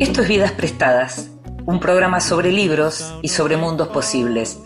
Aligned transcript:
Esto 0.00 0.22
es 0.22 0.28
Vidas 0.28 0.52
Prestadas, 0.52 1.30
un 1.66 1.78
programa 1.78 2.20
sobre 2.20 2.50
libros 2.50 3.14
y 3.22 3.28
sobre 3.28 3.56
mundos 3.56 3.88
posibles. 3.88 4.60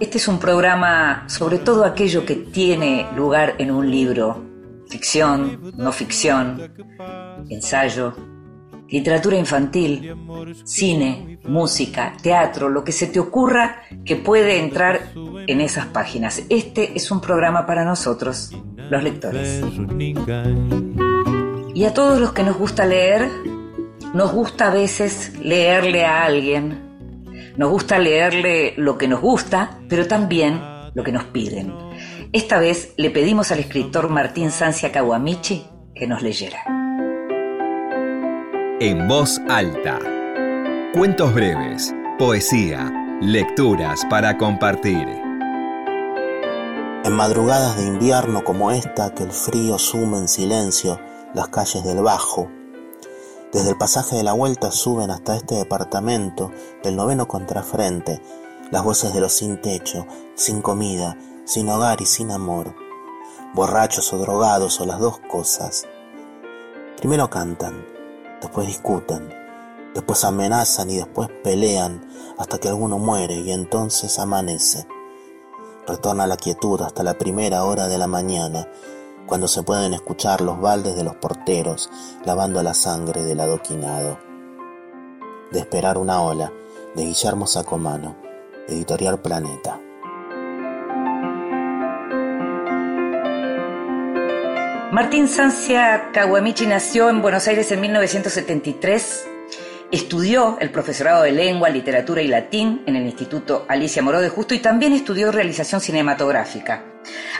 Este 0.00 0.18
es 0.18 0.28
un 0.28 0.38
programa 0.38 1.24
sobre 1.28 1.58
todo 1.58 1.84
aquello 1.84 2.24
que 2.24 2.36
tiene 2.36 3.08
lugar 3.16 3.56
en 3.58 3.72
un 3.72 3.90
libro, 3.90 4.44
ficción, 4.88 5.72
no 5.76 5.90
ficción, 5.90 6.72
ensayo, 7.48 8.14
literatura 8.88 9.36
infantil, 9.36 10.14
cine, 10.64 11.38
música, 11.44 12.14
teatro, 12.22 12.68
lo 12.68 12.84
que 12.84 12.92
se 12.92 13.06
te 13.06 13.20
ocurra 13.20 13.82
que 14.04 14.16
puede 14.16 14.58
entrar 14.58 15.12
en 15.46 15.60
esas 15.60 15.86
páginas. 15.86 16.42
Este 16.48 16.96
es 16.96 17.10
un 17.10 17.20
programa 17.20 17.66
para 17.66 17.84
nosotros, 17.84 18.52
los 18.90 19.02
lectores. 19.02 19.62
Y 21.74 21.84
a 21.84 21.94
todos 21.94 22.18
los 22.18 22.32
que 22.32 22.42
nos 22.42 22.56
gusta 22.56 22.86
leer, 22.86 23.28
nos 24.14 24.32
gusta 24.32 24.68
a 24.68 24.74
veces 24.74 25.32
leerle 25.40 26.04
a 26.04 26.24
alguien. 26.24 26.86
Nos 27.56 27.70
gusta 27.70 27.98
leerle 27.98 28.74
lo 28.76 28.96
que 28.96 29.08
nos 29.08 29.20
gusta, 29.20 29.80
pero 29.88 30.06
también 30.06 30.60
lo 30.94 31.02
que 31.02 31.12
nos 31.12 31.24
piden. 31.24 31.72
Esta 32.32 32.58
vez 32.58 32.94
le 32.96 33.10
pedimos 33.10 33.52
al 33.52 33.58
escritor 33.58 34.08
Martín 34.08 34.50
Sancia 34.50 34.92
Kawamichi 34.92 35.66
que 35.94 36.06
nos 36.06 36.22
leyera. 36.22 36.77
En 38.80 39.08
voz 39.08 39.40
alta. 39.48 39.98
Cuentos 40.94 41.34
breves, 41.34 41.92
poesía, 42.16 43.18
lecturas 43.20 44.02
para 44.08 44.38
compartir. 44.38 45.04
En 47.04 47.12
madrugadas 47.12 47.76
de 47.76 47.88
invierno 47.88 48.44
como 48.44 48.70
esta, 48.70 49.12
que 49.14 49.24
el 49.24 49.32
frío 49.32 49.80
sume 49.80 50.18
en 50.18 50.28
silencio 50.28 51.00
las 51.34 51.48
calles 51.48 51.82
del 51.82 52.04
Bajo, 52.04 52.48
desde 53.52 53.70
el 53.70 53.76
pasaje 53.76 54.14
de 54.14 54.22
la 54.22 54.32
vuelta 54.32 54.70
suben 54.70 55.10
hasta 55.10 55.34
este 55.34 55.56
departamento 55.56 56.52
del 56.84 56.94
noveno 56.94 57.26
contrafrente 57.26 58.22
las 58.70 58.84
voces 58.84 59.12
de 59.12 59.20
los 59.20 59.32
sin 59.32 59.60
techo, 59.60 60.06
sin 60.36 60.62
comida, 60.62 61.18
sin 61.46 61.68
hogar 61.68 62.00
y 62.00 62.06
sin 62.06 62.30
amor, 62.30 62.76
borrachos 63.54 64.12
o 64.12 64.18
drogados 64.18 64.80
o 64.80 64.86
las 64.86 65.00
dos 65.00 65.18
cosas. 65.18 65.88
Primero 66.96 67.28
cantan, 67.28 67.97
después 68.40 68.66
discuten, 68.66 69.28
después 69.94 70.24
amenazan 70.24 70.90
y 70.90 70.96
después 70.96 71.28
pelean 71.42 72.08
hasta 72.38 72.58
que 72.58 72.68
alguno 72.68 72.98
muere 72.98 73.34
y 73.36 73.52
entonces 73.52 74.18
amanece. 74.18 74.86
Retorna 75.86 76.26
la 76.26 76.36
quietud 76.36 76.80
hasta 76.82 77.02
la 77.02 77.16
primera 77.16 77.64
hora 77.64 77.88
de 77.88 77.98
la 77.98 78.06
mañana, 78.06 78.68
cuando 79.26 79.48
se 79.48 79.62
pueden 79.62 79.94
escuchar 79.94 80.40
los 80.40 80.60
baldes 80.60 80.96
de 80.96 81.04
los 81.04 81.16
porteros 81.16 81.90
lavando 82.24 82.62
la 82.62 82.74
sangre 82.74 83.24
del 83.24 83.40
adoquinado. 83.40 84.18
De 85.50 85.60
esperar 85.60 85.98
una 85.98 86.22
ola, 86.22 86.52
de 86.94 87.04
Guillermo 87.04 87.46
Sacomano, 87.46 88.16
Editorial 88.68 89.20
Planeta. 89.20 89.80
Martín 94.90 95.28
Sancia 95.28 96.08
Kawamichi 96.14 96.66
nació 96.66 97.10
en 97.10 97.20
Buenos 97.20 97.46
Aires 97.46 97.70
en 97.72 97.82
1973. 97.82 99.28
Estudió 99.92 100.56
el 100.60 100.70
profesorado 100.70 101.24
de 101.24 101.32
lengua, 101.32 101.68
literatura 101.68 102.22
y 102.22 102.26
latín 102.26 102.84
en 102.86 102.96
el 102.96 103.04
Instituto 103.04 103.66
Alicia 103.68 104.02
Moró 104.02 104.22
de 104.22 104.30
Justo 104.30 104.54
y 104.54 104.60
también 104.60 104.94
estudió 104.94 105.30
realización 105.30 105.82
cinematográfica. 105.82 106.84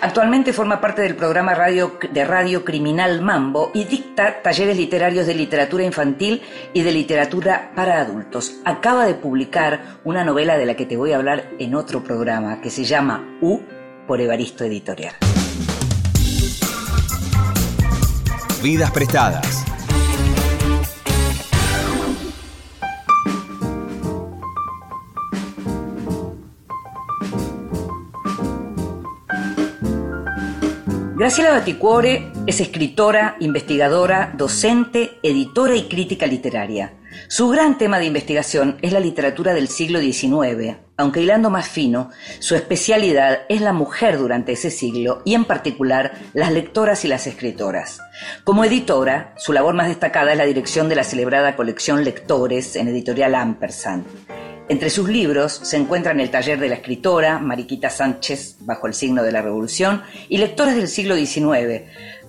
Actualmente 0.03 0.53
forma 0.53 0.79
parte 0.79 1.01
del 1.01 1.17
programa 1.17 1.55
radio, 1.55 1.99
de 2.13 2.25
radio 2.27 2.67
Criminal 2.67 3.23
Mambo 3.23 3.71
y 3.73 3.85
dicta 3.85 4.43
talleres 4.43 4.77
literarios 4.77 5.27
de 5.27 5.35
literatura 5.35 5.85
infantil 5.85 6.43
y 6.75 6.83
de 6.83 6.93
literatura 6.93 7.73
para 7.75 7.99
adultos. 7.99 8.57
Acaba 8.67 9.07
de 9.07 9.15
publicar 9.15 10.01
una 10.05 10.23
novela 10.23 10.59
de 10.59 10.67
la 10.67 10.77
que 10.77 10.85
te 10.85 10.99
voy 10.99 11.13
a 11.13 11.17
hablar 11.17 11.49
en 11.59 11.75
otro 11.75 12.05
programa 12.05 12.61
que 12.61 12.69
se 12.69 12.85
llama 12.85 13.39
U 13.41 13.61
por 14.07 14.21
Evaristo 14.21 14.65
Editorial. 14.65 15.15
Vidas 18.63 18.91
prestadas. 18.91 19.65
Graciela 31.15 31.51
Baticuore 31.51 32.33
es 32.47 32.61
escritora, 32.61 33.37
investigadora, 33.39 34.33
docente, 34.37 35.19
editora 35.23 35.77
y 35.77 35.89
crítica 35.89 36.27
literaria. 36.27 36.98
Su 37.27 37.49
gran 37.49 37.77
tema 37.77 37.99
de 37.99 38.07
investigación 38.07 38.79
es 38.81 38.93
la 38.93 39.01
literatura 39.01 39.53
del 39.53 39.69
siglo 39.69 40.01
XIX, 40.01 40.77
aunque 40.97 41.21
hilando 41.21 41.51
más 41.51 41.69
fino, 41.69 42.11
su 42.39 42.55
especialidad 42.55 43.41
es 43.49 43.61
la 43.61 43.73
mujer 43.73 44.19
durante 44.19 44.53
ese 44.53 44.71
siglo 44.71 45.23
y 45.25 45.35
en 45.35 45.45
particular 45.45 46.13
las 46.33 46.53
lectoras 46.53 47.05
y 47.05 47.09
las 47.09 47.27
escritoras. 47.27 48.01
Como 48.45 48.65
editora, 48.65 49.35
su 49.37 49.53
labor 49.53 49.75
más 49.75 49.89
destacada 49.89 50.33
es 50.33 50.39
la 50.39 50.45
dirección 50.45 50.89
de 50.89 50.97
la 50.97 51.05
celebrada 51.05 51.57
colección 51.57 52.05
Lectores 52.05 52.77
en 52.77 52.89
editorial 52.89 53.35
Ampersand. 53.35 54.07
Entre 54.71 54.91
sus 54.91 55.09
libros 55.09 55.61
se 55.63 55.79
encuentran 55.79 56.21
El 56.21 56.31
taller 56.31 56.61
de 56.61 56.69
la 56.69 56.75
escritora, 56.75 57.39
Mariquita 57.39 57.89
Sánchez, 57.89 58.59
bajo 58.61 58.87
el 58.87 58.93
signo 58.93 59.23
de 59.23 59.33
la 59.33 59.41
Revolución, 59.41 60.03
y 60.29 60.37
Lectores 60.37 60.77
del 60.77 60.89
siglo 60.89 61.17
XIX, 61.17 61.85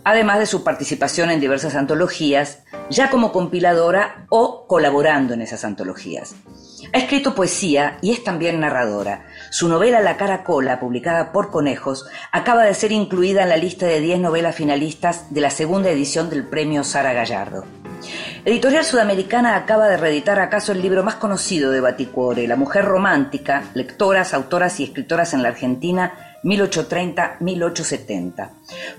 además 0.10 0.40
de 0.40 0.48
su 0.48 0.64
participación 0.64 1.30
en 1.30 1.40
diversas 1.40 1.76
antologías, 1.76 2.64
ya 2.90 3.12
como 3.12 3.32
compiladora 3.32 4.26
o 4.30 4.66
colaborando 4.66 5.36
en 5.36 5.42
esas 5.42 5.64
antologías. 5.64 6.34
Ha 6.92 6.98
escrito 6.98 7.36
poesía 7.36 8.00
y 8.02 8.12
es 8.12 8.24
también 8.24 8.60
narradora. 8.60 9.28
Su 9.52 9.70
novela 9.70 10.00
La 10.00 10.18
Caracola, 10.18 10.80
publicada 10.80 11.32
por 11.32 11.52
Conejos, 11.52 12.08
acaba 12.32 12.64
de 12.64 12.74
ser 12.74 12.92
incluida 12.92 13.44
en 13.44 13.50
la 13.50 13.58
lista 13.58 13.86
de 13.86 14.02
10 14.02 14.20
novelas 14.22 14.56
finalistas 14.56 15.32
de 15.32 15.42
la 15.42 15.52
segunda 15.52 15.92
edición 15.92 16.32
del 16.32 16.44
premio 16.44 16.84
Sara 16.84 17.14
Gallardo. 17.14 17.66
Editorial 18.46 18.86
Sudamericana 18.86 19.58
acaba 19.58 19.88
de 19.90 19.98
reeditar 19.98 20.40
acaso 20.40 20.72
el 20.72 20.82
libro 20.82 21.04
más 21.04 21.16
conocido 21.16 21.70
de 21.70 21.82
Baticuore, 21.82 22.48
La 22.48 22.56
mujer 22.56 22.86
romántica, 22.86 23.66
lectoras, 23.76 24.34
autoras 24.34 24.80
y 24.80 24.86
escritoras 24.86 25.36
en 25.36 25.44
la 25.44 25.50
Argentina 25.50 26.29
1830-1870. 26.44 28.50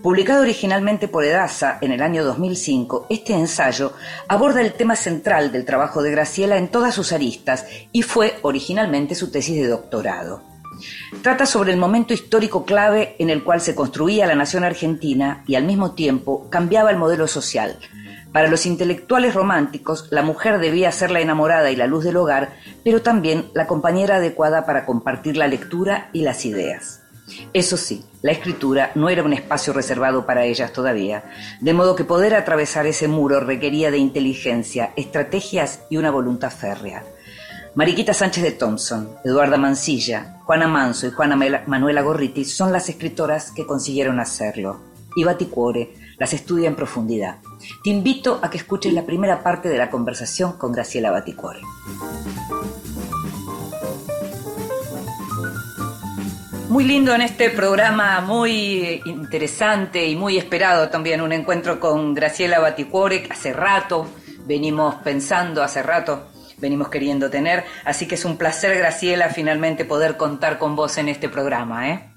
Publicado 0.03 0.43
originalmente 0.43 1.07
por 1.09 1.25
Edasa 1.25 1.79
en 1.81 1.93
el 1.93 2.03
año 2.03 2.23
2005, 2.25 3.07
este 3.09 3.33
ensayo 3.35 3.95
aborda 4.29 4.61
el 4.61 4.75
tema 4.75 4.97
central 4.97 5.53
del 5.53 5.65
trabajo 5.65 6.03
de 6.03 6.11
Graciela 6.11 6.59
en 6.59 6.69
todas 6.69 6.95
sus 6.95 7.13
aristas 7.13 7.65
y 7.93 8.03
fue 8.03 8.35
originalmente 8.43 9.15
su 9.15 9.31
tesis 9.31 9.57
de 9.57 9.69
doctorado. 9.69 10.43
Trata 11.23 11.47
sobre 11.47 11.73
el 11.73 11.79
momento 11.79 12.15
histórico 12.15 12.65
clave 12.65 13.15
en 13.19 13.31
el 13.31 13.45
cual 13.45 13.61
se 13.61 13.75
construía 13.75 14.27
la 14.27 14.35
nación 14.35 14.65
argentina 14.65 15.45
y 15.47 15.57
al 15.57 15.65
mismo 15.65 15.93
tiempo 15.93 16.49
cambiaba 16.51 16.91
el 16.91 16.97
modelo 16.97 17.27
social. 17.27 17.79
Para 18.33 18.49
los 18.49 18.65
intelectuales 18.65 19.35
románticos, 19.35 20.07
la 20.11 20.23
mujer 20.23 20.61
debía 20.61 20.93
ser 20.93 21.11
la 21.11 21.21
enamorada 21.21 21.71
y 21.71 21.77
la 21.77 21.89
luz 21.89 22.05
del 22.05 22.17
hogar, 22.17 22.51
pero 22.85 23.03
también 23.03 23.51
la 23.55 23.67
compañera 23.67 24.17
adecuada 24.17 24.65
para 24.67 24.87
compartir 24.87 25.37
la 25.37 25.49
lectura 25.49 26.11
y 26.13 26.23
las 26.23 26.47
ideas. 26.47 27.00
Eso 27.53 27.77
sí, 27.77 28.05
la 28.23 28.33
escritura 28.33 28.93
no 28.95 29.09
era 29.09 29.23
un 29.23 29.33
espacio 29.33 29.73
reservado 29.73 30.27
para 30.27 30.45
ellas 30.45 30.73
todavía, 30.73 31.25
de 31.61 31.75
modo 31.75 31.97
que 31.97 32.05
poder 32.05 32.35
atravesar 32.35 32.87
ese 32.87 33.09
muro 33.09 33.41
requería 33.41 33.91
de 33.91 33.99
inteligencia, 33.99 34.93
estrategias 34.97 35.81
y 35.91 35.97
una 35.97 36.11
voluntad 36.11 36.51
férrea. 36.51 37.05
Mariquita 37.75 38.13
Sánchez 38.13 38.43
de 38.43 38.53
Thompson, 38.53 39.11
Eduarda 39.25 39.57
Mancilla, 39.57 40.41
Juana 40.45 40.67
Manso 40.67 41.07
y 41.07 41.11
Juana 41.11 41.37
Manuela 41.67 42.03
Gorriti 42.03 42.45
son 42.45 42.73
las 42.73 42.89
escritoras 42.89 43.53
que 43.53 43.65
consiguieron 43.65 44.19
hacerlo. 44.19 44.81
Y 45.15 45.25
Baticuore 45.25 45.95
las 46.19 46.33
estudia 46.33 46.69
en 46.69 46.77
profundidad. 46.77 47.37
Te 47.83 47.91
invito 47.91 48.41
a 48.43 48.51
que 48.51 48.59
escuches 48.59 48.93
la 48.93 49.07
primera 49.07 49.43
parte 49.43 49.69
de 49.69 49.79
la 49.79 49.91
conversación 49.91 50.53
con 50.59 50.73
Graciela 50.73 51.11
Baticuore. 51.11 51.61
Muy 56.71 56.85
lindo 56.85 57.13
en 57.13 57.21
este 57.21 57.51
programa, 57.51 58.21
muy 58.21 59.03
interesante 59.05 60.07
y 60.07 60.15
muy 60.15 60.39
esperado 60.39 60.89
también, 60.89 61.21
un 61.21 61.33
encuentro 61.33 61.81
con 61.81 62.15
Graciela 62.15 62.61
Baticuore, 62.61 63.25
que 63.25 63.33
hace 63.33 63.53
rato 63.53 64.07
venimos 64.47 64.95
pensando, 65.03 65.65
hace 65.65 65.83
rato 65.83 66.29
venimos 66.59 66.89
queriendo 66.89 67.29
tener, 67.29 67.65
así 67.85 68.07
que 68.07 68.15
es 68.15 68.25
un 68.25 68.37
placer, 68.37 68.79
Graciela, 68.79 69.31
finalmente 69.31 69.85
poder 69.85 70.17
contar 70.17 70.59
con 70.59 70.77
vos 70.77 70.97
en 70.99 71.09
este 71.09 71.29
programa. 71.29 71.91
¿eh? 71.91 72.09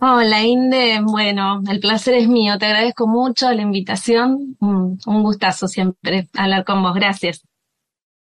Hola, 0.00 0.40
Inde, 0.40 1.00
bueno, 1.04 1.60
el 1.70 1.78
placer 1.78 2.14
es 2.14 2.28
mío, 2.28 2.56
te 2.56 2.64
agradezco 2.64 3.06
mucho 3.06 3.52
la 3.52 3.60
invitación, 3.60 4.56
un 4.58 5.22
gustazo 5.22 5.68
siempre 5.68 6.28
hablar 6.34 6.64
con 6.64 6.82
vos, 6.82 6.94
gracias. 6.94 7.42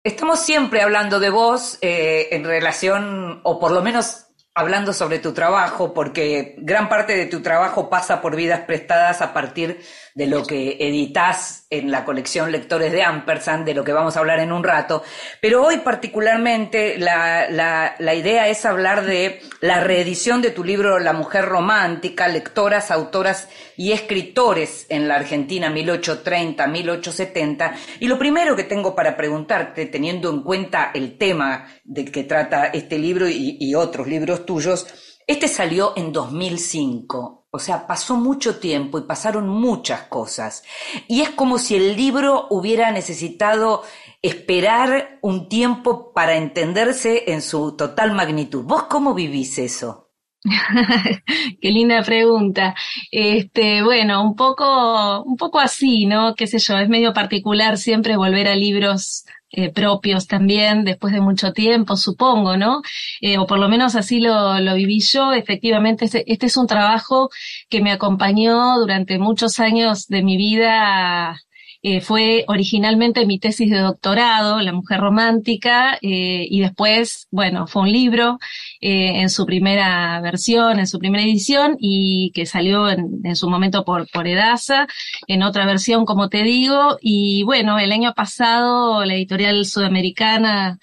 Estamos 0.03 0.39
siempre 0.39 0.81
hablando 0.81 1.19
de 1.19 1.29
vos 1.29 1.77
eh, 1.81 2.29
en 2.31 2.43
relación, 2.43 3.41
o 3.43 3.59
por 3.59 3.69
lo 3.71 3.83
menos 3.83 4.28
hablando 4.59 4.93
sobre 4.93 5.19
tu 5.19 5.33
trabajo, 5.33 5.93
porque 5.93 6.55
gran 6.57 6.89
parte 6.89 7.15
de 7.15 7.25
tu 7.25 7.41
trabajo 7.41 7.89
pasa 7.89 8.21
por 8.21 8.35
vidas 8.35 8.61
prestadas 8.61 9.21
a 9.21 9.33
partir 9.33 9.79
de 10.15 10.27
lo 10.27 10.45
que 10.45 10.77
editas 10.79 11.65
en 11.69 11.91
la 11.91 12.05
colección 12.05 12.51
Lectores 12.51 12.91
de 12.91 13.03
Ampersand, 13.03 13.65
de 13.65 13.73
lo 13.73 13.83
que 13.83 13.93
vamos 13.93 14.15
a 14.15 14.19
hablar 14.19 14.39
en 14.39 14.51
un 14.51 14.63
rato. 14.63 15.03
Pero 15.41 15.63
hoy 15.63 15.77
particularmente 15.77 16.97
la, 16.97 17.49
la, 17.49 17.95
la 17.99 18.15
idea 18.15 18.47
es 18.47 18.65
hablar 18.65 19.05
de 19.05 19.41
la 19.61 19.81
reedición 19.81 20.41
de 20.41 20.51
tu 20.51 20.63
libro 20.63 20.99
La 20.99 21.13
Mujer 21.13 21.45
Romántica, 21.45 22.27
lectoras, 22.27 22.91
autoras 22.91 23.49
y 23.77 23.91
escritores 23.91 24.85
en 24.89 25.07
la 25.07 25.15
Argentina 25.15 25.71
1830-1870. 25.71 27.73
Y 27.99 28.07
lo 28.07 28.17
primero 28.17 28.55
que 28.55 28.63
tengo 28.63 28.95
para 28.95 29.15
preguntarte, 29.15 29.85
teniendo 29.85 30.29
en 30.29 30.43
cuenta 30.43 30.91
el 30.93 31.17
tema 31.17 31.67
de 31.83 32.05
que 32.05 32.23
trata 32.23 32.65
este 32.65 32.97
libro 32.97 33.29
y, 33.29 33.57
y 33.59 33.75
otros 33.75 34.07
libros 34.07 34.45
tuyos, 34.45 34.87
este 35.27 35.47
salió 35.47 35.93
en 35.95 36.11
2005. 36.11 37.38
O 37.51 37.57
sea, 37.57 37.87
pasó 37.87 38.15
mucho 38.15 38.59
tiempo 38.59 38.99
y 38.99 39.03
pasaron 39.03 39.49
muchas 39.49 40.03
cosas. 40.03 40.63
Y 41.07 41.21
es 41.21 41.31
como 41.31 41.57
si 41.57 41.75
el 41.75 41.95
libro 41.95 42.45
hubiera 42.51 42.91
necesitado 42.91 43.83
esperar 44.21 45.17
un 45.21 45.49
tiempo 45.49 46.13
para 46.13 46.35
entenderse 46.35 47.31
en 47.31 47.41
su 47.41 47.75
total 47.75 48.11
magnitud. 48.13 48.63
¿Vos 48.63 48.83
cómo 48.83 49.15
vivís 49.15 49.57
eso? 49.57 50.09
Qué 51.61 51.71
linda 51.71 52.03
pregunta. 52.03 52.75
Este, 53.11 53.81
bueno, 53.83 54.23
un 54.23 54.35
poco, 54.35 55.23
un 55.23 55.35
poco 55.35 55.59
así, 55.59 56.05
¿no? 56.05 56.35
Qué 56.35 56.47
sé 56.47 56.59
yo, 56.59 56.77
es 56.77 56.87
medio 56.87 57.13
particular 57.13 57.77
siempre 57.77 58.15
volver 58.15 58.47
a 58.47 58.55
libros 58.55 59.25
eh, 59.51 59.71
propios 59.71 60.27
también 60.27 60.83
después 60.83 61.13
de 61.13 61.21
mucho 61.21 61.53
tiempo, 61.53 61.97
supongo, 61.97 62.57
¿no? 62.57 62.81
Eh, 63.21 63.37
o 63.37 63.47
por 63.47 63.59
lo 63.59 63.67
menos 63.69 63.95
así 63.95 64.19
lo, 64.19 64.59
lo 64.59 64.75
viví 64.75 64.99
yo. 64.99 65.33
Efectivamente, 65.33 66.05
este, 66.05 66.31
este, 66.31 66.45
es 66.47 66.57
un 66.57 66.67
trabajo 66.67 67.29
que 67.69 67.81
me 67.81 67.91
acompañó 67.91 68.77
durante 68.79 69.17
muchos 69.19 69.59
años 69.59 70.07
de 70.07 70.23
mi 70.23 70.37
vida 70.37 71.41
eh, 71.81 72.01
fue 72.01 72.43
originalmente 72.47 73.25
mi 73.25 73.39
tesis 73.39 73.69
de 73.69 73.79
doctorado, 73.79 74.59
La 74.59 74.73
mujer 74.73 74.99
romántica, 74.99 75.97
eh, 76.01 76.45
y 76.49 76.59
después, 76.59 77.27
bueno, 77.31 77.67
fue 77.67 77.83
un 77.83 77.91
libro 77.91 78.37
eh, 78.81 79.21
en 79.21 79.29
su 79.29 79.45
primera 79.45 80.19
versión, 80.21 80.79
en 80.79 80.87
su 80.87 80.99
primera 80.99 81.23
edición, 81.23 81.77
y 81.79 82.31
que 82.33 82.45
salió 82.45 82.89
en, 82.89 83.35
su 83.35 83.49
momento 83.49 83.85
por, 83.85 84.09
por 84.11 84.27
Edasa, 84.27 84.87
en 85.27 85.41
otra 85.41 85.65
versión, 85.65 86.05
como 86.05 86.27
te 86.27 86.43
digo, 86.43 86.97
y 87.01 87.43
bueno, 87.43 87.79
el 87.79 87.91
año 87.93 88.13
pasado 88.13 89.05
la 89.05 89.15
editorial 89.15 89.65
sudamericana 89.65 90.79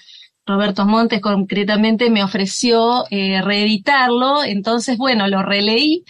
Roberto 0.46 0.86
Montes 0.86 1.20
concretamente 1.20 2.08
me 2.08 2.22
ofreció 2.22 3.04
reeditarlo, 3.10 4.44
entonces 4.44 4.96
bueno, 4.96 5.26
lo 5.28 5.42
releí 5.42 6.04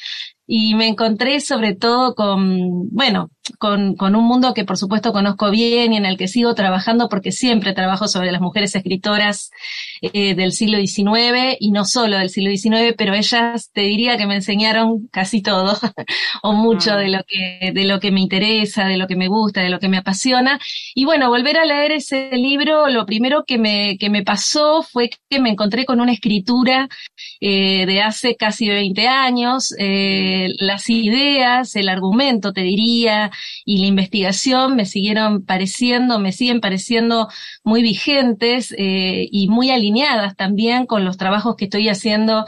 y 0.46 0.74
me 0.74 0.88
encontré 0.88 1.40
sobre 1.40 1.74
todo 1.74 2.14
con, 2.14 2.88
bueno, 2.90 3.30
con, 3.58 3.94
con, 3.94 4.16
un 4.16 4.24
mundo 4.24 4.54
que 4.54 4.64
por 4.64 4.76
supuesto 4.76 5.12
conozco 5.12 5.50
bien 5.50 5.92
y 5.92 5.96
en 5.96 6.06
el 6.06 6.16
que 6.16 6.28
sigo 6.28 6.54
trabajando 6.54 7.08
porque 7.08 7.32
siempre 7.32 7.72
trabajo 7.72 8.08
sobre 8.08 8.32
las 8.32 8.40
mujeres 8.40 8.74
escritoras 8.74 9.50
eh, 10.02 10.34
del 10.34 10.52
siglo 10.52 10.78
XIX 10.78 11.56
y 11.60 11.70
no 11.70 11.84
solo 11.84 12.18
del 12.18 12.30
siglo 12.30 12.50
XIX, 12.50 12.94
pero 12.96 13.14
ellas 13.14 13.70
te 13.72 13.82
diría 13.82 14.16
que 14.16 14.26
me 14.26 14.36
enseñaron 14.36 15.08
casi 15.12 15.42
todo 15.42 15.78
o 16.42 16.52
mucho 16.52 16.94
mm. 16.94 16.96
de 16.96 17.08
lo 17.08 17.18
que 17.26 17.72
de 17.72 17.84
lo 17.84 18.00
que 18.00 18.10
me 18.10 18.20
interesa, 18.20 18.86
de 18.86 18.96
lo 18.96 19.06
que 19.06 19.16
me 19.16 19.28
gusta, 19.28 19.60
de 19.60 19.70
lo 19.70 19.78
que 19.78 19.88
me 19.88 19.98
apasiona. 19.98 20.58
Y 20.94 21.04
bueno, 21.04 21.28
volver 21.28 21.58
a 21.58 21.64
leer 21.64 21.92
ese 21.92 22.30
libro, 22.32 22.88
lo 22.88 23.06
primero 23.06 23.44
que 23.46 23.58
me 23.58 23.96
que 23.98 24.10
me 24.10 24.22
pasó 24.22 24.82
fue 24.82 25.10
que 25.28 25.40
me 25.40 25.50
encontré 25.50 25.84
con 25.84 26.00
una 26.00 26.12
escritura 26.12 26.88
eh, 27.40 27.86
de 27.86 28.02
hace 28.02 28.36
casi 28.36 28.68
20 28.68 29.06
años, 29.08 29.74
eh, 29.78 30.48
las 30.58 30.88
ideas, 30.90 31.76
el 31.76 31.88
argumento, 31.88 32.52
te 32.52 32.62
diría, 32.62 33.30
y 33.64 33.78
la 33.78 33.86
investigación 33.86 34.76
me 34.76 34.86
siguieron 34.86 35.44
pareciendo, 35.44 36.18
me 36.18 36.32
siguen 36.32 36.60
pareciendo 36.60 37.28
muy 37.64 37.82
vigentes 37.82 38.74
eh, 38.78 39.28
y 39.30 39.48
muy 39.48 39.70
alineadas 39.70 40.36
también 40.36 40.86
con 40.86 41.04
los 41.04 41.16
trabajos 41.16 41.56
que 41.56 41.64
estoy 41.66 41.88
haciendo, 41.88 42.46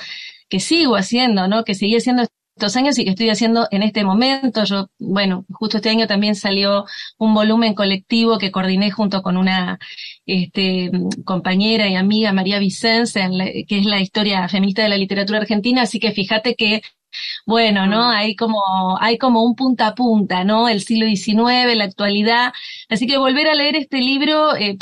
que 0.48 0.60
sigo 0.60 0.96
haciendo, 0.96 1.48
¿no? 1.48 1.64
Que 1.64 1.74
seguí 1.74 1.96
haciendo 1.96 2.24
estos 2.58 2.76
años 2.76 2.98
y 2.98 3.04
que 3.04 3.10
estoy 3.10 3.30
haciendo 3.30 3.68
en 3.70 3.82
este 3.82 4.04
momento. 4.04 4.64
Yo, 4.64 4.88
bueno, 4.98 5.44
justo 5.50 5.76
este 5.76 5.90
año 5.90 6.08
también 6.08 6.34
salió 6.34 6.86
un 7.16 7.32
volumen 7.32 7.74
colectivo 7.74 8.38
que 8.38 8.50
coordiné 8.50 8.90
junto 8.90 9.22
con 9.22 9.36
una 9.36 9.78
este, 10.28 10.92
compañera 11.24 11.88
y 11.88 11.96
amiga, 11.96 12.32
María 12.32 12.58
Vicense, 12.60 13.20
que 13.66 13.78
es 13.78 13.86
la 13.86 14.00
historia 14.00 14.48
feminista 14.48 14.82
de 14.82 14.90
la 14.90 14.96
literatura 14.96 15.40
argentina. 15.40 15.82
Así 15.82 15.98
que 15.98 16.12
fíjate 16.12 16.54
que 16.54 16.82
bueno, 17.46 17.86
¿no? 17.86 18.08
Mm. 18.08 18.10
Hay 18.10 18.36
como, 18.36 18.62
hay 19.00 19.18
como 19.18 19.42
un 19.42 19.54
punta 19.54 19.88
a 19.88 19.94
punta, 19.94 20.44
¿no? 20.44 20.68
El 20.68 20.80
siglo 20.82 21.06
XIX, 21.06 21.74
la 21.76 21.84
actualidad. 21.84 22.52
Así 22.88 23.06
que 23.06 23.18
volver 23.18 23.48
a 23.48 23.54
leer 23.54 23.76
este 23.76 23.98
libro, 23.98 24.54
eh, 24.56 24.76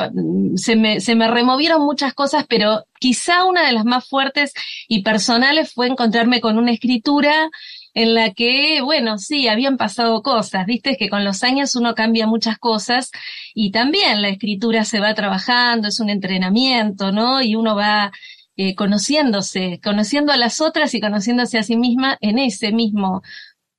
se, 0.57 0.77
me, 0.77 1.01
se 1.01 1.15
me 1.15 1.29
removieron 1.29 1.83
muchas 1.83 2.15
cosas, 2.15 2.45
pero 2.49 2.85
quizá 2.99 3.45
una 3.45 3.67
de 3.67 3.73
las 3.73 3.85
más 3.85 4.09
fuertes 4.09 4.53
y 4.89 5.03
personales 5.03 5.73
fue 5.73 5.87
encontrarme 5.87 6.41
con 6.41 6.59
una 6.59 6.73
escritura 6.73 7.51
en 7.97 8.15
la 8.15 8.35
que, 8.35 8.83
bueno, 8.83 9.17
sí, 9.17 9.49
habían 9.49 9.79
pasado 9.79 10.23
cosas, 10.23 10.67
viste, 10.67 10.99
que 10.99 11.09
con 11.09 11.25
los 11.25 11.43
años 11.43 11.75
uno 11.77 11.95
cambia 11.95 12.27
muchas 12.27 12.59
cosas 12.59 13.11
y 13.55 13.71
también 13.71 14.21
la 14.21 14.29
escritura 14.29 14.85
se 14.85 15.01
va 15.01 15.15
trabajando, 15.15 15.89
es 15.89 15.99
un 15.99 16.11
entrenamiento, 16.11 17.11
¿no? 17.11 17.41
Y 17.41 17.57
uno 17.57 17.75
va 17.75 18.13
eh, 18.57 18.75
conociéndose, 18.75 19.81
conociendo 19.83 20.31
a 20.31 20.37
las 20.37 20.61
otras 20.61 20.93
y 20.93 21.01
conociéndose 21.01 21.59
a 21.59 21.63
sí 21.63 21.79
misma 21.79 22.19
en 22.21 22.39
ese 22.39 22.71
mismo 22.71 23.23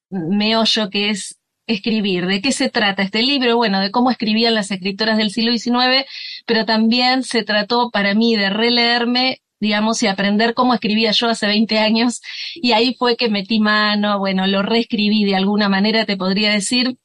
meollo 0.10 0.90
que 0.90 1.12
es 1.12 1.38
escribir. 1.68 2.26
¿De 2.26 2.42
qué 2.42 2.52
se 2.52 2.70
trata 2.70 3.04
este 3.04 3.22
libro? 3.22 3.56
Bueno, 3.58 3.80
de 3.80 3.92
cómo 3.92 4.10
escribían 4.10 4.56
las 4.56 4.72
escritoras 4.72 5.18
del 5.18 5.30
siglo 5.30 5.52
XIX, 5.52 6.06
pero 6.48 6.66
también 6.66 7.22
se 7.22 7.44
trató 7.44 7.92
para 7.92 8.16
mí 8.16 8.36
de 8.36 8.50
releerme 8.50 9.42
digamos, 9.60 10.02
y 10.04 10.08
aprender 10.08 10.54
cómo 10.54 10.74
escribía 10.74 11.12
yo 11.12 11.30
hace 11.30 11.48
20 11.48 11.80
años, 11.80 12.22
y 12.56 12.72
ahí 12.74 12.96
fue 12.98 13.18
que 13.18 13.30
metí 13.30 13.60
mano, 13.60 14.20
bueno, 14.20 14.48
lo 14.48 14.62
reescribí 14.64 15.26
de 15.26 15.36
alguna 15.36 15.70
manera, 15.70 16.06
te 16.06 16.18
podría 16.18 16.52
decir, 16.52 16.98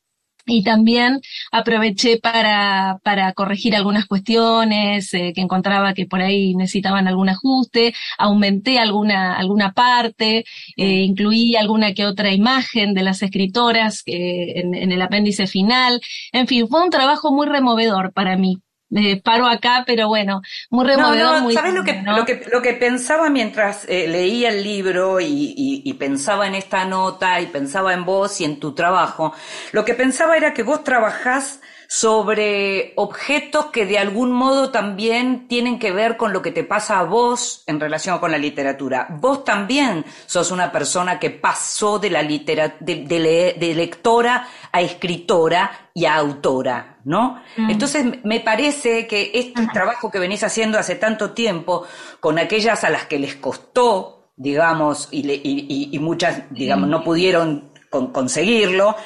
y 0.47 0.65
también 0.65 1.21
aproveché 1.53 2.19
para, 2.19 2.99
para 3.05 3.33
corregir 3.33 3.77
algunas 3.77 4.07
cuestiones 4.07 5.13
eh, 5.15 5.33
que 5.35 5.41
encontraba 5.41 5.95
que 5.95 6.07
por 6.07 6.21
ahí 6.21 6.55
necesitaban 6.55 7.07
algún 7.09 7.29
ajuste, 7.29 7.95
aumenté 8.19 8.79
alguna, 8.79 9.37
alguna 9.37 9.73
parte, 9.73 10.45
eh, 10.77 11.03
incluí 11.03 11.57
alguna 11.57 11.95
que 11.95 12.07
otra 12.07 12.33
imagen 12.33 12.95
de 12.95 13.03
las 13.03 13.23
escritoras 13.23 14.03
eh, 14.07 14.61
en, 14.61 14.75
en 14.75 14.93
el 14.93 15.03
apéndice 15.03 15.47
final. 15.47 16.01
En 16.33 16.47
fin, 16.47 16.69
fue 16.69 16.83
un 16.83 16.91
trabajo 16.91 17.33
muy 17.33 17.47
removedor 17.47 18.13
para 18.13 18.37
mí 18.37 18.59
me 18.93 19.17
paro 19.17 19.47
acá, 19.47 19.85
pero 19.87 20.09
bueno, 20.09 20.43
muy 20.69 20.87
removedor. 20.87 21.41
No, 21.41 21.49
no, 21.49 21.51
¿sabes 21.51 21.73
lo 21.73 21.83
que, 21.83 22.03
lo 22.03 22.27
que, 22.27 22.45
lo 22.53 22.61
que 22.61 22.75
pensaba 22.75 23.31
mientras 23.31 23.87
eh, 23.89 24.07
leía 24.07 24.51
el 24.51 24.63
libro 24.63 25.19
y, 25.19 25.55
y, 25.57 25.83
y, 25.83 25.95
pensaba 25.95 26.47
en 26.47 26.55
esta 26.55 26.85
nota 26.85 27.41
y 27.41 27.47
pensaba 27.47 27.95
en 27.95 28.05
vos 28.05 28.39
y 28.43 28.45
en 28.45 28.61
tu 28.61 28.75
trabajo? 28.75 29.33
Lo 29.73 29.87
que 29.87 29.95
pensaba 29.95 30.37
era 30.37 30.53
que 30.53 30.63
vos 30.63 30.85
trabajás 30.85 31.61
sobre 31.95 32.95
objetos 32.97 33.67
que 33.67 33.85
de 33.85 33.99
algún 33.99 34.33
modo 34.33 34.71
también 34.71 35.47
tienen 35.47 35.79
que 35.79 35.93
ver 35.93 36.17
con 36.17 36.33
lo 36.33 36.41
que 36.41 36.51
te 36.51 36.65
pasa 36.65 36.99
a 36.99 37.03
vos 37.03 37.65
en 37.67 37.79
relación 37.79 38.19
con 38.19 38.31
la 38.31 38.39
literatura. 38.39 39.09
Vos 39.11 39.45
también 39.45 40.03
sos 40.25 40.51
una 40.51 40.73
persona 40.73 41.21
que 41.21 41.29
pasó 41.29 41.99
de 41.99 42.09
la 42.09 42.23
literatura, 42.23 42.79
de, 42.81 43.05
de, 43.05 43.57
de, 43.61 43.75
lectora 43.75 44.49
a 44.73 44.81
escritora 44.81 45.91
y 45.93 46.07
a 46.07 46.15
autora, 46.15 46.97
¿no? 47.05 47.43
Mm. 47.59 47.69
Entonces 47.69 48.07
me 48.25 48.41
parece 48.41 49.07
que 49.07 49.31
este 49.35 49.67
trabajo 49.71 50.11
que 50.11 50.19
venís 50.19 50.43
haciendo 50.43 50.79
hace 50.79 50.95
tanto 50.95 51.33
tiempo 51.33 51.87
con 52.21 52.39
aquellas 52.39 52.85
a 52.85 52.89
las 52.89 53.05
que 53.05 53.19
les 53.19 53.35
costó, 53.35 54.31
digamos, 54.35 55.09
y, 55.11 55.31
y, 55.31 55.43
y, 55.45 55.91
y 55.93 55.99
muchas, 55.99 56.45
digamos, 56.49 56.89
no 56.89 57.05
pudieron 57.05 57.71
con, 57.91 58.13
conseguirlo, 58.13 58.97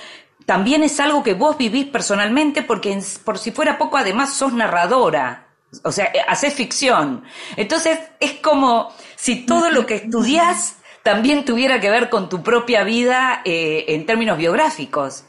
también 0.47 0.85
es 0.85 0.99
algo 1.01 1.23
que 1.23 1.35
vos 1.35 1.59
vivís 1.59 1.87
personalmente 1.87 2.63
porque 2.63 2.99
por 3.25 3.39
si 3.39 3.51
fuera 3.51 3.79
poco 3.79 3.97
además 3.97 4.33
sos 4.33 4.53
narradora, 4.53 5.49
o 5.83 5.93
sea, 5.93 6.07
eh, 6.07 6.21
haces 6.27 6.55
ficción. 6.55 7.25
Entonces 7.57 7.99
es 8.21 8.35
como 8.35 8.93
si 9.17 9.45
todo 9.45 9.71
lo 9.71 9.85
que 9.85 9.97
estudias 9.97 10.77
también 11.03 11.45
tuviera 11.45 11.81
que 11.81 11.91
ver 11.91 12.09
con 12.09 12.29
tu 12.29 12.43
propia 12.43 12.85
vida 12.85 13.43
eh, 13.45 13.85
en 13.89 14.07
términos 14.07 14.39
biográficos. 14.39 15.25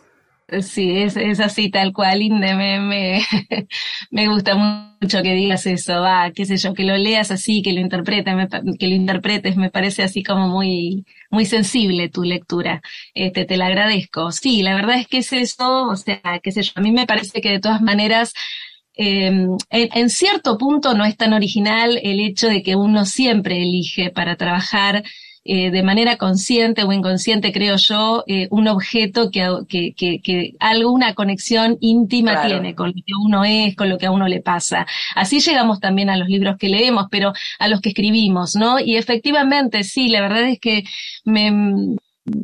Sí, 0.62 0.98
es, 1.02 1.18
es 1.18 1.42
así 1.42 1.70
tal 1.70 1.92
cual, 1.92 2.22
Inde, 2.22 2.56
me, 2.56 2.80
me, 2.80 3.22
me 4.12 4.28
gusta 4.30 4.56
mucho 4.56 5.22
que 5.22 5.34
digas 5.34 5.66
eso, 5.66 6.00
va, 6.00 6.32
qué 6.32 6.46
sé 6.46 6.56
yo, 6.56 6.74
que 6.74 6.84
lo 6.84 6.96
leas 6.98 7.32
así, 7.32 7.62
que 7.62 7.74
lo 7.74 7.82
interpretes, 7.82 8.34
me, 8.34 8.48
que 8.78 8.88
lo 8.88 8.96
interpretes, 8.96 9.58
me 9.58 9.70
parece 9.70 10.04
así 10.04 10.24
como 10.24 10.48
muy, 10.48 11.06
muy 11.32 11.46
sensible 11.46 12.08
tu 12.08 12.24
lectura. 12.24 12.82
Este, 13.14 13.44
te 13.44 13.58
la 13.58 13.66
agradezco. 13.68 14.32
Sí, 14.32 14.62
la 14.64 14.76
verdad 14.76 14.98
es 14.98 15.08
que 15.08 15.18
es 15.18 15.34
eso, 15.34 15.88
o 15.88 15.96
sea, 15.98 16.22
qué 16.42 16.52
sé 16.54 16.64
yo, 16.64 16.72
a 16.76 16.82
mí 16.82 16.92
me 16.94 17.06
parece 17.06 17.42
que 17.42 17.50
de 17.50 17.60
todas 17.60 17.82
maneras 17.82 18.34
en, 18.94 19.58
en, 19.70 20.10
cierto 20.10 20.58
punto 20.58 20.94
no 20.96 21.06
es 21.06 21.18
tan 21.18 21.34
original 21.34 22.00
el 22.02 22.20
hecho 22.22 22.48
de 22.48 22.64
que 22.64 22.76
uno 22.76 23.06
siempre 23.06 23.62
elige 23.62 24.12
para 24.12 24.38
trabajar 24.38 25.04
eh, 25.48 25.72
de 25.72 25.82
manera 25.82 26.18
consciente 26.18 26.84
o 26.84 26.92
inconsciente, 26.92 27.54
creo 27.54 27.78
yo, 27.78 28.24
eh, 28.28 28.48
un 28.52 28.68
objeto 28.68 29.32
que, 29.32 29.48
que, 29.70 29.94
que, 29.94 30.20
que, 30.22 30.54
alguna 30.60 31.14
conexión 31.14 31.78
íntima 31.80 32.46
tiene 32.46 32.76
con 32.76 32.90
lo 32.90 32.94
que 32.94 33.14
uno 33.26 33.46
es, 33.46 33.76
con 33.76 33.90
lo 33.90 33.98
que 33.98 34.08
a 34.08 34.12
uno 34.12 34.28
le 34.28 34.42
pasa. 34.42 34.86
Así 35.16 35.40
llegamos 35.40 35.80
también 35.80 36.10
a 36.10 36.18
los 36.18 36.28
libros 36.28 36.58
que 36.58 36.70
leemos, 36.70 37.08
pero 37.10 37.32
a 37.60 37.68
los 37.68 37.80
que 37.80 37.90
escribimos, 37.90 38.56
¿no? 38.56 38.80
Y 38.80 38.98
efectivamente, 38.98 39.84
sí, 39.84 40.10
la 40.10 40.22
verdad 40.22 40.44
es 40.50 40.60
que 40.60 40.84
me, 41.24 41.96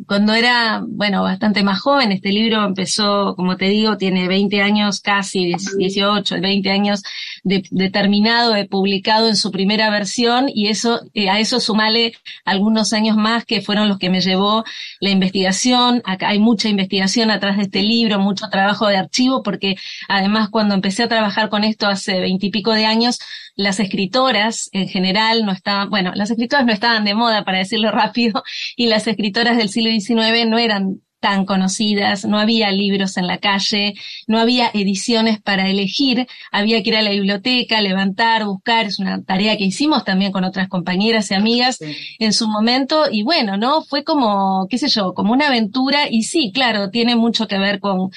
cuando 0.08 0.34
era, 0.34 0.84
bueno, 0.88 1.24
bastante 1.24 1.64
más 1.64 1.82
joven, 1.82 2.12
este 2.12 2.30
libro 2.30 2.64
empezó, 2.64 3.36
como 3.36 3.58
te 3.58 3.66
digo, 3.66 3.98
tiene 3.98 4.28
20 4.28 4.62
años, 4.62 5.02
casi 5.02 5.54
18, 5.78 6.40
20 6.42 6.70
años 6.70 7.04
de, 7.44 7.64
de 7.70 7.90
terminado, 7.90 8.54
de 8.54 8.66
publicado 8.66 9.28
en 9.28 9.36
su 9.36 9.52
primera 9.52 9.90
versión, 9.90 10.46
y 10.54 10.68
eso, 10.68 11.02
eh, 11.14 11.30
a 11.30 11.40
eso 11.40 11.60
sumale 11.60 12.14
algunos 12.46 12.94
años 12.94 13.18
más 13.18 13.46
que 13.46 13.62
fueron 13.62 13.90
los 13.90 13.98
que 13.98 14.10
me 14.10 14.22
llevó 14.22 14.64
la 15.00 15.10
investigación. 15.10 16.02
Acá 16.06 16.30
hay 16.30 16.40
mucha 16.40 16.70
investigación 16.70 17.30
atrás 17.32 17.58
de 17.58 17.64
este 17.64 17.84
libro, 17.84 18.20
mucho 18.20 18.48
trabajo 18.50 18.88
de 18.88 18.98
archivo, 18.98 19.44
porque 19.44 19.76
además 20.08 20.50
cuando 20.50 20.76
empecé 20.76 21.04
a 21.04 21.10
trabajar 21.10 21.50
con 21.50 21.64
esto 21.64 21.88
hace 21.88 22.20
veintipico 22.20 22.72
de 22.72 22.86
años, 22.86 23.20
las 23.56 23.80
escritoras 23.80 24.70
en 24.72 24.88
general 24.88 25.46
no 25.46 25.52
estaban, 25.52 25.90
bueno, 25.90 26.12
las 26.16 26.32
escritoras 26.32 26.66
no 26.66 26.74
estaban 26.74 27.06
de 27.06 27.14
moda, 27.14 27.44
para 27.44 27.60
decirlo 27.60 27.92
rápido, 27.92 28.44
y 28.76 28.88
las 28.88 29.08
escritoras 29.08 29.58
del 29.58 29.70
siglo 29.70 29.90
XIX 29.92 30.48
no 30.48 30.58
eran 30.58 31.02
tan 31.24 31.46
conocidas, 31.46 32.26
no 32.26 32.38
había 32.38 32.70
libros 32.74 33.16
en 33.16 33.28
la 33.28 33.38
calle, 33.38 33.94
no 34.28 34.40
había 34.40 34.70
ediciones 34.74 35.42
para 35.42 35.70
elegir, 35.70 36.28
había 36.52 36.84
que 36.84 36.90
ir 36.90 36.98
a 36.98 37.02
la 37.02 37.12
biblioteca, 37.12 37.80
levantar, 37.80 38.44
buscar, 38.44 38.88
es 38.88 39.00
una 39.00 39.24
tarea 39.24 39.56
que 39.56 39.64
hicimos 39.64 40.04
también 40.04 40.34
con 40.34 40.44
otras 40.44 40.68
compañeras 40.68 41.32
y 41.32 41.36
amigas 41.36 41.80
en 42.20 42.34
su 42.34 42.50
momento, 42.50 43.06
y 43.10 43.24
bueno, 43.24 43.56
¿no? 43.56 43.84
Fue 43.84 44.04
como, 44.04 44.68
qué 44.70 44.78
sé 44.78 44.90
yo, 44.90 45.14
como 45.14 45.32
una 45.32 45.48
aventura, 45.48 46.10
y 46.12 46.24
sí, 46.24 46.52
claro, 46.54 46.90
tiene 46.90 47.16
mucho 47.16 47.48
que 47.48 47.58
ver 47.58 47.80
con, 47.80 48.12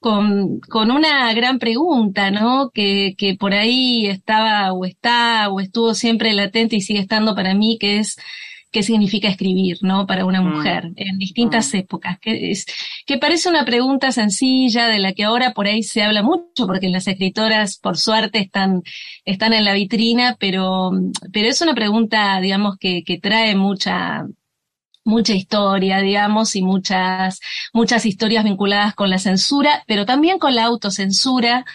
con, 0.00 0.60
con 0.60 0.90
una 0.90 1.32
gran 1.34 1.58
pregunta, 1.58 2.30
¿no? 2.30 2.70
Que, 2.70 3.14
que 3.16 3.36
por 3.36 3.54
ahí 3.54 4.06
estaba 4.06 4.72
o 4.72 4.84
está 4.84 5.50
o 5.50 5.60
estuvo 5.60 5.94
siempre 5.94 6.32
latente 6.32 6.76
y 6.76 6.80
sigue 6.80 7.00
estando 7.00 7.34
para 7.34 7.54
mí, 7.54 7.78
que 7.78 7.98
es 7.98 8.16
qué 8.70 8.82
significa 8.82 9.28
escribir, 9.28 9.78
¿no? 9.82 10.06
Para 10.06 10.24
una 10.24 10.40
mm. 10.40 10.56
mujer 10.56 10.92
en 10.96 11.18
distintas 11.18 11.74
mm. 11.74 11.76
épocas. 11.76 12.18
Que, 12.20 12.50
es, 12.50 12.66
que 13.04 13.18
parece 13.18 13.48
una 13.48 13.64
pregunta 13.64 14.12
sencilla 14.12 14.86
de 14.86 14.98
la 14.98 15.12
que 15.12 15.24
ahora 15.24 15.52
por 15.52 15.66
ahí 15.66 15.82
se 15.82 16.02
habla 16.02 16.22
mucho, 16.22 16.66
porque 16.66 16.88
las 16.88 17.08
escritoras, 17.08 17.78
por 17.78 17.98
suerte, 17.98 18.38
están, 18.38 18.82
están 19.24 19.52
en 19.52 19.64
la 19.64 19.74
vitrina, 19.74 20.36
pero, 20.38 20.92
pero 21.32 21.48
es 21.48 21.60
una 21.60 21.74
pregunta, 21.74 22.40
digamos, 22.40 22.76
que, 22.78 23.02
que 23.04 23.18
trae 23.18 23.54
mucha, 23.56 24.24
mucha 25.10 25.34
historia, 25.34 26.00
digamos, 26.00 26.56
y 26.56 26.62
muchas, 26.62 27.40
muchas 27.72 28.06
historias 28.06 28.44
vinculadas 28.44 28.94
con 28.94 29.10
la 29.10 29.18
censura, 29.18 29.84
pero 29.86 30.06
también 30.06 30.38
con 30.38 30.54
la 30.54 30.64
autocensura. 30.64 31.66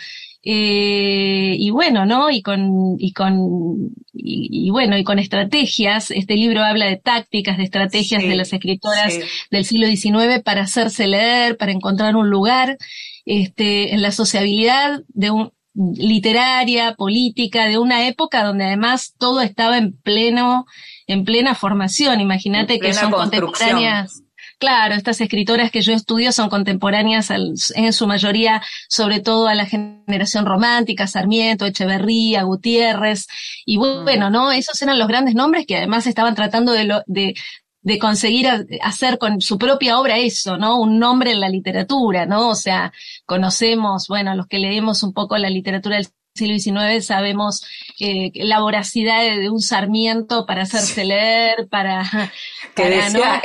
Eh, 0.48 1.56
y 1.58 1.70
bueno, 1.72 2.06
¿no? 2.06 2.30
Y 2.30 2.42
con, 2.42 2.96
y 3.00 3.14
con, 3.14 3.90
y, 4.14 4.70
bueno, 4.70 4.98
y 4.98 5.04
con 5.04 5.20
estrategias. 5.20 6.12
Este 6.12 6.36
libro 6.36 6.64
habla 6.64 6.86
de 6.86 6.98
tácticas, 6.98 7.58
de 7.58 7.64
estrategias 7.64 8.24
de 8.24 8.36
las 8.36 8.54
escritoras 8.54 9.14
del 9.52 9.66
siglo 9.66 9.88
XIX 9.88 10.42
para 10.44 10.62
hacerse 10.62 11.08
leer, 11.08 11.58
para 11.58 11.72
encontrar 11.72 12.16
un 12.16 12.30
lugar, 12.30 12.78
este, 13.26 13.94
en 13.94 14.04
la 14.04 14.12
sociabilidad 14.12 15.02
de 15.10 15.32
un, 15.32 15.52
literaria, 15.76 16.96
política, 16.96 17.68
de 17.68 17.78
una 17.78 18.08
época 18.08 18.44
donde 18.44 18.66
además 18.66 19.14
todo 19.18 19.42
estaba 19.42 19.78
en 19.78 19.94
pleno, 19.94 20.66
en 21.08 21.24
plena 21.24 21.56
formación. 21.56 22.22
Imagínate 22.22 22.80
que 22.80 22.94
son 22.94 23.12
contemporáneas. 23.12 24.22
Claro, 24.58 24.96
estas 24.96 25.20
escritoras 25.20 25.70
que 25.70 25.82
yo 25.82 25.92
estudio 25.92 26.32
son 26.32 26.50
contemporáneas 26.50 27.30
en 27.30 27.94
su 27.94 28.08
mayoría, 28.08 28.62
sobre 28.88 29.20
todo 29.20 29.48
a 29.48 29.54
la 29.54 29.66
generación 29.66 30.46
romántica, 30.46 31.08
Sarmiento, 31.08 31.66
Echeverría, 31.66 32.44
Gutiérrez, 32.44 33.28
y 33.66 33.76
bueno, 33.78 34.30
¿no? 34.30 34.54
Esos 34.54 34.82
eran 34.82 34.98
los 34.98 35.10
grandes 35.10 35.36
nombres 35.36 35.66
que 35.66 35.76
además 35.76 36.08
estaban 36.08 36.36
tratando 36.36 36.72
de, 36.72 36.86
lo, 36.86 37.04
de, 37.06 37.36
de 37.82 38.00
conseguir 38.00 38.48
hacer 38.82 39.18
con 39.18 39.42
su 39.42 39.58
propia 39.58 40.00
obra 40.00 40.20
eso, 40.20 40.58
¿no? 40.58 40.80
Un 40.80 41.00
nombre 41.00 41.32
en 41.32 41.42
la 41.42 41.50
literatura, 41.50 42.26
¿no? 42.26 42.48
O 42.48 42.56
sea, 42.56 42.94
conocemos, 43.26 44.08
bueno, 44.08 44.36
los 44.36 44.48
que 44.48 44.60
leemos 44.60 45.04
un 45.04 45.12
poco 45.12 45.38
la 45.38 45.50
literatura 45.50 45.98
del 45.98 46.08
siglo 46.36 46.82
XIX 46.84 47.06
sabemos 47.06 47.64
eh, 48.00 48.30
la 48.36 48.60
voracidad 48.60 49.24
de, 49.24 49.50
un 49.50 49.62
Sarmiento 49.62 50.46
para 50.46 50.64
hacerse 50.64 51.06
leer, 51.06 51.68
para... 51.70 52.04
Que 52.76 52.90
decía, 52.90 53.42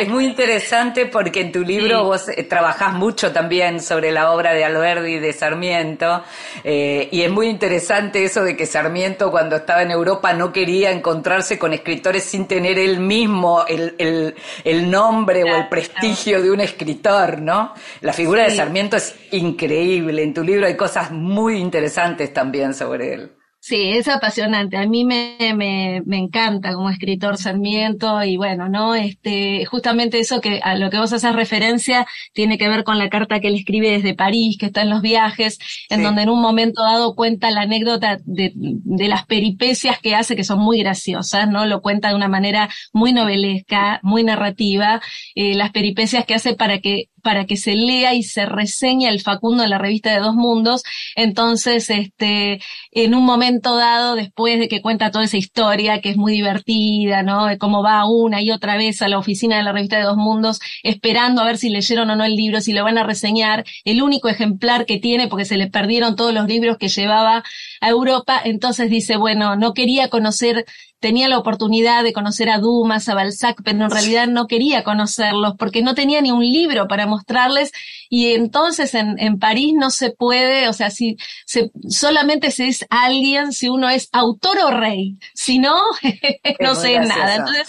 es, 0.00 0.06
muy 0.06 0.26
interesante 0.26 1.06
porque 1.06 1.40
en 1.40 1.52
tu 1.52 1.60
libro 1.60 2.04
vos 2.04 2.28
eh, 2.28 2.42
trabajás 2.42 2.92
mucho 2.92 3.32
también 3.32 3.80
sobre 3.80 4.12
la 4.12 4.32
obra 4.32 4.52
de 4.52 4.62
Alberdi 4.62 5.14
y 5.14 5.18
de 5.18 5.32
Sarmiento, 5.32 6.22
eh, 6.62 7.08
y 7.10 7.22
es 7.22 7.30
muy 7.30 7.46
interesante 7.46 8.22
eso 8.22 8.44
de 8.44 8.54
que 8.54 8.66
Sarmiento 8.66 9.30
cuando 9.30 9.56
estaba 9.56 9.80
en 9.80 9.92
Europa 9.92 10.34
no 10.34 10.52
quería 10.52 10.90
encontrarse 10.90 11.58
con 11.58 11.72
escritores 11.72 12.24
sin 12.24 12.46
tener 12.46 12.78
él 12.78 13.00
mismo 13.00 13.64
el, 13.66 13.94
el, 13.96 14.34
el 14.62 14.90
nombre 14.90 15.42
o 15.44 15.56
el 15.56 15.68
prestigio 15.68 16.42
de 16.42 16.50
un 16.50 16.60
escritor, 16.60 17.40
¿no? 17.40 17.72
La 18.02 18.12
figura 18.12 18.42
de 18.42 18.50
Sarmiento 18.50 18.98
es 18.98 19.14
increíble, 19.30 20.22
en 20.22 20.34
tu 20.34 20.44
libro 20.44 20.66
hay 20.66 20.76
cosas 20.76 21.10
muy 21.10 21.56
interesantes 21.56 21.93
también 22.32 22.74
sobre 22.74 23.14
él. 23.14 23.32
Sí, 23.66 23.92
es 23.92 24.08
apasionante. 24.08 24.76
A 24.76 24.86
mí 24.86 25.06
me, 25.06 25.38
me, 25.54 26.02
me, 26.04 26.18
encanta 26.18 26.74
como 26.74 26.90
escritor 26.90 27.38
Sarmiento 27.38 28.22
y 28.22 28.36
bueno, 28.36 28.68
¿no? 28.68 28.94
Este, 28.94 29.64
justamente 29.64 30.18
eso 30.20 30.42
que 30.42 30.60
a 30.62 30.76
lo 30.76 30.90
que 30.90 30.98
vos 30.98 31.14
haces 31.14 31.34
referencia 31.34 32.06
tiene 32.34 32.58
que 32.58 32.68
ver 32.68 32.84
con 32.84 32.98
la 32.98 33.08
carta 33.08 33.40
que 33.40 33.48
él 33.48 33.54
escribe 33.54 33.90
desde 33.90 34.14
París, 34.14 34.58
que 34.60 34.66
está 34.66 34.82
en 34.82 34.90
los 34.90 35.00
viajes, 35.00 35.58
en 35.88 36.02
donde 36.02 36.20
en 36.20 36.28
un 36.28 36.42
momento 36.42 36.82
dado 36.82 37.14
cuenta 37.14 37.50
la 37.50 37.62
anécdota 37.62 38.18
de, 38.26 38.52
de 38.54 39.08
las 39.08 39.24
peripecias 39.24 39.98
que 39.98 40.14
hace, 40.14 40.36
que 40.36 40.44
son 40.44 40.58
muy 40.58 40.80
graciosas, 40.80 41.48
¿no? 41.48 41.64
Lo 41.64 41.80
cuenta 41.80 42.10
de 42.10 42.16
una 42.16 42.28
manera 42.28 42.68
muy 42.92 43.14
novelesca, 43.14 43.98
muy 44.02 44.24
narrativa, 44.24 45.00
eh, 45.34 45.54
las 45.54 45.70
peripecias 45.70 46.26
que 46.26 46.34
hace 46.34 46.54
para 46.54 46.80
que 46.80 47.08
para 47.24 47.46
que 47.46 47.56
se 47.56 47.74
lea 47.74 48.14
y 48.14 48.22
se 48.22 48.46
reseñe 48.46 49.08
el 49.08 49.20
Facundo 49.20 49.64
en 49.64 49.70
la 49.70 49.78
revista 49.78 50.12
de 50.12 50.20
Dos 50.20 50.34
Mundos. 50.34 50.82
Entonces, 51.16 51.90
este, 51.90 52.60
en 52.92 53.14
un 53.14 53.24
momento 53.24 53.76
dado, 53.76 54.14
después 54.14 54.60
de 54.60 54.68
que 54.68 54.82
cuenta 54.82 55.10
toda 55.10 55.24
esa 55.24 55.38
historia, 55.38 56.00
que 56.00 56.10
es 56.10 56.16
muy 56.16 56.34
divertida, 56.34 57.22
¿no? 57.22 57.46
De 57.46 57.58
cómo 57.58 57.82
va 57.82 58.06
una 58.06 58.42
y 58.42 58.50
otra 58.50 58.76
vez 58.76 59.00
a 59.02 59.08
la 59.08 59.18
oficina 59.18 59.56
de 59.56 59.62
la 59.64 59.72
revista 59.72 59.96
de 59.96 60.04
Dos 60.04 60.18
Mundos, 60.18 60.60
esperando 60.82 61.40
a 61.40 61.46
ver 61.46 61.56
si 61.56 61.70
leyeron 61.70 62.10
o 62.10 62.16
no 62.16 62.24
el 62.24 62.36
libro, 62.36 62.60
si 62.60 62.72
lo 62.74 62.84
van 62.84 62.98
a 62.98 63.04
reseñar, 63.04 63.64
el 63.84 64.02
único 64.02 64.28
ejemplar 64.28 64.84
que 64.84 64.98
tiene, 64.98 65.26
porque 65.28 65.46
se 65.46 65.56
le 65.56 65.68
perdieron 65.68 66.16
todos 66.16 66.34
los 66.34 66.46
libros 66.46 66.76
que 66.76 66.88
llevaba 66.88 67.42
a 67.80 67.88
Europa, 67.88 68.40
entonces 68.44 68.90
dice, 68.90 69.16
bueno, 69.16 69.56
no 69.56 69.72
quería 69.72 70.08
conocer 70.08 70.66
tenía 71.04 71.28
la 71.28 71.36
oportunidad 71.36 72.02
de 72.02 72.14
conocer 72.14 72.48
a 72.48 72.56
Dumas, 72.56 73.10
a 73.10 73.14
Balzac, 73.14 73.60
pero 73.62 73.84
en 73.84 73.90
realidad 73.90 74.26
no 74.26 74.46
quería 74.46 74.84
conocerlos 74.84 75.52
porque 75.58 75.82
no 75.82 75.94
tenía 75.94 76.22
ni 76.22 76.30
un 76.30 76.42
libro 76.42 76.88
para 76.88 77.04
mostrarles 77.04 77.72
y 78.08 78.32
entonces 78.32 78.94
en, 78.94 79.18
en 79.18 79.38
París 79.38 79.74
no 79.76 79.90
se 79.90 80.12
puede, 80.12 80.66
o 80.66 80.72
sea, 80.72 80.88
si 80.88 81.18
se, 81.44 81.70
solamente 81.90 82.50
se 82.50 82.68
es 82.68 82.86
alguien 82.88 83.52
si 83.52 83.68
uno 83.68 83.90
es 83.90 84.08
autor 84.12 84.56
o 84.60 84.70
rey, 84.70 85.18
si 85.34 85.58
no, 85.58 85.76
no 86.60 86.74
sé 86.74 86.98
nada. 87.00 87.36
Entonces, 87.36 87.68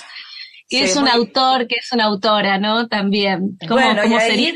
que 0.69 0.85
es 0.85 0.95
un 0.95 1.09
autor, 1.09 1.67
que 1.67 1.75
es 1.75 1.91
una 1.91 2.05
autora, 2.05 2.57
¿no? 2.57 2.87
También. 2.87 3.57
¿Cómo, 3.67 3.81
bueno, 3.81 4.01
y, 4.05 4.17
sería 4.21 4.53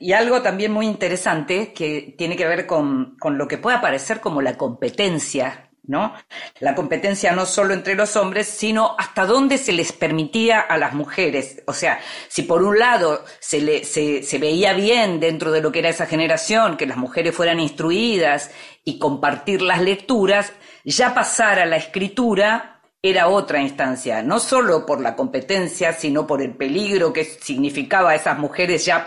y, 0.00 0.12
algo 0.12 0.40
también 0.40 0.72
muy 0.72 0.86
interesante 0.86 1.74
que 1.74 2.14
tiene 2.16 2.34
que 2.34 2.46
ver 2.46 2.66
con, 2.66 3.14
con 3.18 3.36
lo 3.36 3.46
que 3.46 3.58
puede 3.58 3.78
parecer 3.78 4.20
como 4.20 4.40
la 4.40 4.56
competencia 4.56 5.67
¿no? 5.88 6.14
La 6.60 6.74
competencia 6.74 7.32
no 7.32 7.46
solo 7.46 7.74
entre 7.74 7.96
los 7.96 8.14
hombres, 8.14 8.46
sino 8.46 8.94
hasta 8.98 9.26
dónde 9.26 9.58
se 9.58 9.72
les 9.72 9.90
permitía 9.92 10.60
a 10.60 10.78
las 10.78 10.92
mujeres. 10.92 11.62
O 11.66 11.72
sea, 11.72 11.98
si 12.28 12.42
por 12.42 12.62
un 12.62 12.78
lado 12.78 13.24
se, 13.40 13.82
se 13.84 14.38
veía 14.38 14.74
bien 14.74 15.18
dentro 15.18 15.50
de 15.50 15.60
lo 15.60 15.72
que 15.72 15.80
era 15.80 15.88
esa 15.88 16.06
generación, 16.06 16.76
que 16.76 16.86
las 16.86 16.98
mujeres 16.98 17.34
fueran 17.34 17.58
instruidas 17.58 18.50
y 18.84 18.98
compartir 18.98 19.62
las 19.62 19.80
lecturas, 19.80 20.52
ya 20.84 21.14
pasar 21.14 21.58
a 21.58 21.66
la 21.66 21.76
escritura 21.76 22.82
era 23.00 23.28
otra 23.28 23.60
instancia, 23.62 24.22
no 24.22 24.40
solo 24.40 24.84
por 24.84 25.00
la 25.00 25.16
competencia, 25.16 25.92
sino 25.92 26.26
por 26.26 26.42
el 26.42 26.54
peligro 26.54 27.12
que 27.12 27.24
significaba 27.24 28.10
a 28.10 28.14
esas 28.16 28.38
mujeres 28.38 28.84
ya 28.84 29.06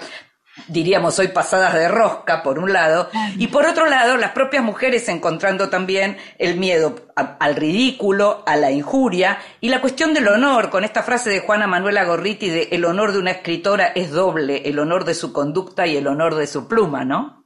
diríamos 0.67 1.19
hoy 1.19 1.29
pasadas 1.29 1.73
de 1.73 1.87
rosca, 1.87 2.43
por 2.43 2.59
un 2.59 2.73
lado, 2.73 3.09
y 3.37 3.47
por 3.47 3.65
otro 3.65 3.87
lado, 3.87 4.17
las 4.17 4.31
propias 4.31 4.63
mujeres 4.63 5.07
encontrando 5.09 5.69
también 5.69 6.17
el 6.37 6.57
miedo 6.57 6.95
al 7.15 7.55
ridículo, 7.55 8.43
a 8.45 8.55
la 8.55 8.71
injuria, 8.71 9.39
y 9.59 9.69
la 9.69 9.81
cuestión 9.81 10.13
del 10.13 10.27
honor, 10.27 10.69
con 10.69 10.83
esta 10.83 11.03
frase 11.03 11.29
de 11.29 11.41
Juana 11.41 11.67
Manuela 11.67 12.03
Gorriti 12.03 12.49
de 12.49 12.69
el 12.71 12.85
honor 12.85 13.11
de 13.11 13.19
una 13.19 13.31
escritora 13.31 13.87
es 13.87 14.11
doble, 14.11 14.63
el 14.65 14.79
honor 14.79 15.05
de 15.05 15.13
su 15.13 15.33
conducta 15.33 15.87
y 15.87 15.97
el 15.97 16.07
honor 16.07 16.35
de 16.35 16.47
su 16.47 16.67
pluma, 16.67 17.03
¿no? 17.05 17.40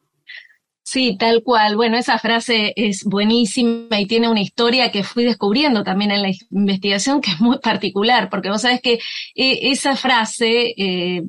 Sí, 0.96 1.18
tal 1.20 1.44
cual. 1.44 1.76
Bueno, 1.76 1.98
esa 1.98 2.18
frase 2.20 2.72
es 2.78 3.04
buenísima 3.04 4.00
y 4.00 4.06
tiene 4.06 4.30
una 4.30 4.40
historia 4.40 4.94
que 4.94 5.04
fui 5.04 5.26
descubriendo 5.26 5.84
también 5.84 6.12
en 6.12 6.22
la 6.22 6.32
investigación 6.52 7.20
que 7.20 7.32
es 7.32 7.42
muy 7.42 7.58
particular, 7.60 8.30
porque 8.30 8.50
vos 8.50 8.62
sabés 8.62 8.80
que 8.80 8.94
eh, 9.36 9.60
esa 9.72 9.98
frase 9.98 10.74
eh, 10.78 11.24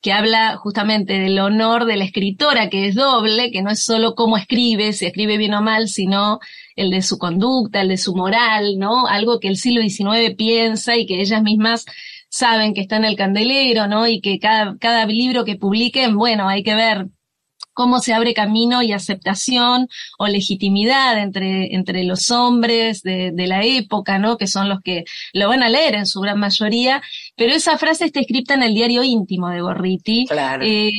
que 0.00 0.12
habla 0.14 0.56
justamente 0.56 1.18
del 1.18 1.38
honor 1.38 1.84
de 1.84 1.98
la 1.98 2.04
escritora, 2.04 2.70
que 2.70 2.88
es 2.88 2.94
doble, 2.94 3.50
que 3.50 3.60
no 3.60 3.68
es 3.68 3.84
solo 3.84 4.14
cómo 4.14 4.38
escribe, 4.38 4.94
si 4.94 5.04
escribe 5.04 5.36
bien 5.36 5.52
o 5.52 5.60
mal, 5.60 5.88
sino 5.88 6.40
el 6.74 6.90
de 6.90 7.02
su 7.02 7.18
conducta, 7.18 7.82
el 7.82 7.88
de 7.88 7.98
su 7.98 8.16
moral, 8.16 8.78
¿no? 8.78 9.06
Algo 9.06 9.38
que 9.38 9.48
el 9.48 9.58
siglo 9.58 9.82
XIX 9.82 10.34
piensa 10.34 10.96
y 10.96 11.04
que 11.04 11.20
ellas 11.20 11.42
mismas 11.42 11.84
saben 12.30 12.72
que 12.72 12.80
está 12.80 12.96
en 12.96 13.04
el 13.04 13.16
candelero, 13.16 13.86
¿no? 13.86 14.06
Y 14.06 14.22
que 14.22 14.38
cada, 14.38 14.78
cada 14.78 15.04
libro 15.04 15.44
que 15.44 15.56
publiquen, 15.56 16.16
bueno, 16.16 16.48
hay 16.48 16.62
que 16.62 16.74
ver 16.74 17.08
cómo 17.80 18.00
se 18.00 18.12
abre 18.12 18.34
camino 18.34 18.82
y 18.82 18.92
aceptación 18.92 19.88
o 20.18 20.26
legitimidad 20.26 21.16
entre, 21.16 21.74
entre 21.74 22.04
los 22.04 22.30
hombres 22.30 23.02
de, 23.02 23.30
de, 23.32 23.46
la 23.46 23.64
época, 23.64 24.18
¿no? 24.18 24.36
Que 24.36 24.46
son 24.46 24.68
los 24.68 24.82
que 24.82 25.06
lo 25.32 25.48
van 25.48 25.62
a 25.62 25.70
leer 25.70 25.94
en 25.94 26.04
su 26.04 26.20
gran 26.20 26.38
mayoría, 26.38 27.00
pero 27.40 27.54
esa 27.54 27.78
frase 27.78 28.04
está 28.04 28.20
escrita 28.20 28.52
en 28.52 28.62
el 28.62 28.74
diario 28.74 29.02
íntimo 29.02 29.48
de 29.48 29.62
Gorriti 29.62 30.26
claro. 30.28 30.62
eh, 30.62 30.90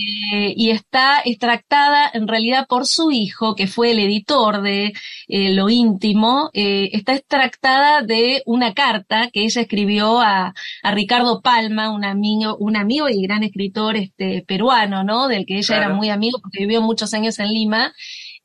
y 0.57 0.71
está 0.71 1.21
extractada 1.23 2.09
en 2.11 2.27
realidad 2.27 2.65
por 2.67 2.87
su 2.87 3.11
hijo, 3.11 3.53
que 3.53 3.67
fue 3.67 3.91
el 3.91 3.99
editor 3.99 4.63
de 4.63 4.91
eh, 5.27 5.53
Lo 5.53 5.69
íntimo, 5.69 6.49
eh, 6.53 6.89
está 6.93 7.13
extractada 7.13 8.01
de 8.01 8.41
una 8.47 8.73
carta 8.73 9.29
que 9.31 9.43
ella 9.43 9.61
escribió 9.61 10.19
a, 10.19 10.55
a 10.81 10.91
Ricardo 10.95 11.41
Palma, 11.41 11.91
un 11.91 12.05
amigo, 12.05 12.57
un 12.57 12.75
amigo 12.75 13.07
y 13.07 13.21
gran 13.21 13.43
escritor 13.43 13.95
este, 13.95 14.43
peruano, 14.47 15.03
¿no? 15.03 15.27
Del 15.27 15.45
que 15.45 15.57
ella 15.59 15.67
Claro. 15.67 15.83
era 15.83 15.93
muy 15.93 16.09
amigo 16.09 16.39
porque 16.41 16.61
vivió 16.61 16.81
muchos 16.81 17.13
años 17.13 17.37
en 17.37 17.49
Lima. 17.49 17.93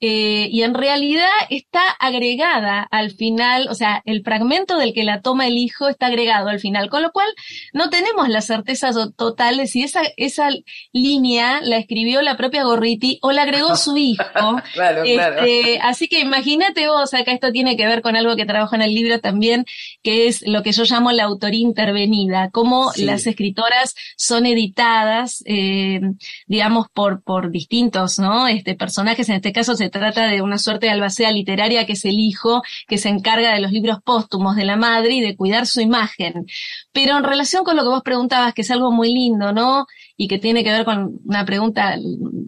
Eh, 0.01 0.49
y 0.51 0.63
en 0.63 0.75
realidad 0.75 1.29
está 1.49 1.89
agregada 1.99 2.87
al 2.91 3.13
final, 3.13 3.69
o 3.71 3.75
sea, 3.75 4.03
el 4.05 4.23
fragmento 4.23 4.77
del 4.77 4.93
que 4.93 5.05
la 5.05 5.23
toma 5.23 5.47
el 5.47 5.57
hijo 5.57 5.89
está 5.89 6.07
agregado 6.07 6.49
al 6.49 6.61
final, 6.61 6.91
con 6.91 7.03
lo 7.03 7.13
cual 7.13 7.29
no 7.73 7.89
tenemos 7.89 8.29
la 8.29 8.43
certeza 8.43 8.93
to- 8.93 9.13
total 9.13 9.57
de 9.57 9.67
si 9.67 9.83
esa, 9.83 10.03
esa 10.19 10.51
línea 10.93 11.61
la 11.63 11.79
escribió 11.79 12.21
la 12.23 12.37
propia 12.37 12.65
Gorriti 12.65 13.19
o 13.23 13.33
la 13.33 13.43
agregó 13.43 13.77
su 13.77 13.97
hijo. 13.97 14.23
Claro, 14.75 15.03
claro. 15.05 15.43
Este, 15.47 15.79
así 15.81 16.09
que 16.09 16.21
imagínate 16.21 16.89
vos, 16.89 17.15
acá 17.15 17.33
esto 17.33 17.51
tiene 17.53 17.77
que 17.77 17.87
ver 17.87 18.03
con 18.03 18.17
algo 18.17 18.37
que 18.37 18.45
trabajo 18.45 18.75
en 18.75 18.83
el 18.83 18.95
libro 18.95 19.21
también, 19.21 19.65
que 20.03 20.29
es 20.29 20.47
lo 20.47 20.63
que 20.63 20.73
yo 20.73 20.85
llamo 20.85 21.13
la 21.13 21.25
autoría 21.25 21.61
intervenida, 21.61 22.51
cómo 22.53 22.91
Sí. 22.93 23.05
las 23.05 23.27
escritoras 23.27 23.95
son 24.17 24.45
editadas, 24.47 25.43
eh, 25.47 26.01
digamos, 26.47 26.89
por, 26.93 27.23
por 27.23 27.51
distintos, 27.51 28.19
¿no? 28.19 28.47
Este, 28.49 28.75
personajes, 28.75 29.29
en 29.29 29.37
este 29.37 29.53
caso 29.53 29.75
se 29.75 29.86
trata 29.91 30.27
de 30.27 30.43
una 30.43 30.59
suerte 30.59 30.87
de 30.87 30.93
albacea 30.93 31.31
literaria 31.33 31.87
que 31.87 31.93
es 31.95 32.05
el 32.05 32.19
hijo, 32.19 32.63
que 32.87 32.99
se 32.99 33.09
encarga 33.09 33.55
de 33.55 33.61
los 33.61 33.73
libros 33.73 33.99
póstumos 34.05 34.57
de 34.57 34.65
la 34.65 34.77
madre 34.77 35.15
y 35.15 35.21
de 35.21 35.37
cuidar 35.37 35.67
su 35.67 35.81
imagen. 35.81 36.47
Pero 36.93 37.17
en 37.17 37.25
relación 37.25 37.65
con 37.65 37.77
lo 37.77 37.83
que 37.83 37.89
vos 37.89 38.03
preguntabas, 38.03 38.55
que 38.55 38.63
es 38.63 38.71
algo 38.71 38.91
muy 38.93 39.13
lindo, 39.13 39.53
¿no? 39.53 39.87
Y 40.17 40.29
que 40.29 40.39
tiene 40.39 40.65
que 40.65 40.71
ver 40.73 40.85
con 40.85 41.19
una 41.25 41.45
pregunta 41.45 41.97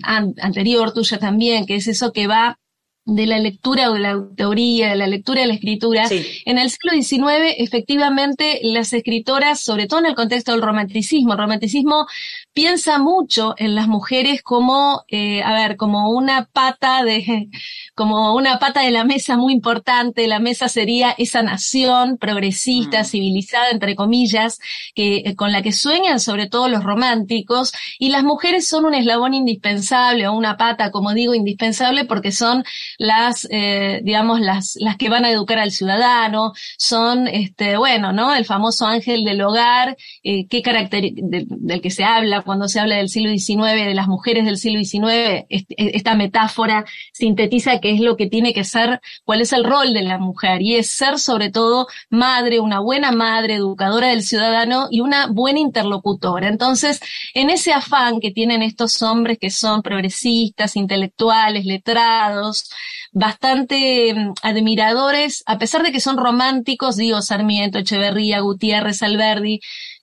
an- 0.03 0.35
anterior 0.41 0.93
tuya 0.93 1.19
también, 1.19 1.67
que 1.67 1.77
es 1.77 1.87
eso 1.89 2.13
que 2.13 2.27
va 2.27 2.59
de 3.09 3.27
la 3.27 3.39
lectura 3.39 3.91
o 3.91 3.95
de 3.95 4.01
la 4.01 4.23
teoría, 4.37 4.91
de 4.91 4.97
la 4.97 5.07
lectura 5.07 5.41
de 5.41 5.47
la 5.47 5.55
escritura. 5.55 6.07
Sí. 6.07 6.25
En 6.45 6.59
el 6.59 6.71
siglo 6.71 6.93
XIX, 6.93 7.55
efectivamente, 7.57 8.61
las 8.63 8.93
escritoras, 8.93 9.61
sobre 9.61 9.87
todo 9.87 10.01
en 10.01 10.07
el 10.07 10.15
contexto 10.15 10.53
del 10.53 10.61
romanticismo, 10.61 11.33
el 11.33 11.39
romanticismo 11.39 12.07
piensa 12.53 12.99
mucho 12.99 13.55
en 13.57 13.75
las 13.75 13.89
mujeres 13.89 14.43
como, 14.43 15.05
eh, 15.09 15.43
a 15.43 15.55
ver, 15.55 15.77
como 15.77 16.11
una 16.11 16.45
pata 16.53 17.03
de, 17.03 17.49
como 17.95 18.35
una 18.35 18.59
pata 18.59 18.83
de 18.83 18.91
la 18.91 19.05
mesa 19.05 19.39
muy 19.39 19.55
importante. 19.55 20.27
La 20.27 20.39
mesa 20.39 20.69
sería 20.69 21.15
esa 21.17 21.43
nación 21.43 22.19
progresista, 22.19 23.01
Mm. 23.01 23.05
civilizada, 23.05 23.71
entre 23.71 23.97
comillas, 23.97 24.59
que, 24.95 25.19
eh, 25.25 25.35
con 25.35 25.51
la 25.53 25.63
que 25.63 25.73
sueñan 25.73 26.21
sobre 26.21 26.47
todo 26.49 26.69
los 26.69 26.85
románticos, 26.85 27.73
y 27.99 28.11
las 28.11 28.23
mujeres 28.23 28.69
son 28.69 28.85
un 28.85 28.95
eslabón 28.95 29.33
indispensable 29.33 30.29
o 30.29 30.35
una 30.35 30.57
pata, 30.59 30.91
como 30.91 31.15
digo, 31.15 31.35
indispensable 31.35 32.05
porque 32.05 32.33
son 32.33 32.65
las, 32.99 33.47
eh, 33.51 34.01
digamos, 34.03 34.41
las, 34.41 34.77
las 34.81 34.97
que 34.97 35.09
van 35.09 35.25
a 35.25 35.31
educar 35.31 35.59
al 35.59 35.71
ciudadano, 35.71 36.53
son, 36.77 37.29
este, 37.29 37.77
bueno, 37.77 38.13
¿no? 38.13 38.35
El 38.35 38.45
famoso 38.45 38.87
ángel 38.87 39.25
del 39.25 39.41
hogar, 39.41 39.97
eh, 40.25 40.47
qué 40.49 40.63
carácter 40.63 41.13
de- 41.15 41.47
del 41.49 41.81
que 41.81 41.91
se 41.91 42.05
habla 42.05 42.43
cuando 42.43 42.69
se 42.69 42.81
habla 42.81 42.97
del 42.97 43.09
siglo 43.09 43.31
XIX, 43.31 43.85
de 43.87 43.95
las 43.95 44.09
mujeres 44.09 44.45
del 44.45 44.59
siglo 44.59 44.81
XIX, 44.81 45.47
este- 45.49 45.97
esta 45.97 46.15
metáfora 46.17 46.85
sintetiza 47.13 47.81
qué 47.81 47.93
es 47.93 48.01
lo 48.01 48.17
que 48.17 48.27
tiene 48.27 48.53
que 48.53 48.65
ser, 48.65 49.01
cuál 49.25 49.41
es 49.41 49.53
el 49.53 49.65
rol 49.65 49.95
de 49.95 50.03
la 50.03 50.19
mujer, 50.19 50.61
y 50.63 50.75
es 50.77 50.91
ser 50.91 51.19
sobre 51.19 51.51
todo 51.51 51.87
madre, 52.11 52.61
una 52.61 52.81
buena 52.81 53.13
madre, 53.13 53.55
educadora 53.55 54.09
del 54.09 54.23
ciudadano 54.23 54.89
y 54.91 55.01
una 55.01 55.29
buena 55.29 55.61
interlocutora. 55.61 56.49
Entonces, 56.49 57.01
en 57.35 57.51
ese 57.51 57.73
afán 57.73 58.21
que 58.21 58.33
tienen 58.33 58.63
estos 58.63 59.01
hombres 59.03 59.39
que 59.41 59.51
son 59.51 59.83
progresistas, 59.83 60.75
intelectuales, 60.77 61.65
letrados, 61.65 62.71
bastante 63.13 64.15
mm, 64.15 64.35
admiradores, 64.43 65.43
a 65.47 65.59
pesar 65.59 65.83
de 65.83 65.93
que 65.93 66.01
son 66.01 66.17
románticos, 66.17 66.97
digo, 66.97 67.23
Sarmiento, 67.23 67.79
Echeverría, 67.79 68.41
Gutiérrez, 68.41 69.03
Alberdi, 69.03 69.61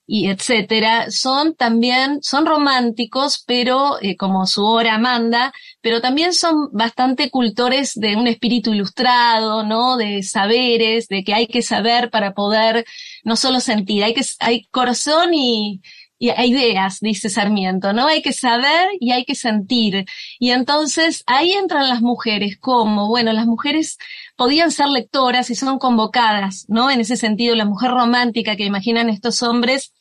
y 0.08 0.28
etcétera, 0.28 1.10
son 1.10 1.56
también, 1.56 2.20
son 2.22 2.46
románticos, 2.46 3.44
pero 3.48 4.00
eh, 4.02 4.16
como 4.16 4.46
su 4.46 4.64
obra 4.64 5.00
manda, 5.00 5.52
pero 5.82 6.00
también 6.00 6.34
son 6.34 6.70
bastante 6.72 7.32
cultores 7.32 7.94
de 7.96 8.16
un 8.16 8.28
espíritu 8.28 8.72
ilustrado, 8.74 9.64
¿no? 9.64 9.98
De 9.98 10.22
saberes, 10.22 11.08
de 11.08 11.24
que 11.24 11.34
hay 11.34 11.48
que 11.48 11.64
saber 11.64 12.12
para 12.12 12.34
poder 12.34 12.86
no 13.24 13.36
solo 13.36 13.60
sentir, 13.60 14.04
hay 14.04 14.14
que, 14.14 14.22
hay 14.40 14.66
corazón 14.66 15.34
y, 15.34 15.82
ideas, 16.20 17.00
dice 17.02 17.30
Sarmiento, 17.30 17.94
¿no? 17.94 18.08
Hay 18.08 18.22
que 18.22 18.34
saber 18.34 18.88
y 19.00 19.12
hay 19.12 19.26
que 19.26 19.36
sentir. 19.36 20.06
Y 20.40 20.52
entonces 20.52 21.24
ahí 21.26 21.52
entran 21.52 21.90
las 21.90 22.02
mujeres, 22.02 22.58
como, 22.60 23.08
bueno, 23.08 23.34
las 23.34 23.46
mujeres 23.46 23.98
podían 24.36 24.72
ser 24.72 24.88
lectoras 24.88 25.50
y 25.50 25.56
son 25.56 25.78
convocadas, 25.80 26.66
¿no? 26.68 26.90
En 26.90 27.02
ese 27.02 27.18
sentido, 27.18 27.56
la 27.56 27.66
mujer 27.66 27.92
romántica 27.92 28.56
que 28.56 28.66
imaginan 28.66 29.10
estos 29.10 29.44
hombres 29.44 29.94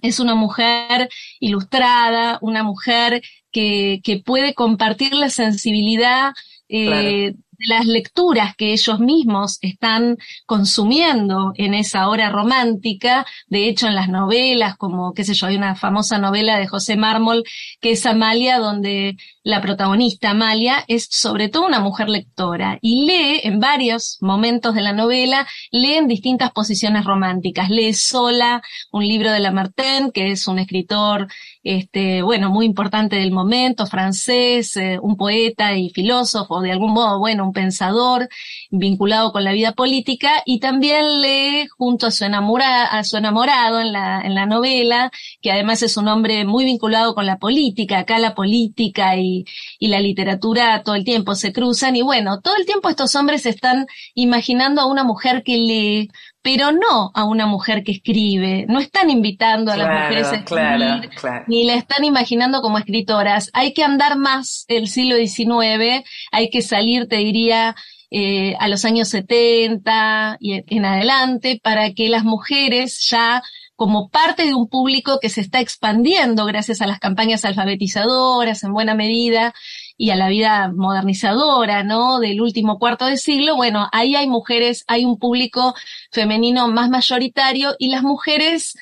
es 0.00 0.20
una 0.20 0.34
mujer 0.34 1.08
ilustrada, 1.40 2.38
una 2.40 2.62
mujer 2.62 3.22
que, 3.50 4.00
que 4.04 4.18
puede 4.18 4.54
compartir 4.54 5.14
la 5.14 5.28
sensibilidad 5.28 6.32
eh. 6.68 7.34
Las 7.58 7.86
lecturas 7.86 8.54
que 8.56 8.72
ellos 8.72 9.00
mismos 9.00 9.58
están 9.62 10.16
consumiendo 10.46 11.52
en 11.56 11.74
esa 11.74 12.08
hora 12.08 12.30
romántica. 12.30 13.26
De 13.48 13.68
hecho, 13.68 13.88
en 13.88 13.94
las 13.94 14.08
novelas, 14.08 14.76
como, 14.76 15.12
qué 15.12 15.24
sé 15.24 15.34
yo, 15.34 15.46
hay 15.48 15.56
una 15.56 15.74
famosa 15.74 16.18
novela 16.18 16.58
de 16.58 16.66
José 16.68 16.96
Mármol 16.96 17.44
que 17.80 17.92
es 17.92 18.06
Amalia, 18.06 18.58
donde 18.58 19.16
la 19.48 19.62
protagonista 19.62 20.32
Amalia 20.32 20.84
es 20.88 21.08
sobre 21.10 21.48
todo 21.48 21.64
una 21.64 21.80
mujer 21.80 22.10
lectora 22.10 22.78
y 22.82 23.06
lee 23.06 23.40
en 23.44 23.60
varios 23.60 24.18
momentos 24.20 24.74
de 24.74 24.82
la 24.82 24.92
novela, 24.92 25.46
lee 25.70 25.94
en 25.94 26.06
distintas 26.06 26.50
posiciones 26.52 27.06
románticas. 27.06 27.70
Lee 27.70 27.94
sola 27.94 28.60
un 28.92 29.08
libro 29.08 29.32
de 29.32 29.40
Lamartine, 29.40 30.10
que 30.12 30.32
es 30.32 30.48
un 30.48 30.58
escritor, 30.58 31.28
este, 31.62 32.20
bueno, 32.20 32.50
muy 32.50 32.66
importante 32.66 33.16
del 33.16 33.32
momento, 33.32 33.86
francés, 33.86 34.76
eh, 34.76 34.98
un 35.00 35.16
poeta 35.16 35.74
y 35.74 35.88
filósofo, 35.90 36.60
de 36.60 36.72
algún 36.72 36.92
modo, 36.92 37.18
bueno, 37.18 37.46
un 37.46 37.54
pensador 37.54 38.28
vinculado 38.70 39.32
con 39.32 39.44
la 39.44 39.52
vida 39.52 39.72
política, 39.72 40.42
y 40.44 40.60
también 40.60 41.22
lee 41.22 41.68
junto 41.68 42.06
a 42.06 42.10
su, 42.10 42.26
enamora, 42.26 42.84
a 42.84 43.02
su 43.02 43.16
enamorado 43.16 43.80
en 43.80 43.92
la, 43.92 44.20
en 44.20 44.34
la 44.34 44.44
novela, 44.44 45.10
que 45.40 45.52
además 45.52 45.82
es 45.82 45.96
un 45.96 46.08
hombre 46.08 46.44
muy 46.44 46.66
vinculado 46.66 47.14
con 47.14 47.24
la 47.24 47.38
política, 47.38 48.00
acá 48.00 48.18
la 48.18 48.34
política 48.34 49.16
y, 49.16 49.37
y 49.78 49.88
la 49.88 50.00
literatura 50.00 50.82
todo 50.82 50.94
el 50.94 51.04
tiempo 51.04 51.34
se 51.34 51.52
cruzan, 51.52 51.96
y 51.96 52.02
bueno, 52.02 52.40
todo 52.40 52.56
el 52.56 52.66
tiempo 52.66 52.88
estos 52.88 53.14
hombres 53.14 53.46
están 53.46 53.86
imaginando 54.14 54.80
a 54.80 54.86
una 54.86 55.04
mujer 55.04 55.42
que 55.42 55.56
lee, 55.56 56.10
pero 56.42 56.72
no 56.72 57.10
a 57.14 57.24
una 57.24 57.46
mujer 57.46 57.82
que 57.84 57.92
escribe, 57.92 58.64
no 58.68 58.80
están 58.80 59.10
invitando 59.10 59.72
a 59.72 59.76
las 59.76 59.88
mujeres 59.88 60.28
a 60.28 60.36
escribir, 60.36 60.46
claro, 60.46 61.08
claro. 61.20 61.44
ni 61.48 61.64
la 61.64 61.74
están 61.74 62.04
imaginando 62.04 62.62
como 62.62 62.78
escritoras. 62.78 63.50
Hay 63.52 63.74
que 63.74 63.84
andar 63.84 64.16
más 64.16 64.64
el 64.68 64.88
siglo 64.88 65.16
XIX, 65.16 66.04
hay 66.32 66.50
que 66.50 66.62
salir, 66.62 67.06
te 67.08 67.16
diría, 67.16 67.74
eh, 68.10 68.56
a 68.58 68.68
los 68.68 68.86
años 68.86 69.08
70 69.08 70.38
y 70.40 70.62
en 70.74 70.84
adelante 70.86 71.60
para 71.62 71.92
que 71.92 72.08
las 72.08 72.24
mujeres 72.24 73.06
ya 73.10 73.42
como 73.78 74.08
parte 74.08 74.44
de 74.44 74.54
un 74.54 74.68
público 74.68 75.20
que 75.20 75.28
se 75.28 75.40
está 75.40 75.60
expandiendo 75.60 76.46
gracias 76.46 76.80
a 76.82 76.88
las 76.88 76.98
campañas 76.98 77.44
alfabetizadoras 77.44 78.64
en 78.64 78.72
buena 78.72 78.96
medida 78.96 79.54
y 79.96 80.10
a 80.10 80.16
la 80.16 80.28
vida 80.28 80.72
modernizadora, 80.74 81.84
¿no? 81.84 82.18
Del 82.18 82.40
último 82.40 82.80
cuarto 82.80 83.06
de 83.06 83.16
siglo, 83.16 83.54
bueno, 83.54 83.88
ahí 83.92 84.16
hay 84.16 84.26
mujeres, 84.26 84.82
hay 84.88 85.04
un 85.04 85.16
público 85.16 85.76
femenino 86.10 86.66
más 86.66 86.90
mayoritario 86.90 87.76
y 87.78 87.90
las 87.90 88.02
mujeres 88.02 88.74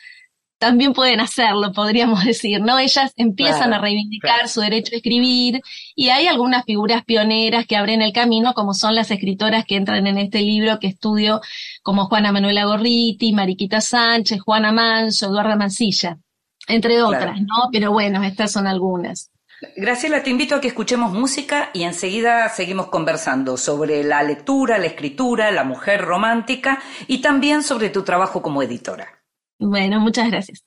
también 0.66 0.94
pueden 0.94 1.20
hacerlo, 1.20 1.72
podríamos 1.72 2.24
decir, 2.24 2.60
¿no? 2.60 2.76
Ellas 2.76 3.12
empiezan 3.16 3.72
a 3.72 3.78
reivindicar 3.78 4.48
su 4.48 4.60
derecho 4.60 4.94
a 4.94 4.96
escribir 4.96 5.60
y 5.94 6.08
hay 6.08 6.26
algunas 6.26 6.64
figuras 6.64 7.04
pioneras 7.04 7.66
que 7.66 7.76
abren 7.76 8.02
el 8.02 8.12
camino, 8.12 8.52
como 8.52 8.74
son 8.74 8.96
las 8.96 9.12
escritoras 9.12 9.64
que 9.64 9.76
entran 9.76 10.08
en 10.08 10.18
este 10.18 10.40
libro 10.40 10.80
que 10.80 10.88
estudio, 10.88 11.40
como 11.84 12.06
Juana 12.06 12.32
Manuela 12.32 12.64
Gorriti, 12.64 13.32
Mariquita 13.32 13.80
Sánchez, 13.80 14.40
Juana 14.40 14.72
Manso, 14.72 15.26
Eduarda 15.26 15.54
Mancilla, 15.54 16.18
entre 16.66 17.00
otras, 17.00 17.40
¿no? 17.40 17.68
Pero 17.70 17.92
bueno, 17.92 18.24
estas 18.24 18.50
son 18.50 18.66
algunas. 18.66 19.30
Graciela, 19.76 20.24
te 20.24 20.30
invito 20.30 20.56
a 20.56 20.60
que 20.60 20.68
escuchemos 20.68 21.12
música 21.12 21.70
y 21.74 21.84
enseguida 21.84 22.48
seguimos 22.48 22.88
conversando 22.88 23.56
sobre 23.56 24.02
la 24.02 24.24
lectura, 24.24 24.78
la 24.78 24.86
escritura, 24.86 25.52
la 25.52 25.62
mujer 25.62 26.02
romántica 26.02 26.82
y 27.06 27.22
también 27.22 27.62
sobre 27.62 27.88
tu 27.88 28.02
trabajo 28.02 28.42
como 28.42 28.62
editora. 28.64 29.15
Bueno, 29.58 30.00
muchas 30.00 30.30
gracias. 30.30 30.64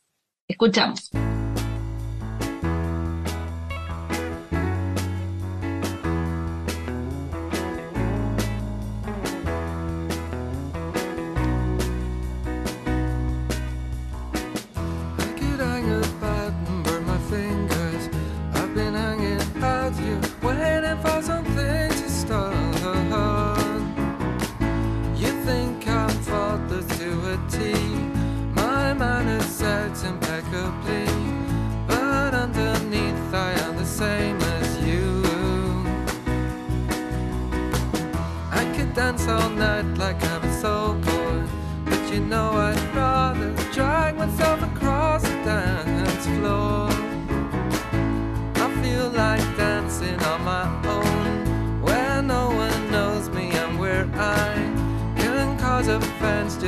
Escuchamos. 0.47 1.11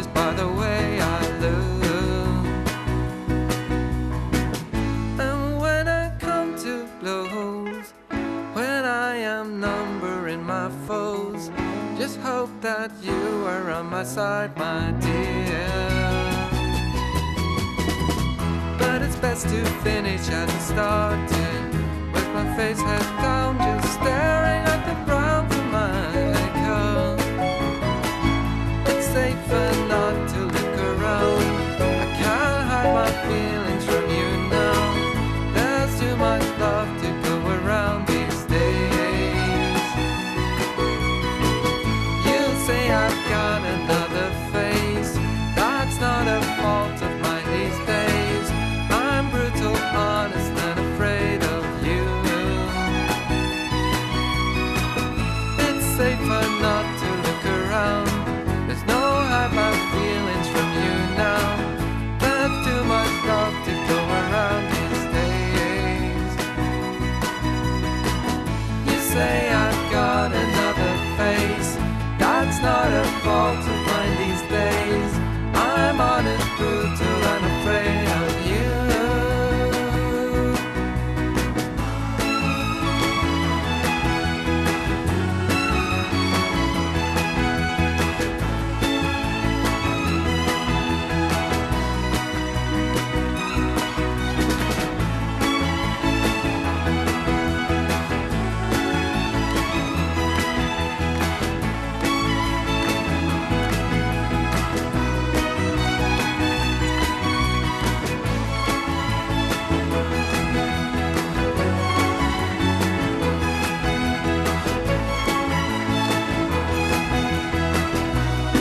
Just 0.02 0.14
by 0.16 0.34
the 0.34 0.48
way 0.48 1.00
I 1.00 1.20
look. 1.44 2.46
And 5.20 5.62
when 5.62 5.88
I 5.88 6.12
come 6.18 6.58
to 6.64 6.88
blows, 7.00 7.94
when 8.56 8.84
I 8.84 9.18
am 9.18 9.60
numbering 9.60 10.44
my 10.44 10.70
foes. 10.88 11.52
Just 12.00 12.20
hope 12.22 12.50
that 12.62 12.92
you 13.04 13.46
are 13.46 13.70
on 13.70 13.92
my 13.92 14.04
side, 14.04 14.58
my 14.58 14.92
dear. 15.06 15.70
But 18.80 19.04
it's 19.04 19.18
best 19.18 19.44
to 19.50 19.64
finish 19.86 20.28
as 20.30 20.50
it 20.58 20.62
started, 20.74 21.74
with 22.12 22.30
my 22.34 22.56
face 22.56 22.82
head 22.82 23.08
down, 23.22 23.52
just 23.60 23.94
staring 24.00 24.41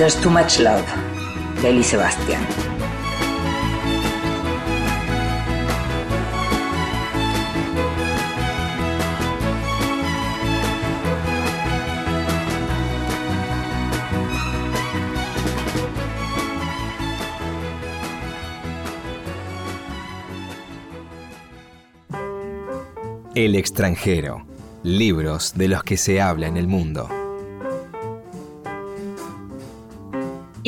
There's 0.00 0.18
Too 0.18 0.30
Much 0.30 0.58
Love, 0.60 0.82
de 1.60 1.68
Eli 1.68 1.82
Sebastian. 1.82 2.40
El 23.34 23.54
extranjero. 23.54 24.46
Libros 24.82 25.52
de 25.56 25.68
los 25.68 25.84
que 25.84 25.98
se 25.98 26.22
habla 26.22 26.46
en 26.46 26.56
el 26.56 26.68
mundo. 26.68 27.19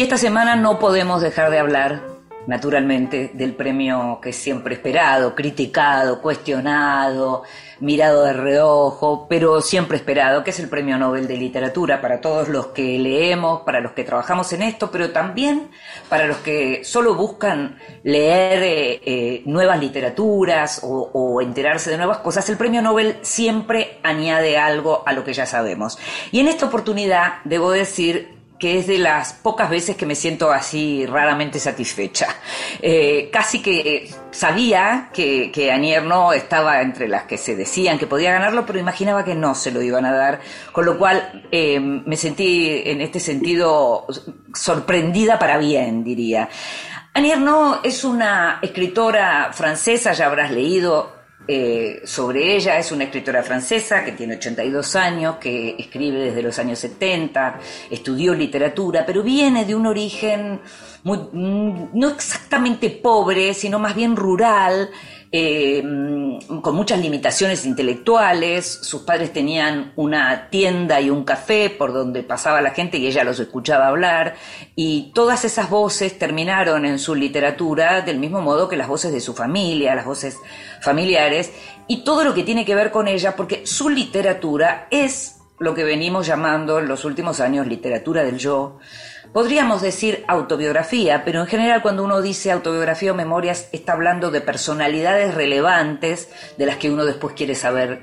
Y 0.03 0.05
esta 0.05 0.19
semana 0.19 0.57
no 0.57 0.81
podemos 0.81 1.23
dejar 1.23 1.53
de 1.53 1.61
hablar, 1.61 2.03
naturalmente, 2.49 3.31
del 3.35 3.55
premio 3.55 4.19
que 4.21 4.33
siempre 4.33 4.75
esperado, 4.75 5.37
criticado, 5.37 6.21
cuestionado, 6.21 7.45
mirado 7.79 8.25
de 8.25 8.33
reojo, 8.33 9.29
pero 9.29 9.61
siempre 9.61 9.97
esperado, 9.97 10.43
que 10.43 10.51
es 10.51 10.59
el 10.59 10.69
Premio 10.69 10.99
Nobel 10.99 11.29
de 11.29 11.37
Literatura 11.37 12.01
para 12.01 12.21
todos 12.21 12.49
los 12.49 12.67
que 12.69 12.99
leemos, 12.99 13.61
para 13.61 13.79
los 13.79 13.93
que 13.93 14.03
trabajamos 14.03 14.53
en 14.53 14.63
esto, 14.63 14.91
pero 14.91 15.13
también 15.13 15.71
para 16.09 16.27
los 16.27 16.39
que 16.39 16.83
solo 16.83 17.15
buscan 17.15 17.79
leer 18.03 18.63
eh, 18.65 19.01
eh, 19.05 19.43
nuevas 19.47 19.79
literaturas 19.79 20.81
o 20.83 21.41
enterarse 21.41 21.93
de 21.93 21.99
nuevas 21.99 22.19
cosas. 22.19 22.49
El 22.49 22.57
Premio 22.57 22.83
Nobel 22.83 23.19
siempre 23.23 24.01
añade 24.03 24.59
algo 24.59 25.05
a 25.07 25.13
lo 25.13 25.23
que 25.23 25.33
ya 25.33 25.47
sabemos. 25.47 25.97
Y 26.33 26.41
en 26.41 26.49
esta 26.49 26.67
oportunidad 26.67 27.35
debo 27.45 27.71
decir 27.71 28.42
que 28.63 28.79
es 28.79 28.87
de 28.87 28.99
las 28.99 29.33
pocas 29.33 29.69
veces 29.69 29.97
que 29.97 30.07
me 30.07 30.15
siento 30.15 30.53
así 30.53 31.05
raramente 31.05 31.59
satisfecha. 31.59 32.29
Eh, 32.81 33.29
casi 33.33 33.61
que 33.61 34.09
sabía 34.31 35.11
que, 35.13 35.51
que 35.51 35.73
Anier 35.73 36.05
no 36.05 36.33
estaba 36.33 36.81
entre 36.81 37.09
las 37.09 37.25
que 37.25 37.39
se 37.39 37.57
decían 37.57 37.99
que 37.99 38.07
podía 38.07 38.31
ganarlo, 38.31 38.65
pero 38.65 38.79
imaginaba 38.79 39.25
que 39.25 39.35
no 39.35 39.57
se 39.57 39.73
lo 39.73 39.83
iban 39.83 40.05
a 40.05 40.13
dar, 40.13 40.41
con 40.71 40.87
lo 40.87 40.97
cual 40.97 41.49
eh, 41.51 41.81
me 41.81 42.17
sentí 42.17 42.83
en 42.85 43.01
este 43.01 43.19
sentido 43.19 44.07
sorprendida 44.55 45.41
para 45.41 45.59
bien, 45.59 46.05
diría. 46.05 46.49
Anier 47.15 47.41
no 47.41 47.81
es 47.83 48.05
una 48.05 48.61
escritora 48.63 49.51
francesa, 49.53 50.13
ya 50.13 50.27
habrás 50.27 50.53
leído 50.53 51.22
eh, 51.49 52.03
sobre 52.05 52.55
ella. 52.55 52.79
Es 52.79 52.93
una 52.93 53.05
escritora 53.05 53.43
francesa 53.43 54.05
que 54.05 54.13
tiene 54.13 54.37
82 54.37 54.97
años, 54.97 55.37
que 55.37 55.75
escribe 55.79 56.19
desde 56.19 56.43
los 56.43 56.59
años 56.59 56.79
70, 56.79 57.59
estudió 57.91 58.35
literatura, 58.35 59.05
pero 59.05 59.23
viene 59.23 59.65
de 59.65 59.75
un 59.75 59.87
origen 59.87 60.61
mm, 61.03 61.89
no 61.95 62.09
exactamente 62.11 62.91
pobre, 62.91 63.55
sino 63.55 63.79
más 63.79 63.95
bien 63.95 64.15
rural. 64.15 64.91
Eh, 65.35 65.83
con 66.61 66.75
muchas 66.75 67.01
limitaciones 67.01 67.65
intelectuales, 67.65 68.67
sus 68.67 69.03
padres 69.03 69.33
tenían 69.33 69.95
una 69.97 70.51
tienda 70.51 71.01
y 71.01 71.09
un 71.09 71.25
café 71.25 71.71
por 71.71 71.95
donde 71.95 72.23
pasaba 72.23 72.61
la 72.61 72.73
gente 72.73 72.99
y 72.99 73.07
ella 73.07 73.25
los 73.25 73.41
escuchaba 73.41 73.87
hablar, 73.87 74.35
y 74.77 75.11
todas 75.15 75.47
esas 75.47 75.71
voces 75.71 76.19
terminaron 76.19 76.85
en 76.85 76.99
su 76.99 77.15
literatura 77.15 78.03
del 78.03 78.19
mismo 78.19 78.43
modo 78.43 78.69
que 78.69 78.77
las 78.77 78.89
voces 78.89 79.11
de 79.11 79.21
su 79.21 79.33
familia, 79.33 79.95
las 79.95 80.05
voces 80.05 80.37
familiares, 80.83 81.51
y 81.89 82.05
todo 82.05 82.25
lo 82.25 82.35
que 82.35 82.43
tiene 82.43 82.67
que 82.67 82.75
ver 82.75 82.91
con 82.91 83.09
ella, 83.09 83.35
porque 83.35 83.67
su 83.67 83.89
literatura 83.89 84.87
es 84.91 85.39
lo 85.59 85.75
que 85.75 85.85
venimos 85.85 86.27
llamando 86.27 86.79
en 86.79 86.89
los 86.89 87.07
últimos 87.07 87.41
años 87.41 87.67
literatura 87.67 88.23
del 88.23 88.37
yo, 88.37 88.79
Podríamos 89.33 89.81
decir 89.81 90.25
autobiografía, 90.29 91.25
pero 91.25 91.41
en 91.41 91.47
general 91.47 91.81
cuando 91.81 92.05
uno 92.05 92.21
dice 92.21 92.53
autobiografía 92.53 93.13
o 93.13 93.15
memorias 93.15 93.71
está 93.73 93.95
hablando 93.95 94.31
de 94.31 94.43
personalidades 94.43 95.35
relevantes 95.35 96.29
de 96.59 96.67
las 96.67 96.77
que 96.77 96.91
uno 96.91 97.07
después 97.07 97.35
quiere 97.35 97.55
saber 97.55 98.03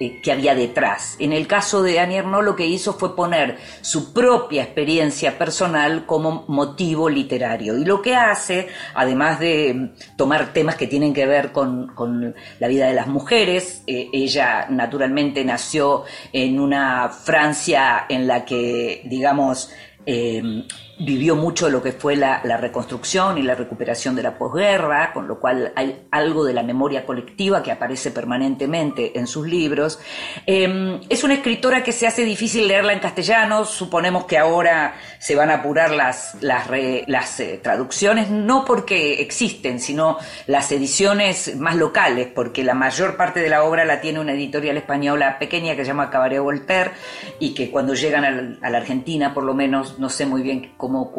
eh, 0.00 0.20
qué 0.22 0.32
había 0.32 0.54
detrás. 0.54 1.16
En 1.20 1.32
el 1.32 1.46
caso 1.46 1.82
de 1.82 2.00
Annie 2.00 2.16
Ernaux 2.16 2.42
lo 2.42 2.56
que 2.56 2.66
hizo 2.66 2.94
fue 2.94 3.14
poner 3.14 3.58
su 3.80 4.12
propia 4.12 4.64
experiencia 4.64 5.38
personal 5.38 6.06
como 6.06 6.46
motivo 6.48 7.08
literario. 7.08 7.78
Y 7.78 7.84
lo 7.84 8.02
que 8.02 8.16
hace, 8.16 8.68
además 8.94 9.38
de 9.38 9.72
mm, 9.72 10.16
tomar 10.16 10.52
temas 10.52 10.76
que 10.76 10.88
tienen 10.88 11.14
que 11.14 11.26
ver 11.26 11.52
con, 11.52 12.34
la 12.58 12.68
vida 12.68 12.88
de 12.88 12.94
las 12.94 13.06
mujeres, 13.06 13.82
eh, 13.86 14.08
ella 14.12 14.66
naturalmente 14.68 15.44
nació 15.44 16.04
en 16.32 16.58
una 16.58 17.10
Francia 17.10 18.06
en 18.08 18.26
la 18.26 18.44
que, 18.44 19.02
digamos, 19.04 19.70
eh, 20.06 20.64
vivió 20.98 21.34
mucho 21.34 21.68
lo 21.68 21.82
que 21.82 21.92
fue 21.92 22.16
la, 22.16 22.40
la, 22.44 22.56
reconstrucción 22.56 23.38
y 23.38 23.42
la 23.42 23.54
recuperación 23.54 24.14
de 24.14 24.22
la 24.22 24.38
posguerra, 24.38 25.12
con 25.12 25.26
lo 25.26 25.40
cual 25.40 25.72
hay 25.74 26.06
algo 26.10 26.44
de 26.44 26.52
la 26.52 26.62
memoria 26.62 27.04
colectiva 27.04 27.62
que 27.62 27.72
aparece 27.72 28.10
permanentemente 28.10 29.18
en 29.18 29.26
sus 29.26 29.46
libros. 29.46 29.98
Eh, 30.46 31.00
es 31.08 31.24
una 31.24 31.34
escritora 31.34 31.82
que 31.82 31.92
se 31.92 32.06
hace 32.06 32.24
difícil 32.24 32.68
leerla 32.68 32.92
en 32.92 33.00
castellano, 33.00 33.64
suponemos 33.64 34.24
que 34.26 34.38
ahora 34.38 34.94
se 35.18 35.34
van 35.34 35.50
a 35.50 35.54
apurar 35.54 35.90
las, 35.90 36.36
las, 36.40 36.66
re, 36.68 37.04
las 37.08 37.40
eh, 37.40 37.60
traducciones, 37.62 38.30
no 38.30 38.64
porque 38.64 39.20
existen, 39.20 39.80
sino 39.80 40.18
las 40.46 40.70
ediciones 40.70 41.56
más 41.56 41.76
locales, 41.76 42.28
porque 42.32 42.62
la 42.62 42.74
mayor 42.74 43.16
parte 43.16 43.40
de 43.40 43.48
la 43.48 43.64
obra 43.64 43.84
la 43.84 44.00
tiene 44.00 44.20
una 44.20 44.32
editorial 44.32 44.76
española 44.76 45.38
pequeña 45.38 45.74
que 45.74 45.82
se 45.82 45.88
llama 45.88 46.10
Cabaret 46.10 46.40
Voltaire 46.40 46.92
y 47.40 47.54
que 47.54 47.70
cuando 47.70 47.94
llegan 47.94 48.24
a, 48.24 48.66
a 48.66 48.70
la 48.70 48.78
Argentina, 48.78 49.34
por 49.34 49.42
lo 49.42 49.54
menos, 49.54 49.98
no 49.98 50.08
sé 50.08 50.26
muy 50.26 50.42
bien 50.42 50.72
cómo, 50.84 51.10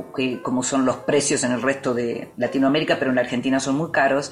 cómo, 0.43 0.61
son 0.61 0.85
los 0.85 0.97
precios 0.97 1.43
en 1.43 1.51
el 1.51 1.61
resto 1.63 1.95
de 1.95 2.29
Latinoamérica, 2.37 2.97
pero 2.99 3.09
en 3.09 3.15
la 3.15 3.21
Argentina 3.21 3.59
son 3.59 3.75
muy 3.75 3.89
caros. 3.89 4.31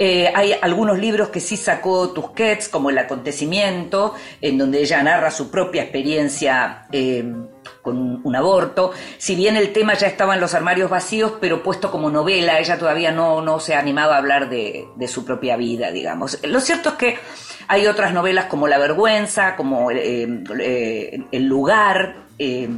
Eh, 0.00 0.32
hay 0.34 0.52
algunos 0.60 0.98
libros 0.98 1.28
que 1.28 1.38
sí 1.38 1.56
sacó 1.56 2.10
Tusquets, 2.10 2.68
como 2.68 2.90
El 2.90 2.98
acontecimiento, 2.98 4.14
en 4.40 4.58
donde 4.58 4.80
ella 4.80 5.00
narra 5.04 5.30
su 5.30 5.48
propia 5.48 5.82
experiencia. 5.82 6.88
Eh, 6.90 7.24
con 7.80 8.20
un 8.24 8.36
aborto, 8.36 8.92
si 9.18 9.36
bien 9.36 9.56
el 9.56 9.72
tema 9.72 9.94
ya 9.94 10.06
estaba 10.06 10.34
en 10.34 10.40
los 10.40 10.54
armarios 10.54 10.90
vacíos, 10.90 11.34
pero 11.40 11.62
puesto 11.62 11.90
como 11.90 12.10
novela, 12.10 12.58
ella 12.58 12.78
todavía 12.78 13.10
no, 13.10 13.42
no 13.42 13.60
se 13.60 13.74
ha 13.74 13.78
animado 13.78 14.12
a 14.12 14.16
hablar 14.16 14.48
de, 14.48 14.86
su 15.06 15.24
propia 15.24 15.56
vida, 15.56 15.90
digamos. 15.90 16.38
Lo 16.44 16.60
cierto 16.60 16.90
es 16.90 16.94
que 16.96 17.18
hay 17.68 17.86
otras 17.86 18.12
novelas 18.12 18.46
como 18.46 18.68
La 18.68 18.78
vergüenza, 18.78 19.54
como 19.56 19.90
eh, 19.90 20.26
eh, 20.60 21.24
El 21.30 21.44
lugar, 21.44 22.24
eh, 22.38 22.68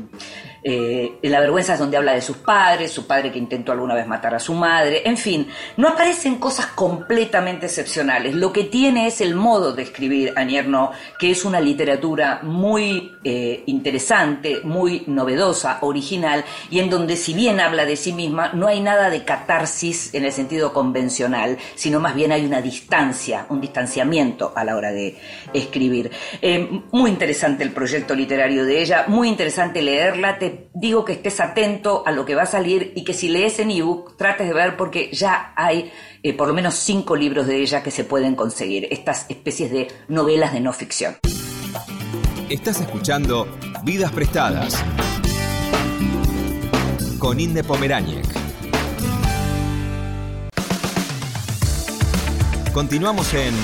eh, 0.68 1.18
La 1.22 1.38
vergüenza 1.38 1.74
es 1.74 1.78
donde 1.78 1.96
habla 1.96 2.14
de 2.14 2.20
sus 2.20 2.38
padres, 2.38 2.90
su 2.90 3.06
padre 3.06 3.30
que 3.30 3.38
intentó 3.38 3.70
alguna 3.70 3.94
vez 3.94 4.04
matar 4.08 4.34
a 4.34 4.40
su 4.40 4.52
madre, 4.52 5.02
en 5.04 5.16
fin, 5.16 5.46
no 5.76 5.86
aparecen 5.86 6.38
cosas 6.38 6.66
completamente 6.66 7.66
excepcionales. 7.66 8.34
Lo 8.34 8.52
que 8.52 8.64
tiene 8.64 9.06
es 9.06 9.20
el 9.20 9.36
modo 9.36 9.72
de 9.72 9.84
escribir 9.84 10.32
Anierno, 10.34 10.90
que 11.20 11.30
es 11.30 11.44
una 11.44 11.60
literatura 11.60 12.40
muy 12.42 13.16
eh, 13.22 13.62
interesante, 13.66 14.62
muy 14.64 15.04
novedosa, 15.06 15.78
original, 15.82 16.44
y 16.68 16.80
en 16.80 16.90
donde 16.90 17.14
si 17.14 17.32
bien 17.32 17.60
habla 17.60 17.84
de 17.84 17.94
sí 17.94 18.12
misma, 18.12 18.50
no 18.52 18.66
hay 18.66 18.80
nada 18.80 19.08
de 19.08 19.24
catarsis 19.24 20.12
en 20.14 20.24
el 20.24 20.32
sentido 20.32 20.72
convencional, 20.72 21.58
sino 21.76 22.00
más 22.00 22.16
bien 22.16 22.32
hay 22.32 22.44
una 22.44 22.60
distancia, 22.60 23.46
un 23.50 23.60
distanciamiento 23.60 24.52
a 24.56 24.64
la 24.64 24.74
hora 24.74 24.90
de 24.90 25.16
escribir. 25.52 26.10
Eh, 26.42 26.80
muy 26.90 27.10
interesante 27.10 27.62
el 27.62 27.70
proyecto 27.70 28.16
literario 28.16 28.64
de 28.64 28.82
ella, 28.82 29.04
muy 29.06 29.28
interesante 29.28 29.80
leerla, 29.80 30.38
digo 30.74 31.04
que 31.04 31.12
estés 31.12 31.40
atento 31.40 32.02
a 32.06 32.12
lo 32.12 32.24
que 32.24 32.34
va 32.34 32.42
a 32.42 32.46
salir 32.46 32.92
y 32.94 33.04
que 33.04 33.14
si 33.14 33.28
lees 33.28 33.58
en 33.58 33.70
ebook 33.70 34.16
trates 34.16 34.48
de 34.48 34.54
ver 34.54 34.76
porque 34.76 35.10
ya 35.12 35.52
hay 35.56 35.90
eh, 36.22 36.32
por 36.34 36.48
lo 36.48 36.54
menos 36.54 36.74
cinco 36.74 37.16
libros 37.16 37.46
de 37.46 37.62
ella 37.62 37.82
que 37.82 37.90
se 37.90 38.04
pueden 38.04 38.34
conseguir, 38.34 38.88
estas 38.90 39.26
especies 39.28 39.70
de 39.70 39.88
novelas 40.08 40.52
de 40.52 40.60
no 40.60 40.72
ficción. 40.72 41.16
Estás 42.48 42.80
escuchando 42.80 43.48
Vidas 43.84 44.12
Prestadas 44.12 44.84
con 47.18 47.40
Inde 47.40 47.64
Pomeráñez. 47.64 48.26
Continuamos 52.72 53.32
en 53.34 53.54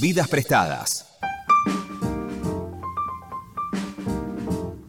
Vidas 0.00 0.28
Prestadas. 0.28 1.11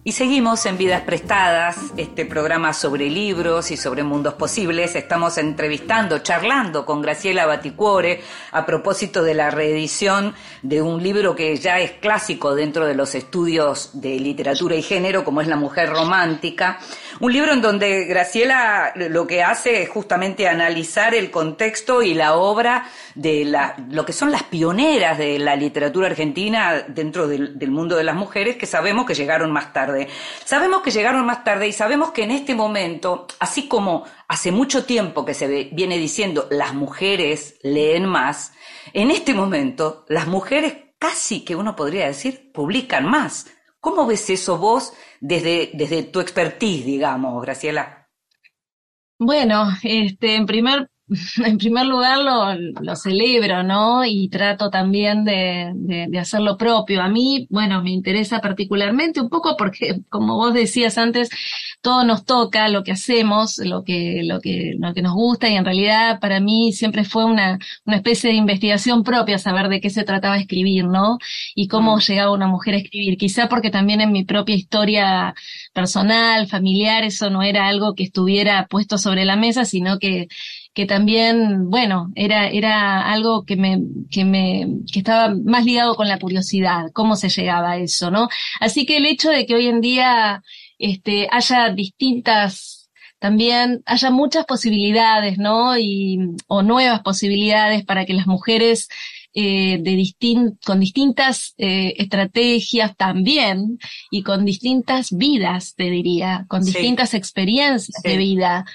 Y 0.05 0.11
seguimos 0.11 0.65
en 0.65 0.77
Vidas 0.77 1.03
Prestadas, 1.03 1.77
este 1.95 2.25
programa 2.25 2.73
sobre 2.73 3.09
libros 3.09 3.71
y 3.71 3.77
sobre 3.77 4.03
mundos 4.03 4.33
posibles. 4.33 4.97
Estamos 4.97 5.37
entrevistando, 5.37 6.19
charlando 6.19 6.85
con 6.85 7.01
Graciela 7.01 7.45
Baticuore 7.45 8.21
a 8.51 8.65
propósito 8.65 9.23
de 9.23 9.33
la 9.33 9.49
reedición 9.49 10.35
de 10.61 10.81
un 10.81 11.01
libro 11.01 11.37
que 11.37 11.55
ya 11.55 11.79
es 11.79 11.91
clásico 11.91 12.53
dentro 12.53 12.85
de 12.85 12.95
los 12.95 13.15
estudios 13.15 13.91
de 13.93 14.19
literatura 14.19 14.75
y 14.75 14.81
género, 14.81 15.23
como 15.23 15.39
es 15.39 15.47
La 15.47 15.55
Mujer 15.55 15.89
Romántica. 15.91 16.79
Un 17.21 17.31
libro 17.31 17.53
en 17.53 17.61
donde 17.61 18.03
Graciela 18.03 18.91
lo 18.95 19.25
que 19.25 19.41
hace 19.41 19.83
es 19.83 19.89
justamente 19.89 20.49
analizar 20.49 21.15
el 21.15 21.31
contexto 21.31 22.01
y 22.01 22.13
la 22.13 22.35
obra 22.35 22.89
de 23.15 23.49
lo 23.89 24.05
que 24.05 24.11
son 24.11 24.31
las 24.31 24.43
pioneras 24.43 25.17
de 25.17 25.39
la 25.39 25.55
literatura 25.55 26.07
argentina 26.07 26.83
dentro 26.89 27.29
del 27.29 27.71
mundo 27.71 27.95
de 27.95 28.03
las 28.03 28.15
mujeres, 28.15 28.57
que 28.57 28.65
sabemos 28.65 29.05
que 29.05 29.13
llegaron 29.13 29.49
más 29.53 29.71
tarde. 29.71 29.92
Sabemos 30.45 30.81
que 30.81 30.91
llegaron 30.91 31.25
más 31.25 31.43
tarde 31.43 31.67
y 31.67 31.73
sabemos 31.73 32.11
que 32.11 32.23
en 32.23 32.31
este 32.31 32.55
momento, 32.55 33.27
así 33.39 33.67
como 33.67 34.05
hace 34.27 34.51
mucho 34.51 34.85
tiempo 34.85 35.25
que 35.25 35.33
se 35.33 35.69
viene 35.71 35.97
diciendo 35.97 36.47
las 36.49 36.73
mujeres 36.73 37.59
leen 37.63 38.05
más, 38.05 38.53
en 38.93 39.11
este 39.11 39.33
momento 39.33 40.05
las 40.07 40.27
mujeres 40.27 40.75
casi 40.99 41.43
que 41.43 41.55
uno 41.55 41.75
podría 41.75 42.07
decir 42.07 42.51
publican 42.53 43.05
más. 43.05 43.47
¿Cómo 43.79 44.05
ves 44.05 44.29
eso 44.29 44.57
vos 44.57 44.93
desde, 45.19 46.03
tu 46.03 46.21
expertise, 46.21 46.85
digamos, 46.85 47.41
Graciela? 47.41 48.09
Bueno, 49.19 49.67
este, 49.83 50.35
en 50.35 50.45
primer 50.45 50.89
en 51.45 51.57
primer 51.57 51.85
lugar 51.85 52.19
lo, 52.19 52.55
lo, 52.81 52.95
celebro, 52.95 53.63
¿no? 53.63 54.05
Y 54.05 54.29
trato 54.29 54.69
también 54.69 55.25
de, 55.25 55.71
de, 55.75 56.07
de, 56.09 56.19
hacer 56.19 56.39
lo 56.41 56.57
propio. 56.57 57.01
A 57.01 57.09
mí, 57.09 57.45
bueno, 57.49 57.83
me 57.83 57.91
interesa 57.91 58.39
particularmente 58.39 59.19
un 59.19 59.29
poco 59.29 59.57
porque, 59.57 59.99
como 60.09 60.35
vos 60.35 60.53
decías 60.53 60.97
antes, 60.97 61.29
todo 61.81 62.05
nos 62.05 62.23
toca, 62.23 62.69
lo 62.69 62.83
que 62.83 62.93
hacemos, 62.93 63.57
lo 63.57 63.83
que, 63.83 64.21
lo 64.23 64.39
que, 64.39 64.73
lo 64.79 64.93
que 64.93 65.01
nos 65.01 65.13
gusta, 65.13 65.49
y 65.49 65.55
en 65.55 65.65
realidad 65.65 66.19
para 66.21 66.39
mí 66.39 66.71
siempre 66.71 67.03
fue 67.03 67.25
una, 67.25 67.59
una 67.85 67.97
especie 67.97 68.29
de 68.29 68.37
investigación 68.37 69.03
propia 69.03 69.37
saber 69.37 69.67
de 69.67 69.81
qué 69.81 69.89
se 69.89 70.05
trataba 70.05 70.37
escribir, 70.37 70.85
¿no? 70.85 71.17
Y 71.55 71.67
cómo 71.67 71.97
mm. 71.97 71.99
llegaba 71.99 72.31
una 72.31 72.47
mujer 72.47 72.75
a 72.75 72.77
escribir. 72.77 73.17
Quizá 73.17 73.49
porque 73.49 73.69
también 73.69 73.99
en 73.99 74.13
mi 74.13 74.23
propia 74.23 74.55
historia 74.55 75.33
personal, 75.73 76.47
familiar, 76.47 77.03
eso 77.03 77.29
no 77.29 77.43
era 77.43 77.67
algo 77.67 77.93
que 77.93 78.03
estuviera 78.03 78.67
puesto 78.69 78.97
sobre 78.97 79.25
la 79.25 79.35
mesa, 79.35 79.65
sino 79.65 79.99
que 79.99 80.27
que 80.73 80.85
también, 80.85 81.69
bueno, 81.69 82.11
era, 82.15 82.47
era 82.49 83.11
algo 83.11 83.45
que 83.45 83.55
me, 83.55 83.81
que 84.09 84.25
me, 84.25 84.67
que 84.91 84.99
estaba 84.99 85.35
más 85.45 85.65
ligado 85.65 85.95
con 85.95 86.07
la 86.07 86.19
curiosidad, 86.19 86.91
cómo 86.93 87.15
se 87.15 87.29
llegaba 87.29 87.71
a 87.71 87.77
eso, 87.77 88.09
¿no? 88.09 88.27
Así 88.59 88.85
que 88.85 88.97
el 88.97 89.05
hecho 89.05 89.29
de 89.29 89.45
que 89.45 89.55
hoy 89.55 89.67
en 89.67 89.81
día, 89.81 90.41
este, 90.79 91.27
haya 91.31 91.69
distintas, 91.69 92.89
también 93.19 93.83
haya 93.85 94.09
muchas 94.09 94.45
posibilidades, 94.45 95.37
¿no? 95.37 95.77
Y, 95.77 96.19
o 96.47 96.63
nuevas 96.63 97.01
posibilidades 97.01 97.85
para 97.85 98.05
que 98.05 98.13
las 98.13 98.25
mujeres 98.25 98.89
eh, 99.35 99.77
de 99.79 99.91
distin 99.95 100.59
con 100.65 100.79
distintas 100.79 101.53
eh, 101.57 101.93
estrategias 101.97 102.95
también 102.95 103.79
y 104.11 104.23
con 104.23 104.43
distintas 104.45 105.09
vidas, 105.11 105.75
te 105.75 105.89
diría, 105.89 106.45
con 106.47 106.63
distintas 106.63 107.13
experiencias 107.13 107.95
sí. 108.03 108.09
de 108.09 108.17
vida 108.17 108.65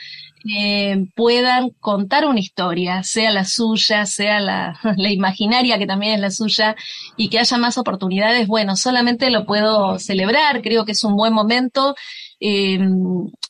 que 0.49 1.07
puedan 1.15 1.71
contar 1.81 2.27
una 2.27 2.41
historia, 2.41 3.03
sea 3.03 3.31
la 3.31 3.45
suya, 3.45 4.07
sea 4.07 4.41
la, 4.41 4.81
la 4.97 5.13
imaginaria 5.13 5.79
que 5.79 5.87
también 5.87 6.15
es 6.15 6.21
la 6.21 6.31
suya, 6.31 6.77
y 7.17 7.29
que 7.29 7.39
haya 7.39 7.59
más 7.59 7.79
oportunidades, 7.79 8.49
bueno, 8.49 8.77
solamente 8.77 9.31
lo 9.31 9.47
puedo 9.47 9.99
celebrar, 9.99 10.63
creo 10.63 10.85
que 10.85 10.93
es 10.93 11.05
un 11.05 11.17
buen 11.17 11.33
momento. 11.33 11.95
Eh, 12.41 12.79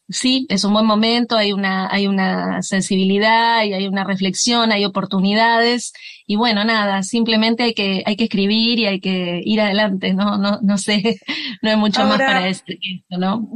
sí, 0.09 0.47
es 0.49 0.65
un 0.65 0.73
buen 0.73 0.87
momento, 0.87 1.37
hay 1.37 1.53
una, 1.53 1.89
hay 1.91 2.07
una 2.07 2.63
sensibilidad 2.63 3.65
y 3.65 3.75
hay 3.75 3.87
una 3.87 4.05
reflexión, 4.05 4.73
hay 4.73 4.85
oportunidades 4.87 5.93
y 6.27 6.37
bueno, 6.37 6.65
nada, 6.65 7.03
simplemente 7.03 7.65
hay 7.65 7.75
que, 7.75 8.03
hay 8.07 8.17
que 8.17 8.25
escribir 8.25 8.79
y 8.79 8.87
hay 8.87 9.01
que 9.01 9.41
ir 9.45 9.61
adelante, 9.61 10.15
¿no? 10.15 10.39
No, 10.39 10.59
no 10.63 10.79
sé, 10.79 11.21
no 11.63 11.71
hay 11.71 11.77
mucho 11.77 12.05
más 12.05 12.19
para 12.19 12.45
decir 12.45 12.79
que 12.81 12.95
esto, 12.97 13.19
¿no? 13.19 13.49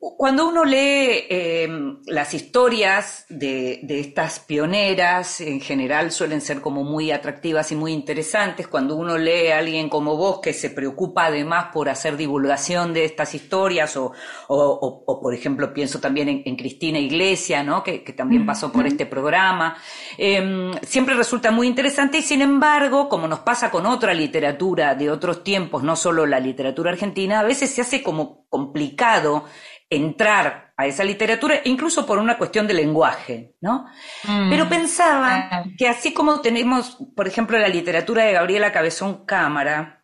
Cuando 0.00 0.46
uno 0.48 0.64
lee 0.64 1.26
eh, 1.28 1.68
las 2.06 2.32
historias 2.32 3.26
de, 3.28 3.80
de 3.82 3.98
estas 3.98 4.38
pioneras, 4.38 5.40
en 5.40 5.60
general 5.60 6.12
suelen 6.12 6.40
ser 6.40 6.60
como 6.60 6.84
muy 6.84 7.10
atractivas 7.10 7.72
y 7.72 7.74
muy 7.76 7.92
interesantes. 7.92 8.68
Cuando 8.68 8.94
uno 8.94 9.18
lee 9.18 9.48
a 9.48 9.58
alguien 9.58 9.88
como 9.88 10.16
vos 10.16 10.38
que 10.40 10.52
se 10.52 10.70
preocupa 10.70 11.26
además 11.26 11.70
por 11.72 11.88
hacer 11.88 12.16
divulgación 12.16 12.94
de 12.94 13.04
estas 13.04 13.34
historias, 13.34 13.96
o, 13.96 14.12
o, 14.46 14.56
o- 14.56 15.02
o, 15.04 15.20
por 15.20 15.34
ejemplo 15.34 15.74
pienso 15.74 15.98
también 15.98 16.28
en, 16.28 16.42
en 16.44 16.54
Cristina 16.54 17.00
Iglesia, 17.00 17.64
¿no? 17.64 17.82
que, 17.82 18.04
que 18.04 18.12
también 18.12 18.46
pasó 18.46 18.70
por 18.70 18.86
este 18.86 19.04
programa, 19.04 19.76
eh, 20.16 20.70
siempre 20.82 21.14
resulta 21.14 21.50
muy 21.50 21.66
interesante 21.66 22.18
y 22.18 22.22
sin 22.22 22.40
embargo, 22.42 23.08
como 23.08 23.26
nos 23.26 23.40
pasa 23.40 23.68
con 23.72 23.84
otra 23.84 24.14
literatura 24.14 24.94
de 24.94 25.10
otros 25.10 25.42
tiempos, 25.42 25.82
no 25.82 25.96
solo 25.96 26.24
la 26.24 26.38
literatura 26.38 26.92
argentina, 26.92 27.40
a 27.40 27.44
veces 27.44 27.70
se 27.70 27.80
hace 27.80 28.00
como 28.00 28.46
complicado 28.48 29.44
entrar 29.90 30.72
a 30.76 30.86
esa 30.86 31.02
literatura, 31.04 31.60
incluso 31.64 32.06
por 32.06 32.18
una 32.18 32.36
cuestión 32.38 32.66
de 32.66 32.74
lenguaje, 32.74 33.54
¿no? 33.60 33.86
Mm. 34.24 34.50
Pero 34.50 34.68
pensaba 34.68 35.64
que 35.76 35.88
así 35.88 36.12
como 36.12 36.40
tenemos, 36.40 36.98
por 37.16 37.26
ejemplo, 37.26 37.58
la 37.58 37.68
literatura 37.68 38.24
de 38.24 38.32
Gabriela 38.34 38.72
Cabezón 38.72 39.24
Cámara, 39.24 39.94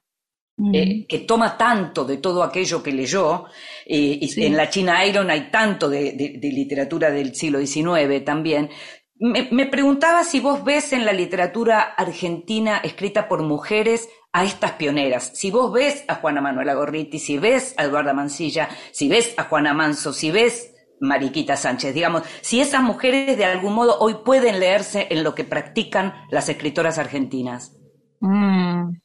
Mm. 0.56 0.74
eh, 0.74 1.06
que 1.08 1.18
toma 1.18 1.58
tanto 1.58 2.04
de 2.04 2.18
todo 2.18 2.44
aquello 2.44 2.80
que 2.80 2.92
leyó, 2.92 3.46
eh, 3.86 4.18
y 4.20 4.44
en 4.44 4.56
la 4.56 4.70
China 4.70 5.04
Iron 5.04 5.28
hay 5.28 5.50
tanto 5.50 5.88
de, 5.90 6.12
de- 6.12 6.38
de 6.40 6.48
literatura 6.52 7.10
del 7.10 7.34
siglo 7.34 7.58
XIX 7.58 8.20
también. 8.24 8.70
Me, 9.16 9.48
me 9.50 9.66
preguntaba 9.66 10.22
si 10.22 10.38
vos 10.38 10.62
ves 10.62 10.92
en 10.92 11.04
la 11.04 11.12
literatura 11.12 11.80
argentina 11.96 12.78
escrita 12.84 13.26
por 13.26 13.42
mujeres 13.42 14.08
a 14.34 14.44
estas 14.44 14.72
pioneras. 14.72 15.30
Si 15.34 15.52
vos 15.52 15.72
ves 15.72 16.04
a 16.08 16.16
Juana 16.16 16.40
Manuela 16.40 16.74
Gorriti, 16.74 17.20
si 17.20 17.38
ves 17.38 17.72
a 17.78 17.84
Eduarda 17.84 18.12
Mancilla, 18.12 18.68
si 18.90 19.08
ves 19.08 19.32
a 19.36 19.44
Juana 19.44 19.72
Manso, 19.72 20.12
si 20.12 20.32
ves 20.32 20.74
Mariquita 21.00 21.56
Sánchez, 21.56 21.94
digamos, 21.94 22.24
si 22.40 22.60
esas 22.60 22.82
mujeres 22.82 23.38
de 23.38 23.44
algún 23.44 23.74
modo 23.74 23.96
hoy 24.00 24.16
pueden 24.24 24.58
leerse 24.58 25.06
en 25.10 25.22
lo 25.22 25.36
que 25.36 25.44
practican 25.44 26.14
las 26.30 26.48
escritoras 26.48 26.98
argentinas. 26.98 27.76
Mm. 28.18 28.96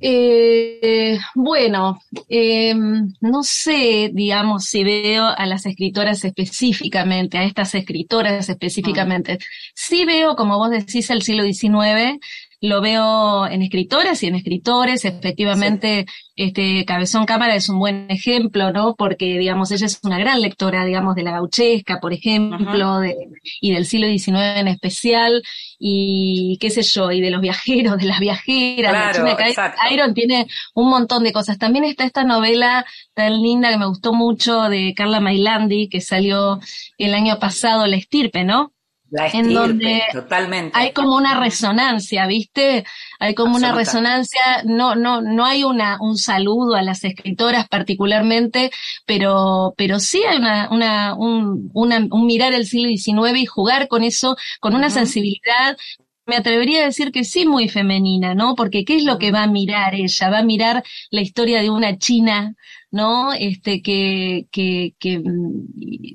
Eh, 0.00 1.18
bueno, 1.34 1.98
eh, 2.28 2.74
no 2.74 3.42
sé, 3.42 4.10
digamos, 4.12 4.64
si 4.64 4.84
veo 4.84 5.24
a 5.24 5.46
las 5.46 5.64
escritoras 5.64 6.22
específicamente, 6.22 7.38
a 7.38 7.44
estas 7.44 7.74
escritoras 7.74 8.50
específicamente. 8.50 9.38
Sí 9.74 10.04
veo, 10.04 10.36
como 10.36 10.58
vos 10.58 10.68
decís, 10.68 11.08
el 11.08 11.22
siglo 11.22 11.44
XIX, 11.44 12.20
lo 12.66 12.80
veo 12.80 13.46
en 13.46 13.60
escritoras 13.60 14.22
y 14.22 14.26
en 14.28 14.36
escritores. 14.36 15.04
Efectivamente, 15.04 16.06
este 16.34 16.84
Cabezón 16.86 17.26
Cámara 17.26 17.54
es 17.54 17.68
un 17.68 17.78
buen 17.78 18.10
ejemplo, 18.10 18.72
¿no? 18.72 18.94
Porque, 18.96 19.38
digamos, 19.38 19.70
ella 19.70 19.84
es 19.84 20.00
una 20.02 20.18
gran 20.18 20.40
lectora, 20.40 20.84
digamos, 20.86 21.14
de 21.14 21.24
la 21.24 21.32
gauchesca, 21.32 22.00
por 22.00 22.14
ejemplo, 22.14 23.00
de, 23.00 23.14
y 23.60 23.72
del 23.72 23.84
siglo 23.84 24.06
XIX 24.08 24.38
en 24.56 24.68
especial, 24.68 25.42
y 25.78 26.56
qué 26.58 26.70
sé 26.70 26.82
yo, 26.82 27.12
y 27.12 27.20
de 27.20 27.30
los 27.30 27.42
viajeros, 27.42 27.98
de 27.98 28.06
las 28.06 28.18
viajeras. 28.18 28.92
la 28.92 28.98
Claro, 29.12 29.18
China 29.18 29.36
Ca- 29.36 29.48
exacto. 29.48 29.80
Iron 29.92 30.14
tiene 30.14 30.46
un 30.74 30.88
montón 30.88 31.22
de 31.22 31.32
cosas. 31.32 31.58
También 31.58 31.84
está 31.84 32.04
esta 32.04 32.24
novela 32.24 32.86
tan 33.12 33.42
linda 33.42 33.70
que 33.70 33.76
me 33.78 33.86
gustó 33.86 34.14
mucho 34.14 34.62
de 34.70 34.94
Carla 34.96 35.20
Mailandi, 35.20 35.88
que 35.90 36.00
salió 36.00 36.60
el 36.96 37.14
año 37.14 37.38
pasado, 37.38 37.86
La 37.86 37.96
Estirpe, 37.96 38.44
¿no? 38.44 38.72
La 39.14 39.26
En 39.32 39.52
estirpe, 39.52 39.54
donde 39.58 40.02
totalmente. 40.12 40.78
Hay 40.78 40.92
como 40.92 41.16
una 41.16 41.38
resonancia, 41.40 42.26
¿viste? 42.26 42.84
Hay 43.20 43.34
como 43.34 43.56
una 43.56 43.72
resonancia, 43.72 44.40
no, 44.64 44.94
no, 44.96 45.20
no 45.22 45.44
hay 45.44 45.64
una, 45.64 45.98
un 46.00 46.16
saludo 46.18 46.74
a 46.74 46.82
las 46.82 47.04
escritoras 47.04 47.68
particularmente, 47.68 48.70
pero, 49.06 49.74
pero 49.76 50.00
sí 50.00 50.22
hay 50.28 50.36
una, 50.38 50.68
una, 50.70 51.14
un, 51.14 51.70
una- 51.74 52.06
un 52.10 52.26
mirar 52.26 52.52
el 52.54 52.66
siglo 52.66 52.88
XIX 52.88 53.38
y 53.40 53.46
jugar 53.46 53.88
con 53.88 54.02
eso, 54.04 54.36
con 54.60 54.74
una 54.74 54.90
sensibilidad 54.90 55.76
me 56.26 56.36
atrevería 56.36 56.82
a 56.82 56.86
decir 56.86 57.12
que 57.12 57.24
sí 57.24 57.46
muy 57.46 57.68
femenina, 57.68 58.34
¿no? 58.34 58.54
Porque 58.54 58.84
¿qué 58.84 58.96
es 58.96 59.04
lo 59.04 59.18
que 59.18 59.30
va 59.30 59.42
a 59.42 59.46
mirar 59.46 59.94
ella? 59.94 60.30
Va 60.30 60.38
a 60.38 60.42
mirar 60.42 60.82
la 61.10 61.20
historia 61.20 61.60
de 61.60 61.68
una 61.70 61.98
china, 61.98 62.54
¿no? 62.94 63.32
Este, 63.32 63.82
que, 63.82 64.46
que, 64.52 64.94
que 65.00 65.18
mm, 65.18 65.66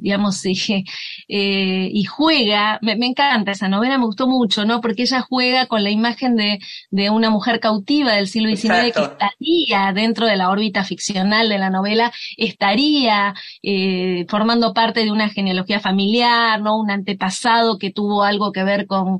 digamos, 0.01 0.43
eh, 0.45 0.83
eh, 1.27 1.89
y 1.93 2.05
juega, 2.05 2.79
me, 2.81 2.95
me 2.95 3.07
encanta 3.07 3.51
esa 3.51 3.67
novela, 3.67 3.97
me 3.97 4.05
gustó 4.05 4.27
mucho, 4.27 4.65
¿no? 4.65 4.79
Porque 4.79 5.03
ella 5.03 5.21
juega 5.21 5.67
con 5.67 5.83
la 5.83 5.91
imagen 5.91 6.35
de, 6.37 6.59
de 6.89 7.09
una 7.09 7.29
mujer 7.29 7.59
cautiva 7.59 8.13
del 8.13 8.27
siglo 8.27 8.55
XIX 8.55 8.93
que 8.95 9.01
estaría 9.01 9.91
dentro 9.93 10.25
de 10.25 10.37
la 10.37 10.49
órbita 10.49 10.85
ficcional 10.85 11.49
de 11.49 11.57
la 11.57 11.69
novela, 11.69 12.13
estaría 12.37 13.33
eh, 13.61 14.25
formando 14.29 14.73
parte 14.73 15.01
de 15.03 15.11
una 15.11 15.29
genealogía 15.29 15.81
familiar, 15.81 16.61
¿no? 16.61 16.79
Un 16.79 16.91
antepasado 16.91 17.77
que 17.77 17.91
tuvo 17.91 18.23
algo 18.23 18.53
que 18.53 18.63
ver 18.63 18.87
con, 18.87 19.19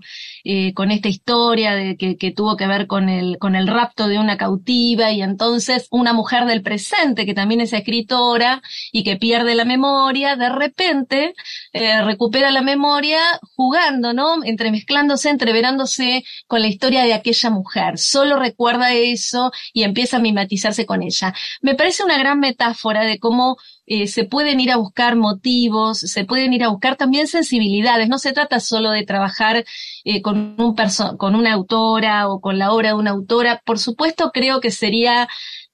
con 0.74 0.92
esta 0.92 1.10
historia, 1.10 1.74
de 1.76 1.98
que, 1.98 2.16
que 2.18 2.32
tuvo 2.32 2.56
que 2.56 2.68
ver 2.68 2.88
con 2.88 3.10
el, 3.10 3.38
con 3.38 3.56
el 3.56 3.68
rapto 3.68 4.08
de 4.08 4.18
una 4.18 4.38
cautiva, 4.38 5.12
y 5.12 5.22
entonces 5.22 5.88
una 5.92 6.14
mujer 6.14 6.46
del 6.46 6.62
presente, 6.62 7.26
que 7.26 7.34
también 7.34 7.49
es 7.52 7.74
escritora 7.74 8.62
y 8.92 9.04
que 9.04 9.18
pierde 9.18 9.56
la 9.56 9.66
memoria, 9.66 10.36
de 10.36 10.50
repente 10.50 11.34
eh, 11.74 12.02
recupera 12.04 12.52
la 12.52 12.62
memoria 12.62 13.20
jugando, 13.56 14.14
¿no? 14.14 14.44
Entremezclándose, 14.44 15.30
entreverándose 15.30 16.24
con 16.48 16.62
la 16.62 16.68
historia 16.68 17.04
de 17.04 17.14
aquella 17.14 17.50
mujer. 17.50 17.98
Solo 17.98 18.38
recuerda 18.38 18.94
eso 18.94 19.52
y 19.74 19.84
empieza 19.84 20.18
a 20.18 20.22
mimetizarse 20.22 20.86
con 20.86 21.02
ella. 21.04 21.34
Me 21.62 21.76
parece 21.76 22.04
una 22.04 22.18
gran 22.18 22.40
metáfora 22.40 23.02
de 23.02 23.20
cómo 23.20 23.58
eh, 23.92 24.06
se 24.06 24.24
pueden 24.24 24.60
ir 24.60 24.72
a 24.72 24.78
buscar 24.78 25.16
motivos, 25.16 25.98
se 25.98 26.24
pueden 26.24 26.54
ir 26.54 26.64
a 26.64 26.68
buscar 26.68 26.96
también 26.96 27.28
sensibilidades. 27.28 28.08
No 28.08 28.20
se 28.20 28.34
trata 28.34 28.60
solo 28.60 28.92
de 28.92 29.04
trabajar 29.04 29.66
eh, 30.04 30.22
con, 30.22 30.56
un 30.60 30.76
con 31.18 31.36
una 31.36 31.54
autora 31.54 32.30
o 32.30 32.40
con 32.40 32.60
la 32.60 32.72
obra 32.72 32.90
de 32.90 32.96
una 32.96 33.10
autora. 33.10 33.64
Por 33.66 33.80
supuesto, 33.80 34.30
creo 34.32 34.60
que 34.60 34.70
sería 34.70 35.28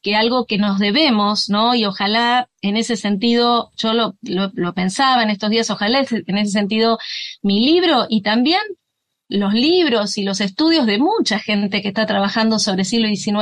que 0.06 0.15
algo 0.15 0.46
que 0.46 0.60
nos 0.60 0.78
debemos, 0.78 1.50
¿no? 1.50 1.74
Y 1.74 1.86
ojalá 1.86 2.48
en 2.62 2.78
ese 2.78 2.96
sentido, 2.96 3.72
yo 3.76 3.96
lo, 3.96 4.13
lo, 4.22 4.74
pensaba 4.76 5.24
en 5.24 5.32
estos 5.32 5.50
días, 5.50 5.72
ojalá 5.72 6.06
en 6.28 6.38
ese 6.38 6.52
sentido 6.52 7.00
mi 7.41 7.65
libro 7.65 8.06
y 8.08 8.22
también 8.22 8.62
los 9.30 9.56
libros 9.56 10.20
y 10.20 10.24
los 10.24 10.41
estudios 10.41 10.86
de 10.86 11.00
mucha 11.00 11.39
gente 11.39 11.82
que 11.82 11.88
está 11.88 12.06
trabajando 12.06 12.60
sobre 12.60 12.86
siglo 12.86 13.08
XIX 13.08 13.41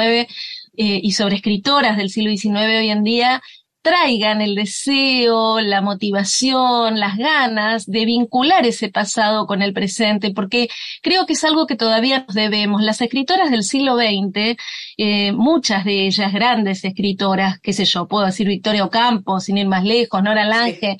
eh, 0.77 1.01
y 1.03 1.11
sobre 1.11 1.35
escritoras 1.35 1.97
del 1.97 2.09
siglo 2.09 2.31
XIX 2.31 2.79
hoy 2.79 2.89
en 2.91 3.03
día 3.03 3.41
traigan 3.83 4.41
el 4.41 4.55
deseo, 4.55 5.59
la 5.59 5.81
motivación, 5.81 6.99
las 6.99 7.17
ganas 7.17 7.85
de 7.85 8.05
vincular 8.05 8.65
ese 8.65 8.89
pasado 8.89 9.45
con 9.45 9.61
el 9.61 9.73
presente, 9.73 10.31
porque 10.31 10.69
creo 11.01 11.25
que 11.25 11.33
es 11.33 11.43
algo 11.43 11.67
que 11.67 11.75
todavía 11.75 12.25
nos 12.25 12.33
debemos. 12.33 12.81
Las 12.81 13.01
escritoras 13.01 13.51
del 13.51 13.63
siglo 13.63 13.97
XX, 13.97 14.57
eh, 14.97 15.33
muchas 15.33 15.83
de 15.83 16.07
ellas 16.07 16.31
grandes 16.33 16.85
escritoras, 16.85 17.59
qué 17.59 17.73
sé 17.73 17.83
yo, 17.85 18.07
puedo 18.07 18.25
decir 18.25 18.47
Victoria 18.47 18.85
Ocampo, 18.85 19.41
sin 19.41 19.57
ir 19.57 19.67
más 19.67 19.83
lejos, 19.83 20.23
Nora 20.23 20.45
Lange, 20.45 20.97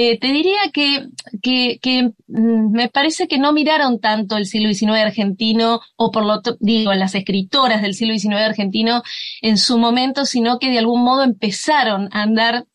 eh, 0.00 0.16
te 0.20 0.28
diría 0.28 0.60
que, 0.72 1.08
que, 1.42 1.80
que 1.82 2.12
mm, 2.28 2.70
me 2.70 2.88
parece 2.88 3.26
que 3.26 3.36
no 3.36 3.52
miraron 3.52 3.98
tanto 3.98 4.36
el 4.36 4.46
siglo 4.46 4.72
XIX 4.72 4.92
argentino, 5.00 5.80
o 5.96 6.12
por 6.12 6.24
lo 6.24 6.40
digo, 6.60 6.94
las 6.94 7.16
escritoras 7.16 7.82
del 7.82 7.94
siglo 7.94 8.16
XIX 8.16 8.36
argentino 8.36 9.02
en 9.42 9.58
su 9.58 9.76
momento, 9.76 10.24
sino 10.24 10.60
que 10.60 10.70
de 10.70 10.78
algún 10.78 11.02
modo 11.02 11.24
empezaron 11.24 12.08
a 12.12 12.22
andar 12.22 12.66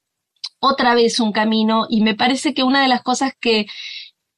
otra 0.59 0.95
vez 0.95 1.21
un 1.21 1.31
camino, 1.31 1.87
y 1.89 2.01
me 2.01 2.13
parece 2.13 2.53
que 2.53 2.63
una 2.63 2.81
de 2.81 2.89
las 2.89 3.03
cosas 3.03 3.31
que 3.39 3.67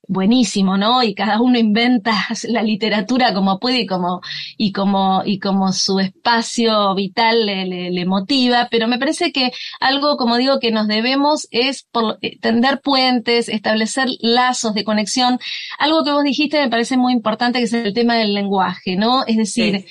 buenísimo, 0.08 0.78
¿no? 0.78 1.04
Y 1.04 1.14
cada 1.14 1.42
uno 1.42 1.58
inventa 1.58 2.14
la 2.50 2.64
literatura 2.64 3.34
como 3.34 3.60
puede 3.60 3.82
y 3.82 3.86
como, 3.86 4.22
y 4.58 4.72
como, 4.72 5.22
y 5.26 5.40
como 5.40 5.72
su 5.74 6.00
espacio 6.00 6.94
vital 6.96 7.46
le, 7.46 7.66
le, 7.66 7.92
le 7.92 8.06
motiva, 8.06 8.68
pero 8.70 8.88
me 8.88 9.00
parece 9.00 9.32
que 9.32 9.52
algo, 9.80 10.18
como 10.18 10.38
digo, 10.38 10.60
que 10.60 10.72
nos 10.72 10.88
debemos 10.88 11.48
es 11.52 11.88
por, 11.92 12.18
eh, 12.22 12.38
tender 12.40 12.82
puentes, 12.82 13.50
establecer 13.50 14.08
lazos 14.20 14.74
de 14.74 14.84
conexión. 14.84 15.40
Algo 15.80 16.04
que 16.04 16.12
vos 16.12 16.24
dijiste 16.24 16.60
me 16.60 16.70
parece 16.70 16.98
muy 16.98 17.14
importante, 17.14 17.60
que 17.60 17.66
es 17.66 17.74
el 17.74 17.94
tema 17.94 18.16
del 18.16 18.34
lenguaje, 18.34 18.96
¿no? 18.96 19.26
Es 19.26 19.38
decir. 19.38 19.86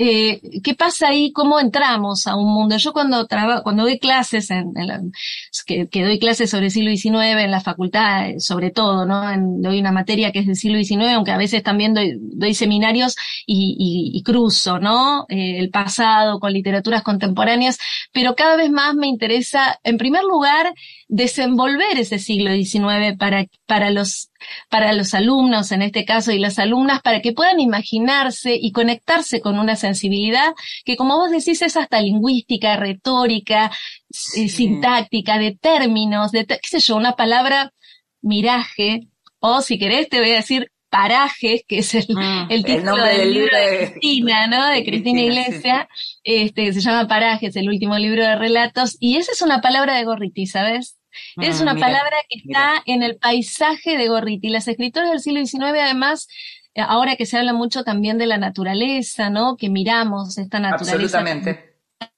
Eh, 0.00 0.40
¿qué 0.62 0.74
pasa 0.74 1.08
ahí? 1.08 1.32
¿Cómo 1.32 1.58
entramos 1.58 2.28
a 2.28 2.36
un 2.36 2.54
mundo? 2.54 2.76
Yo 2.76 2.92
cuando 2.92 3.26
trabajo, 3.26 3.64
cuando 3.64 3.82
doy 3.82 3.98
clases, 3.98 4.48
en, 4.52 4.72
en 4.76 4.86
la, 4.86 5.00
que, 5.66 5.88
que, 5.88 6.04
doy 6.04 6.20
clases 6.20 6.50
sobre 6.50 6.66
el 6.66 6.70
siglo 6.70 6.90
XIX 6.90 7.42
en 7.42 7.50
la 7.50 7.60
facultad, 7.60 8.28
sobre 8.38 8.70
todo, 8.70 9.06
¿no? 9.06 9.28
En, 9.28 9.60
doy 9.60 9.80
una 9.80 9.90
materia 9.90 10.30
que 10.30 10.38
es 10.38 10.46
del 10.46 10.54
siglo 10.54 10.78
XIX, 10.78 11.14
aunque 11.14 11.32
a 11.32 11.36
veces 11.36 11.64
también 11.64 11.94
doy, 11.94 12.16
doy 12.20 12.54
seminarios 12.54 13.16
y, 13.44 13.76
y, 13.76 14.16
y, 14.16 14.22
cruzo, 14.22 14.78
¿no? 14.78 15.26
Eh, 15.28 15.58
el 15.58 15.70
pasado 15.70 16.38
con 16.38 16.52
literaturas 16.52 17.02
contemporáneas, 17.02 17.78
pero 18.12 18.36
cada 18.36 18.56
vez 18.56 18.70
más 18.70 18.94
me 18.94 19.08
interesa, 19.08 19.80
en 19.82 19.98
primer 19.98 20.22
lugar, 20.22 20.72
desenvolver 21.08 21.98
ese 21.98 22.18
siglo 22.18 22.52
XIX 22.52 23.16
para, 23.18 23.46
para 23.66 23.90
los 23.90 24.30
para 24.70 24.92
los 24.92 25.14
alumnos, 25.14 25.72
en 25.72 25.82
este 25.82 26.04
caso, 26.04 26.30
y 26.32 26.38
las 26.38 26.58
alumnas, 26.58 27.00
para 27.02 27.20
que 27.20 27.32
puedan 27.32 27.60
imaginarse 27.60 28.56
y 28.60 28.72
conectarse 28.72 29.40
con 29.40 29.58
una 29.58 29.74
sensibilidad 29.74 30.52
que, 30.84 30.96
como 30.96 31.16
vos 31.16 31.30
decís, 31.30 31.60
es 31.62 31.76
hasta 31.76 32.00
lingüística, 32.00 32.76
retórica, 32.76 33.72
sí. 34.10 34.48
sintáctica, 34.48 35.38
de 35.38 35.56
términos, 35.56 36.30
de, 36.30 36.46
qué 36.46 36.58
sé 36.62 36.78
yo, 36.80 36.96
una 36.96 37.16
palabra 37.16 37.72
miraje, 38.20 39.08
o 39.40 39.60
si 39.62 39.78
querés 39.78 40.08
te 40.08 40.20
voy 40.20 40.30
a 40.30 40.36
decir 40.36 40.70
Parajes, 40.90 41.64
que 41.68 41.78
es 41.78 41.94
el, 41.94 42.06
mm, 42.08 42.46
el 42.50 42.64
título 42.64 43.04
el 43.04 43.18
del, 43.18 43.34
libro 43.34 43.58
de, 43.58 43.90
Cristina, 43.90 44.46
¿no? 44.46 44.66
De 44.68 44.84
Cristina, 44.84 45.20
Cristina 45.20 45.20
Iglesia, 45.20 45.88
sí, 45.94 46.04
sí. 46.04 46.20
este, 46.24 46.72
se 46.72 46.80
llama 46.80 47.08
Parajes, 47.08 47.56
el 47.56 47.68
último 47.68 47.98
libro 47.98 48.22
de 48.22 48.36
relatos, 48.36 48.96
y 48.98 49.16
esa 49.16 49.32
es 49.32 49.42
una 49.42 49.60
palabra 49.60 49.96
de 49.96 50.04
Gorriti, 50.04 50.46
¿sabes? 50.46 50.97
Es 51.36 51.60
una 51.60 51.74
mira, 51.74 51.86
palabra 51.86 52.16
que 52.28 52.38
está 52.38 52.70
mira. 52.70 52.82
en 52.86 53.02
el 53.02 53.16
paisaje 53.16 53.96
de 53.96 54.08
Gorriti. 54.08 54.48
Las 54.48 54.68
escritoras 54.68 55.10
del 55.10 55.20
siglo 55.20 55.44
XIX, 55.44 55.62
además, 55.82 56.28
eh, 56.74 56.80
ahora 56.80 57.16
que 57.16 57.26
se 57.26 57.38
habla 57.38 57.52
mucho 57.52 57.84
también 57.84 58.18
de 58.18 58.26
la 58.26 58.38
naturaleza, 58.38 59.30
¿no? 59.30 59.56
Que 59.56 59.68
miramos 59.68 60.38
esta 60.38 60.60
naturaleza 60.60 61.22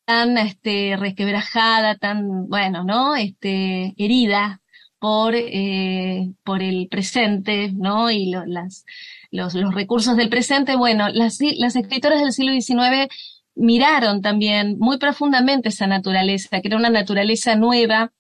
tan 0.05 0.38
este, 0.38 0.96
resquebrajada, 0.98 1.94
tan, 1.94 2.48
bueno, 2.48 2.82
¿no? 2.82 3.14
Este, 3.14 3.94
herida 3.96 4.61
por, 4.98 5.34
eh, 5.36 6.32
por 6.44 6.62
el 6.62 6.88
presente, 6.88 7.70
¿no? 7.72 8.11
Y 8.11 8.30
lo, 8.30 8.44
las, 8.44 8.84
los, 9.30 9.55
los 9.55 9.74
recursos 9.74 10.16
del 10.16 10.28
presente. 10.28 10.76
Bueno, 10.76 11.09
las, 11.09 11.38
las 11.40 11.76
escritoras 11.76 12.20
del 12.20 12.32
siglo 12.32 12.53
XIX 12.53 13.09
miraron 13.55 14.20
también 14.22 14.78
muy 14.78 14.98
profundamente 14.98 15.68
esa 15.68 15.86
naturaleza, 15.86 16.61
que 16.61 16.68
era 16.68 16.76
una 16.76 16.90
naturaleza 16.90 17.57
nueva, 17.57 18.12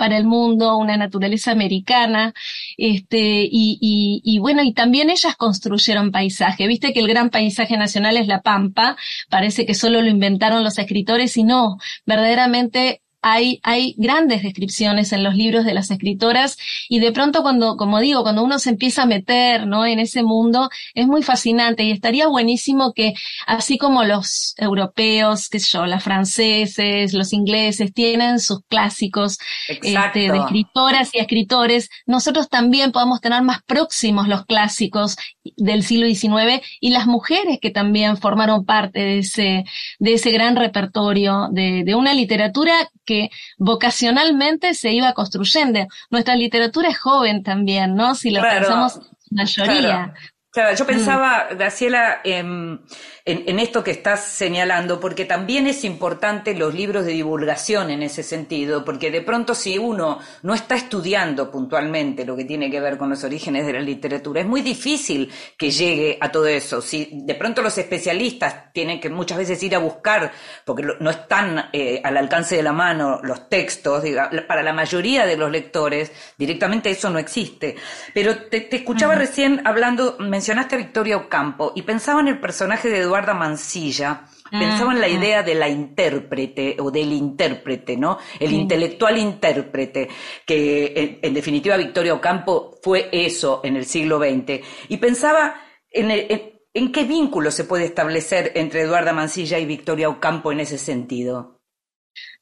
para 0.00 0.16
el 0.16 0.24
mundo, 0.24 0.78
una 0.78 0.96
naturaleza 0.96 1.52
americana, 1.52 2.32
este, 2.78 3.42
y, 3.42 3.76
y, 3.82 4.22
y, 4.24 4.38
bueno, 4.38 4.62
y 4.62 4.72
también 4.72 5.10
ellas 5.10 5.36
construyeron 5.36 6.10
paisaje. 6.10 6.66
Viste 6.66 6.94
que 6.94 7.00
el 7.00 7.06
gran 7.06 7.28
paisaje 7.28 7.76
nacional 7.76 8.16
es 8.16 8.26
la 8.26 8.40
Pampa, 8.40 8.96
parece 9.28 9.66
que 9.66 9.74
solo 9.74 10.00
lo 10.00 10.08
inventaron 10.08 10.64
los 10.64 10.78
escritores 10.78 11.36
y 11.36 11.44
no, 11.44 11.76
verdaderamente 12.06 13.02
hay, 13.22 13.60
hay 13.62 13.94
grandes 13.98 14.42
descripciones 14.42 15.12
en 15.12 15.22
los 15.22 15.34
libros 15.34 15.64
de 15.64 15.74
las 15.74 15.90
escritoras 15.90 16.56
y 16.88 17.00
de 17.00 17.12
pronto 17.12 17.42
cuando, 17.42 17.76
como 17.76 18.00
digo, 18.00 18.22
cuando 18.22 18.42
uno 18.42 18.58
se 18.58 18.70
empieza 18.70 19.02
a 19.02 19.06
meter, 19.06 19.66
¿no? 19.66 19.84
En 19.84 19.98
ese 19.98 20.22
mundo, 20.22 20.70
es 20.94 21.06
muy 21.06 21.22
fascinante 21.22 21.82
y 21.84 21.90
estaría 21.90 22.28
buenísimo 22.28 22.92
que, 22.94 23.14
así 23.46 23.78
como 23.78 24.04
los 24.04 24.54
europeos, 24.56 25.48
qué 25.48 25.60
sé 25.60 25.68
yo, 25.72 25.86
las 25.86 26.02
franceses, 26.02 27.12
los 27.12 27.32
ingleses 27.32 27.92
tienen 27.92 28.40
sus 28.40 28.60
clásicos, 28.68 29.38
este, 29.68 30.30
de 30.30 30.38
escritoras 30.38 31.14
y 31.14 31.18
escritores, 31.18 31.90
nosotros 32.06 32.48
también 32.48 32.92
podamos 32.92 33.20
tener 33.20 33.42
más 33.42 33.62
próximos 33.62 34.28
los 34.28 34.46
clásicos 34.46 35.16
del 35.56 35.82
siglo 35.82 36.06
XIX 36.06 36.64
y 36.80 36.90
las 36.90 37.06
mujeres 37.06 37.58
que 37.60 37.70
también 37.70 38.16
formaron 38.16 38.64
parte 38.64 39.00
de 39.00 39.18
ese, 39.18 39.64
de 39.98 40.14
ese 40.14 40.30
gran 40.30 40.56
repertorio 40.56 41.48
de, 41.50 41.84
de 41.84 41.94
una 41.94 42.14
literatura 42.14 42.88
que 43.10 43.30
vocacionalmente 43.58 44.72
se 44.74 44.92
iba 44.92 45.14
construyendo. 45.14 45.80
Nuestra 46.10 46.36
literatura 46.36 46.90
es 46.90 46.98
joven 46.98 47.42
también, 47.42 47.96
¿no? 47.96 48.14
Si 48.14 48.30
lo 48.30 48.40
claro, 48.40 48.60
pensamos 48.60 49.00
mayoría. 49.32 49.80
Claro. 49.80 50.14
Claro, 50.52 50.76
yo 50.76 50.84
pensaba, 50.84 51.46
mm. 51.48 51.56
Graciela, 51.58 52.22
en, 52.24 52.80
en, 53.24 53.44
en, 53.46 53.60
esto 53.60 53.84
que 53.84 53.92
estás 53.92 54.24
señalando, 54.24 54.98
porque 54.98 55.24
también 55.24 55.68
es 55.68 55.84
importante 55.84 56.56
los 56.56 56.74
libros 56.74 57.06
de 57.06 57.12
divulgación 57.12 57.88
en 57.90 58.02
ese 58.02 58.24
sentido, 58.24 58.84
porque 58.84 59.12
de 59.12 59.20
pronto 59.20 59.54
si 59.54 59.78
uno 59.78 60.18
no 60.42 60.52
está 60.52 60.74
estudiando 60.74 61.52
puntualmente 61.52 62.24
lo 62.24 62.36
que 62.36 62.44
tiene 62.44 62.68
que 62.68 62.80
ver 62.80 62.98
con 62.98 63.10
los 63.10 63.22
orígenes 63.22 63.64
de 63.64 63.74
la 63.74 63.80
literatura, 63.80 64.40
es 64.40 64.46
muy 64.48 64.60
difícil 64.60 65.30
que 65.56 65.70
llegue 65.70 66.18
a 66.20 66.32
todo 66.32 66.48
eso. 66.48 66.82
Si 66.82 67.08
de 67.12 67.36
pronto 67.36 67.62
los 67.62 67.78
especialistas 67.78 68.72
tienen 68.72 68.98
que 68.98 69.08
muchas 69.08 69.38
veces 69.38 69.62
ir 69.62 69.76
a 69.76 69.78
buscar, 69.78 70.32
porque 70.64 70.84
no 70.98 71.10
están 71.10 71.70
eh, 71.72 72.00
al 72.02 72.16
alcance 72.16 72.56
de 72.56 72.64
la 72.64 72.72
mano 72.72 73.20
los 73.22 73.48
textos, 73.48 74.02
diga, 74.02 74.28
para 74.48 74.64
la 74.64 74.72
mayoría 74.72 75.26
de 75.26 75.36
los 75.36 75.48
lectores, 75.48 76.10
directamente 76.36 76.90
eso 76.90 77.08
no 77.08 77.20
existe. 77.20 77.76
Pero 78.12 78.36
te, 78.48 78.62
te 78.62 78.78
escuchaba 78.78 79.12
uh 79.12 79.16
-huh. 79.16 79.20
recién 79.20 79.62
hablando, 79.64 80.16
mencionaste 80.40 80.74
a 80.74 80.78
Victoria 80.78 81.18
Ocampo 81.18 81.72
y 81.74 81.82
pensaba 81.82 82.22
en 82.22 82.28
el 82.28 82.40
personaje 82.40 82.88
de 82.88 83.00
Eduarda 83.00 83.34
Mansilla, 83.34 84.24
pensaba 84.50 84.94
en 84.94 85.00
la 85.02 85.08
idea 85.08 85.42
de 85.42 85.54
la 85.54 85.68
intérprete 85.68 86.78
o 86.80 86.90
del 86.90 87.12
intérprete, 87.12 87.94
¿no? 87.98 88.16
El 88.38 88.48
sí. 88.48 88.56
intelectual 88.56 89.18
intérprete, 89.18 90.08
que 90.46 90.94
en, 90.96 91.18
en, 91.20 91.34
definitiva 91.34 91.76
Victoria 91.76 92.14
Ocampo 92.14 92.78
fue 92.82 93.10
eso 93.12 93.60
en 93.64 93.76
el 93.76 93.84
siglo 93.84 94.18
XX. 94.18 94.64
Y 94.88 94.96
pensaba 94.96 95.60
en, 95.90 96.10
el, 96.10 96.26
en, 96.30 96.52
en, 96.72 96.90
qué 96.90 97.04
vínculo 97.04 97.50
se 97.50 97.64
puede 97.64 97.84
establecer 97.84 98.52
entre 98.54 98.80
Eduarda 98.80 99.12
Mansilla 99.12 99.58
y 99.58 99.66
Victoria 99.66 100.08
Ocampo 100.08 100.52
en 100.52 100.60
ese 100.60 100.78
sentido. 100.78 101.60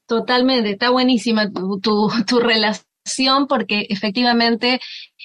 Totalmente, 0.06 0.70
está 0.70 0.90
buenísima 0.90 1.50
tu, 1.50 1.80
tu, 1.80 2.08
tu 2.28 2.38
relación 2.38 3.48
porque 3.48 3.86
efectivamente, 3.90 4.80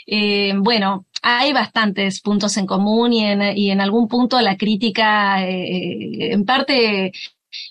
eh, 0.07 0.53
bueno, 0.57 1.05
hay 1.24 1.53
bastantes 1.53 2.21
puntos 2.21 2.57
en 2.57 2.67
común 2.67 3.13
y 3.13 3.26
en, 3.26 3.57
y 3.57 3.71
en 3.71 3.82
algún 3.82 4.07
punto 4.07 4.39
la 4.41 4.57
crítica, 4.57 5.43
eh, 5.47 6.34
en 6.34 6.45
parte 6.45 7.13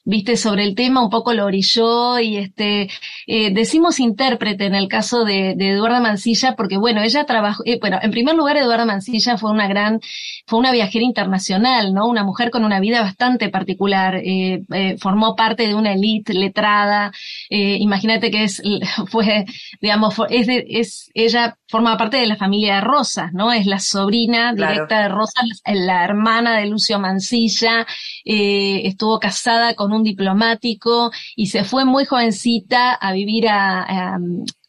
viste, 0.05 0.37
sobre 0.37 0.65
el 0.65 0.75
tema 0.75 1.03
un 1.03 1.11
poco 1.11 1.33
lo 1.33 1.47
orilló 1.47 2.19
y 2.19 2.37
este, 2.37 2.91
eh, 3.27 3.53
decimos 3.53 4.01
intérprete 4.01 4.67
en 4.67 4.75
el 4.75 4.89
caso 4.89 5.25
de, 5.25 5.55
de, 5.57 5.71
Eduarda 5.71 6.01
Mancilla 6.01 6.55
porque 6.57 6.77
bueno, 6.77 7.03
ella 7.03 7.25
trabajó, 7.25 7.63
eh, 7.67 7.79
bueno, 7.81 7.99
en 8.03 8.11
primer 8.11 8.35
lugar 8.35 8.57
Eduarda 8.57 8.85
Mancilla 8.85 9.39
fue 9.39 9.51
una 9.51 9.69
gran, 9.69 10.01
fue 10.47 10.59
una 10.59 10.73
viajera 10.73 11.05
internacional, 11.05 11.95
¿no? 11.95 12.09
Una 12.09 12.25
mujer 12.25 12.51
con 12.51 12.65
una 12.65 12.81
vida 12.81 13.01
bastante 13.01 13.49
particular, 13.49 14.17
eh, 14.17 14.65
formó 14.99 15.37
parte 15.37 15.69
de 15.69 15.75
una 15.75 15.93
élite 15.93 16.35
letrada, 16.35 17.13
imagínate 17.49 18.31
que 18.31 18.45
es, 18.45 18.61
fue, 19.09 19.45
digamos, 19.81 20.15
es, 20.31 20.47
de, 20.47 20.65
es, 20.69 21.11
ella 21.15 21.57
forma 21.69 21.97
parte 21.97 22.17
de 22.17 22.27
la 22.27 22.37
familia 22.37 22.77
de 22.77 22.81
Rosas, 22.81 23.33
¿no? 23.33 23.53
Es 23.53 23.67
la 23.67 23.79
sobrina 23.79 24.53
directa 24.53 24.87
claro. 24.87 25.03
de 25.03 25.09
Rosas, 25.15 25.63
la 25.65 26.05
hermana 26.05 26.57
de 26.59 26.67
Lucio 26.67 26.99
Mancilla, 26.99 27.87
estuvo 28.25 29.19
casada 29.19 29.75
con 29.75 29.92
un 29.93 30.03
diplomático 30.03 31.11
y 31.37 31.47
se 31.47 31.65
fue 31.65 31.85
muy 31.85 32.05
jovencita 32.05 32.95
a 32.95 33.13
vivir 33.13 33.49
a, 33.49 34.19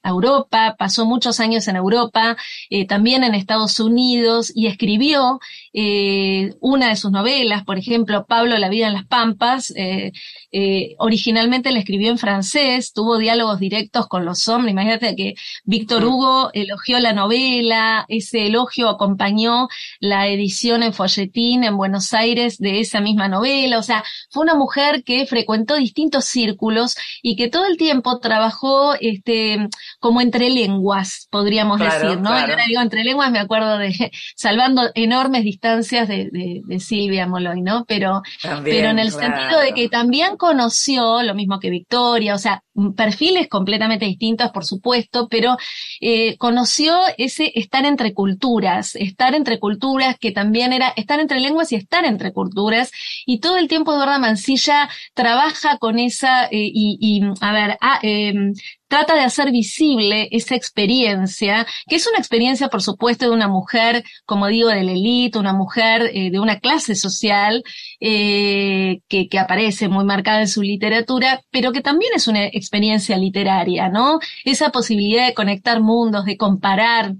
a 0.04 0.10
Europa, 0.10 0.76
pasó 0.78 1.06
muchos 1.06 1.39
años 1.39 1.68
en 1.68 1.78
Europa, 1.78 2.38
eh, 2.70 2.86
también 2.86 3.24
en 3.24 3.34
Estados 3.34 3.80
Unidos 3.80 4.51
y 4.54 4.68
escribió 4.68 5.39
eh, 5.74 6.54
una 6.60 6.89
de 6.89 6.95
sus 6.97 7.12
novelas, 7.12 7.64
por 7.64 7.78
ejemplo, 7.78 8.26
Pablo, 8.26 8.58
La 8.58 8.70
vida 8.70 8.88
en 8.88 8.93
las 8.93 9.08
Pampas, 9.08 9.74
eh, 9.76 10.12
originalmente 10.99 11.72
la 11.72 11.80
escribió 11.80 12.12
en 12.12 12.18
francés, 12.18 12.93
tuvo 12.93 13.18
diálogos 13.18 13.60
directos 13.60 14.08
con 14.08 14.26
los 14.26 14.47
hombres, 14.47 14.74
imagínate 14.74 15.16
que 15.16 15.34
Víctor 15.64 16.06
Hugo 16.06 16.51
elogió 16.54 16.99
la 16.99 17.14
novela, 17.14 18.06
ese 18.08 18.47
elogio 18.47 18.89
acompañó 18.89 19.70
la 19.99 20.28
edición 20.28 20.84
en 20.84 20.93
folletín 20.93 21.64
en 21.64 21.78
Buenos 21.78 22.14
Aires 22.14 22.58
de 22.60 22.82
esa 22.82 22.99
misma 22.99 23.28
novela, 23.30 23.80
o 23.80 23.84
sea, 23.84 24.04
fue 24.30 24.43
una 24.43 24.56
mujer 24.56 25.04
que 25.04 25.26
frecuentó 25.26 25.76
distintos 25.76 26.26
círculos 26.26 26.95
y 27.22 27.36
que 27.36 27.47
todo 27.47 27.66
el 27.66 27.78
tiempo 27.78 28.20
trabajó 28.20 28.95
este, 28.99 29.70
como 30.04 30.20
entre 30.20 30.49
lenguas, 30.49 31.30
podríamos 31.32 31.78
claro, 31.78 32.10
decir, 32.10 32.22
¿no? 32.22 32.32
Claro. 32.32 32.47
Y 32.47 32.51
ahora 32.51 32.64
digo 32.68 32.82
entre 32.82 33.06
lenguas, 33.06 33.32
me 33.32 33.39
acuerdo 33.39 33.78
de 33.78 34.12
salvando 34.36 34.82
enormes 34.95 35.45
distancias 35.45 36.10
de, 36.10 36.30
de, 36.30 36.62
de 36.66 36.80
Silvia 36.82 37.26
Moloy, 37.26 37.62
¿no? 37.62 37.86
Pero, 37.88 38.22
también, 38.41 38.76
pero 38.76 38.89
en 38.89 38.99
el 38.99 39.14
claro. 39.14 39.38
sentido 39.38 39.62
de 39.62 39.74
que 39.74 39.88
también 39.88 40.36
conoció, 40.36 41.24
lo 41.24 41.34
mismo 41.36 41.58
que 41.58 41.70
Victoria, 41.70 42.36
o 42.36 42.38
sea, 42.38 42.64
perfiles 42.97 43.47
completamente 43.47 44.06
distintos, 44.06 44.51
por 44.51 44.66
supuesto, 44.66 45.30
pero 45.30 45.56
eh, 46.01 46.36
conoció 46.38 46.99
ese 47.18 47.54
estar 47.56 47.86
entre 47.86 48.14
culturas, 48.14 48.97
estar 48.97 49.36
entre 49.36 49.58
culturas 49.58 50.18
que 50.20 50.34
también 50.34 50.74
era 50.74 50.89
estar 50.97 51.22
entre 51.22 51.39
lenguas 51.39 51.72
y 51.72 51.76
estar 51.76 52.04
entre 52.04 52.34
culturas, 52.34 52.91
y 53.26 53.39
todo 53.39 53.56
el 53.56 53.70
tiempo 53.70 53.93
Eduarda 53.93 54.20
Mancilla 54.20 54.89
trabaja 55.14 55.78
con 55.78 55.97
esa, 55.97 56.45
eh, 56.47 56.49
y, 56.51 56.97
y, 56.99 57.22
a 57.39 57.54
ver, 57.54 57.78
ah, 57.80 57.99
eh, 58.04 58.34
trata 58.93 59.15
de 59.15 59.21
hacer 59.21 59.49
visible 59.49 60.27
esa 60.31 60.53
experiencia, 60.53 61.65
que 61.87 61.95
es 61.95 62.05
una 62.05 62.19
experiencia, 62.19 62.67
por 62.67 62.83
supuesto, 62.83 63.25
de 63.25 63.31
una 63.31 63.47
mujer, 63.47 64.03
como 64.23 64.45
digo, 64.45 64.69
de 64.69 64.83
la 64.83 64.91
élite, 64.91 65.39
una 65.39 65.51
mujer 65.51 66.11
eh, 66.13 66.29
de 66.29 66.39
una 66.39 66.59
clase 66.59 66.93
social 66.93 67.63
eh, 67.99 68.99
que, 69.07 69.27
que 69.29 69.39
aparece 69.39 69.87
muy 69.87 70.05
marcada 70.05 70.41
en 70.41 70.47
su 70.47 70.61
literatura, 70.61 71.41
pero 71.49 71.71
que 71.71 71.81
también 71.81 72.11
es 72.15 72.27
una 72.27 72.45
experiencia 72.45 73.17
literaria, 73.17 73.89
¿no? 73.89 74.19
Esa 74.45 74.69
posibilidad 74.69 75.25
de 75.25 75.33
conectar 75.33 75.81
mundos, 75.81 76.25
de 76.25 76.37
comparar, 76.37 77.15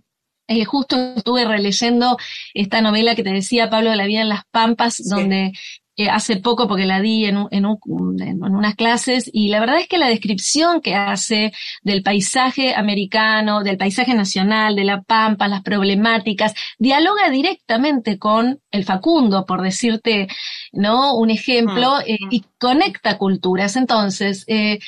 eh, 0.48 0.66
justo 0.66 0.96
estuve 1.16 1.46
releyendo 1.46 2.18
esta 2.54 2.82
novela 2.82 3.16
que 3.16 3.24
te 3.24 3.32
decía 3.32 3.72
Pablo 3.72 3.90
de 3.90 3.96
la 3.96 4.06
vida 4.06 4.22
en 4.22 4.30
las 4.30 4.44
Pampas, 4.52 5.02
donde 5.10 5.54
eh, 5.96 6.10
hace 6.10 6.38
poco 6.38 6.68
porque 6.68 6.86
la 6.86 7.00
di 7.02 7.26
en, 7.26 7.38
un- 7.38 7.48
en, 7.52 7.66
un- 7.66 8.22
en 8.22 8.42
unas 8.44 8.76
clases 8.76 9.30
y 9.32 9.50
la 9.50 9.60
verdad 9.60 9.80
es 9.80 9.88
que 9.88 9.98
la 9.98 10.08
descripción 10.10 10.82
que 10.82 10.96
hace 10.96 11.52
del 11.84 12.04
paisaje 12.04 12.74
americano, 12.76 13.64
del 13.64 13.78
paisaje 13.78 14.14
nacional, 14.14 14.76
de 14.76 14.84
la 14.86 15.02
Pampa, 15.04 15.48
las 15.48 15.62
problemáticas, 15.62 16.54
dialoga 16.80 17.30
directamente 17.30 18.18
con 18.18 18.60
el 18.72 18.86
Facundo, 18.86 19.46
por 19.46 19.62
decirte, 19.62 20.28
¿no? 20.72 21.16
Un 21.16 21.30
ejemplo, 21.30 22.00
eh, 22.06 22.18
y 22.32 22.44
conecta 22.60 23.18
culturas. 23.18 23.76
Entonces, 23.76 24.44
eh, 24.48 24.80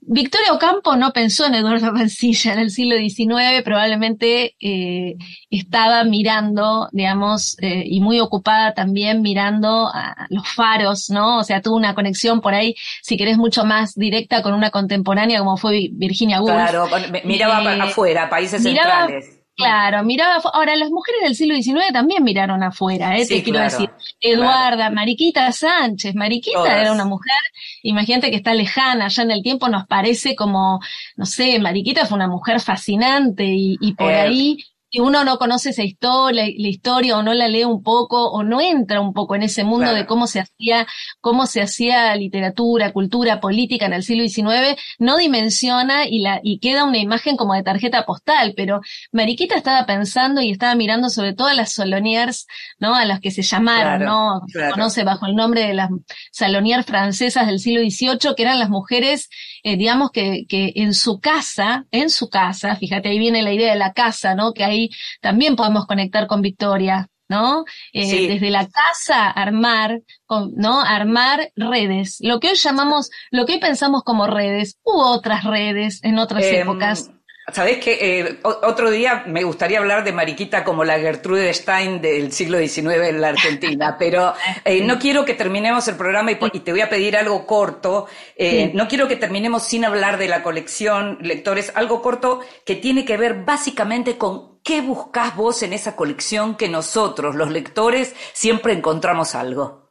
Victoria 0.00 0.52
Ocampo 0.52 0.96
no 0.96 1.12
pensó 1.12 1.46
en 1.46 1.54
Eduardo 1.54 1.92
Mancilla 1.92 2.52
en 2.54 2.60
el 2.60 2.70
siglo 2.70 2.96
XIX, 2.96 3.62
probablemente 3.64 4.54
eh, 4.60 5.16
estaba 5.50 6.04
mirando, 6.04 6.88
digamos, 6.92 7.56
eh, 7.60 7.82
y 7.84 8.00
muy 8.00 8.20
ocupada 8.20 8.74
también 8.74 9.20
mirando 9.22 9.88
a 9.92 10.26
los 10.30 10.48
faros, 10.48 11.10
¿no? 11.10 11.38
O 11.38 11.44
sea, 11.44 11.60
tuvo 11.62 11.76
una 11.76 11.94
conexión 11.94 12.40
por 12.40 12.54
ahí, 12.54 12.74
si 13.02 13.16
querés, 13.16 13.36
mucho 13.38 13.64
más 13.64 13.94
directa 13.94 14.42
con 14.42 14.54
una 14.54 14.70
contemporánea 14.70 15.38
como 15.40 15.56
fue 15.56 15.88
Virginia 15.92 16.40
Woolf. 16.40 16.54
Claro, 16.54 16.86
miraba 17.24 17.60
Eh, 17.60 17.64
para 17.64 17.84
afuera, 17.84 18.30
países 18.30 18.62
miraba- 18.62 19.06
centrales. 19.08 19.37
Claro, 19.58 20.04
miraba. 20.04 20.40
Ahora, 20.54 20.76
las 20.76 20.90
mujeres 20.90 21.20
del 21.22 21.34
siglo 21.34 21.54
XIX 21.60 21.92
también 21.92 22.22
miraron 22.22 22.62
afuera, 22.62 23.18
¿eh? 23.18 23.24
Sí, 23.24 23.34
Te 23.38 23.42
quiero 23.42 23.58
claro, 23.58 23.70
decir. 23.72 23.90
Eduarda, 24.20 24.88
Mariquita 24.90 25.50
Sánchez. 25.50 26.14
Mariquita 26.14 26.58
Todas. 26.60 26.76
era 26.80 26.92
una 26.92 27.04
mujer, 27.04 27.34
imagínate 27.82 28.30
que 28.30 28.36
está 28.36 28.54
lejana, 28.54 29.08
ya 29.08 29.22
en 29.24 29.32
el 29.32 29.42
tiempo 29.42 29.68
nos 29.68 29.84
parece 29.88 30.36
como, 30.36 30.78
no 31.16 31.26
sé, 31.26 31.58
Mariquita 31.58 32.06
fue 32.06 32.16
una 32.16 32.28
mujer 32.28 32.60
fascinante 32.60 33.44
y, 33.44 33.76
y 33.80 33.94
por 33.94 34.12
Eh. 34.12 34.20
ahí. 34.20 34.58
Si 34.90 35.00
uno 35.00 35.22
no 35.24 35.38
conoce 35.38 35.70
esa 35.70 35.82
historia, 35.82 36.44
la 36.44 36.68
historia 36.68 37.18
o 37.18 37.22
no 37.22 37.34
la 37.34 37.46
lee 37.48 37.64
un 37.64 37.82
poco 37.82 38.30
o 38.30 38.42
no 38.42 38.60
entra 38.60 39.00
un 39.00 39.12
poco 39.12 39.34
en 39.34 39.42
ese 39.42 39.62
mundo 39.64 39.84
Claro. 39.86 39.96
de 39.98 40.06
cómo 40.06 40.26
se 40.26 40.40
hacía, 40.40 40.86
cómo 41.20 41.46
se 41.46 41.60
hacía 41.60 42.14
literatura, 42.16 42.92
cultura, 42.92 43.40
política 43.40 43.86
en 43.86 43.92
el 43.92 44.02
siglo 44.02 44.26
XIX, 44.26 44.76
no 44.98 45.18
dimensiona 45.18 46.06
y 46.06 46.20
la, 46.20 46.40
y 46.42 46.58
queda 46.58 46.84
una 46.84 46.98
imagen 46.98 47.36
como 47.36 47.54
de 47.54 47.62
tarjeta 47.62 48.06
postal, 48.06 48.54
pero 48.56 48.80
Mariquita 49.12 49.56
estaba 49.56 49.84
pensando 49.86 50.40
y 50.40 50.50
estaba 50.50 50.74
mirando 50.74 51.10
sobre 51.10 51.34
todo 51.34 51.48
a 51.48 51.54
las 51.54 51.72
saloniers, 51.74 52.46
¿no? 52.78 52.94
A 52.94 53.04
las 53.04 53.20
que 53.20 53.30
se 53.30 53.42
llamaron, 53.42 53.98
Claro, 53.98 54.06
¿no? 54.06 54.40
Se 54.48 54.70
conoce 54.70 55.04
bajo 55.04 55.26
el 55.26 55.34
nombre 55.34 55.66
de 55.66 55.74
las 55.74 55.90
saloniers 56.32 56.86
francesas 56.86 57.46
del 57.46 57.58
siglo 57.58 57.80
XVIII, 57.80 58.34
que 58.36 58.42
eran 58.42 58.58
las 58.58 58.70
mujeres, 58.70 59.28
eh, 59.62 59.76
digamos, 59.76 60.10
que, 60.10 60.44
que 60.48 60.72
en 60.76 60.94
su 60.94 61.20
casa, 61.20 61.86
en 61.90 62.10
su 62.10 62.28
casa, 62.28 62.76
fíjate, 62.76 63.08
ahí 63.08 63.18
viene 63.18 63.42
la 63.42 63.52
idea 63.52 63.72
de 63.72 63.78
la 63.78 63.92
casa, 63.92 64.34
¿no? 64.34 64.52
Que 64.52 64.64
ahí 64.64 64.90
también 65.20 65.56
podemos 65.56 65.86
conectar 65.86 66.26
con 66.26 66.42
Victoria. 66.42 67.08
¿No? 67.30 67.64
Eh, 67.92 68.06
Sí. 68.06 68.26
Desde 68.26 68.48
la 68.48 68.66
casa 68.68 69.28
armar, 69.28 70.00
con- 70.24 70.54
¿no? 70.56 70.80
Armar 70.80 71.52
redes. 71.56 72.16
Lo 72.20 72.40
que 72.40 72.48
hoy 72.48 72.54
llamamos, 72.54 73.10
lo 73.30 73.44
que 73.44 73.52
hoy 73.52 73.58
pensamos 73.60 74.02
como 74.02 74.26
redes, 74.26 74.78
hubo 74.82 75.10
otras 75.12 75.44
redes 75.44 76.02
en 76.04 76.18
otras 76.18 76.42
Em, 76.44 76.62
épocas. 76.62 77.10
Sabés 77.52 77.78
que 77.78 78.38
otro 78.42 78.90
día 78.90 79.24
me 79.26 79.42
gustaría 79.42 79.78
hablar 79.78 80.04
de 80.04 80.12
Mariquita 80.12 80.64
como 80.64 80.84
la 80.84 80.98
Gertrude 80.98 81.52
Stein 81.54 82.00
del 82.00 82.32
siglo 82.32 82.58
XIX 82.58 83.08
en 83.08 83.20
la 83.20 83.28
Argentina, 83.28 83.96
pero 83.98 84.34
eh, 84.64 84.82
no 84.84 84.98
quiero 84.98 85.24
que 85.24 85.34
terminemos 85.34 85.88
el 85.88 85.96
programa 85.96 86.32
y, 86.32 86.36
te 86.36 86.72
voy 86.72 86.80
a 86.80 86.90
pedir 86.90 87.16
algo 87.16 87.46
corto. 87.46 88.06
Eh, 88.36 88.48
Sí. 88.58 88.70
No 88.74 88.88
quiero 88.88 89.08
que 89.08 89.16
terminemos 89.16 89.62
sin 89.62 89.84
hablar 89.84 90.16
de 90.18 90.26
la 90.26 90.42
colección, 90.42 91.18
lectores, 91.20 91.70
algo 91.74 92.02
corto 92.02 92.40
que 92.64 92.76
tiene 92.76 93.04
que 93.04 93.16
ver 93.16 93.44
básicamente 93.44 94.16
con 94.16 94.58
qué 94.62 94.80
buscás 94.80 95.36
vos 95.36 95.62
en 95.62 95.72
esa 95.72 95.96
colección 95.96 96.56
que 96.56 96.68
nosotros, 96.68 97.34
los 97.34 97.50
lectores, 97.50 98.14
siempre 98.32 98.72
encontramos 98.72 99.34
algo. 99.34 99.87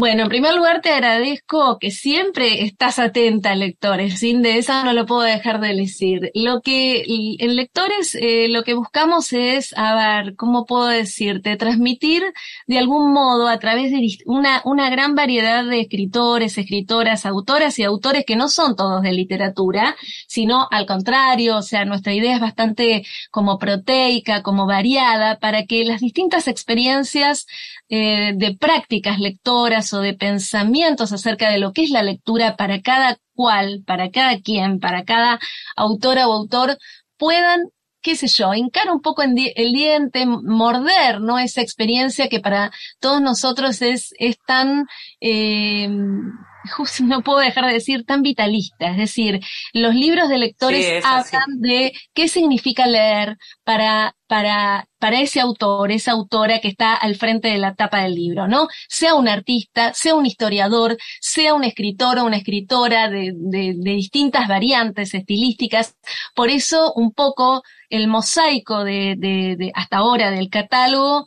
Bueno, 0.00 0.22
en 0.22 0.28
primer 0.30 0.54
lugar 0.54 0.80
te 0.80 0.88
agradezco 0.88 1.78
que 1.78 1.90
siempre 1.90 2.64
estás 2.64 2.98
atenta, 2.98 3.54
lectores, 3.54 4.18
sin 4.18 4.40
de 4.40 4.56
eso 4.56 4.82
no 4.82 4.94
lo 4.94 5.04
puedo 5.04 5.20
dejar 5.20 5.60
de 5.60 5.74
decir. 5.74 6.30
Lo 6.32 6.62
que 6.62 7.04
en 7.38 7.54
lectores 7.54 8.14
eh, 8.14 8.48
lo 8.48 8.62
que 8.62 8.72
buscamos 8.72 9.34
es, 9.34 9.74
a 9.76 10.22
ver, 10.22 10.36
¿cómo 10.36 10.64
puedo 10.64 10.86
decirte? 10.86 11.54
Transmitir 11.58 12.22
de 12.66 12.78
algún 12.78 13.12
modo 13.12 13.46
a 13.46 13.58
través 13.58 13.90
de 13.90 14.00
una, 14.24 14.62
una 14.64 14.88
gran 14.88 15.14
variedad 15.14 15.66
de 15.66 15.82
escritores, 15.82 16.56
escritoras, 16.56 17.26
autoras 17.26 17.78
y 17.78 17.82
autores 17.82 18.24
que 18.26 18.36
no 18.36 18.48
son 18.48 18.76
todos 18.76 19.02
de 19.02 19.12
literatura, 19.12 19.96
sino 20.26 20.66
al 20.70 20.86
contrario, 20.86 21.58
o 21.58 21.62
sea, 21.62 21.84
nuestra 21.84 22.14
idea 22.14 22.36
es 22.36 22.40
bastante 22.40 23.04
como 23.30 23.58
proteica, 23.58 24.42
como 24.42 24.66
variada, 24.66 25.38
para 25.38 25.66
que 25.66 25.84
las 25.84 26.00
distintas 26.00 26.48
experiencias 26.48 27.46
eh, 27.90 28.32
de 28.36 28.56
prácticas 28.56 29.18
lectoras 29.18 29.92
o 29.92 30.00
de 30.00 30.14
pensamientos 30.14 31.12
acerca 31.12 31.50
de 31.50 31.58
lo 31.58 31.72
que 31.72 31.82
es 31.82 31.90
la 31.90 32.02
lectura 32.04 32.56
para 32.56 32.80
cada 32.82 33.18
cual, 33.34 33.82
para 33.84 34.10
cada 34.10 34.38
quien, 34.40 34.78
para 34.78 35.04
cada 35.04 35.40
autora 35.76 36.28
o 36.28 36.32
autor, 36.32 36.78
puedan 37.18 37.64
qué 38.02 38.16
sé 38.16 38.28
yo, 38.28 38.54
hincar 38.54 38.90
un 38.90 39.00
poco 39.02 39.22
el 39.22 39.34
diente, 39.34 40.24
morder, 40.26 41.20
¿no? 41.20 41.38
Esa 41.38 41.60
experiencia 41.60 42.28
que 42.28 42.40
para 42.40 42.70
todos 42.98 43.20
nosotros 43.20 43.82
es, 43.82 44.14
es 44.18 44.38
tan, 44.46 44.86
eh, 45.20 45.88
no 47.02 47.22
puedo 47.22 47.38
dejar 47.38 47.66
de 47.66 47.74
decir, 47.74 48.04
tan 48.04 48.22
vitalista. 48.22 48.90
Es 48.90 48.96
decir, 48.96 49.40
los 49.72 49.94
libros 49.94 50.28
de 50.28 50.38
lectores 50.38 50.86
Sí, 50.86 50.92
hablan 51.04 51.60
de 51.60 51.92
qué 52.14 52.28
significa 52.28 52.86
leer 52.86 53.36
para, 53.64 54.14
para, 54.26 54.88
para 54.98 55.20
ese 55.20 55.40
autor, 55.40 55.92
esa 55.92 56.12
autora 56.12 56.60
que 56.60 56.68
está 56.68 56.94
al 56.94 57.16
frente 57.16 57.48
de 57.48 57.58
la 57.58 57.74
tapa 57.74 58.02
del 58.02 58.14
libro, 58.14 58.48
¿no? 58.48 58.68
Sea 58.88 59.14
un 59.14 59.28
artista, 59.28 59.92
sea 59.94 60.14
un 60.14 60.26
historiador, 60.26 60.96
sea 61.20 61.54
un 61.54 61.64
escritor 61.64 62.18
o 62.18 62.24
una 62.24 62.36
escritora 62.36 63.08
de, 63.08 63.32
de, 63.34 63.74
de 63.76 63.90
distintas 63.92 64.48
variantes 64.48 65.14
estilísticas. 65.14 65.96
Por 66.34 66.50
eso, 66.50 66.92
un 66.94 67.12
poco, 67.12 67.62
el 67.88 68.08
mosaico 68.08 68.84
de, 68.84 69.16
de, 69.18 69.56
de 69.56 69.72
hasta 69.74 69.98
ahora 69.98 70.30
del 70.30 70.48
catálogo 70.48 71.26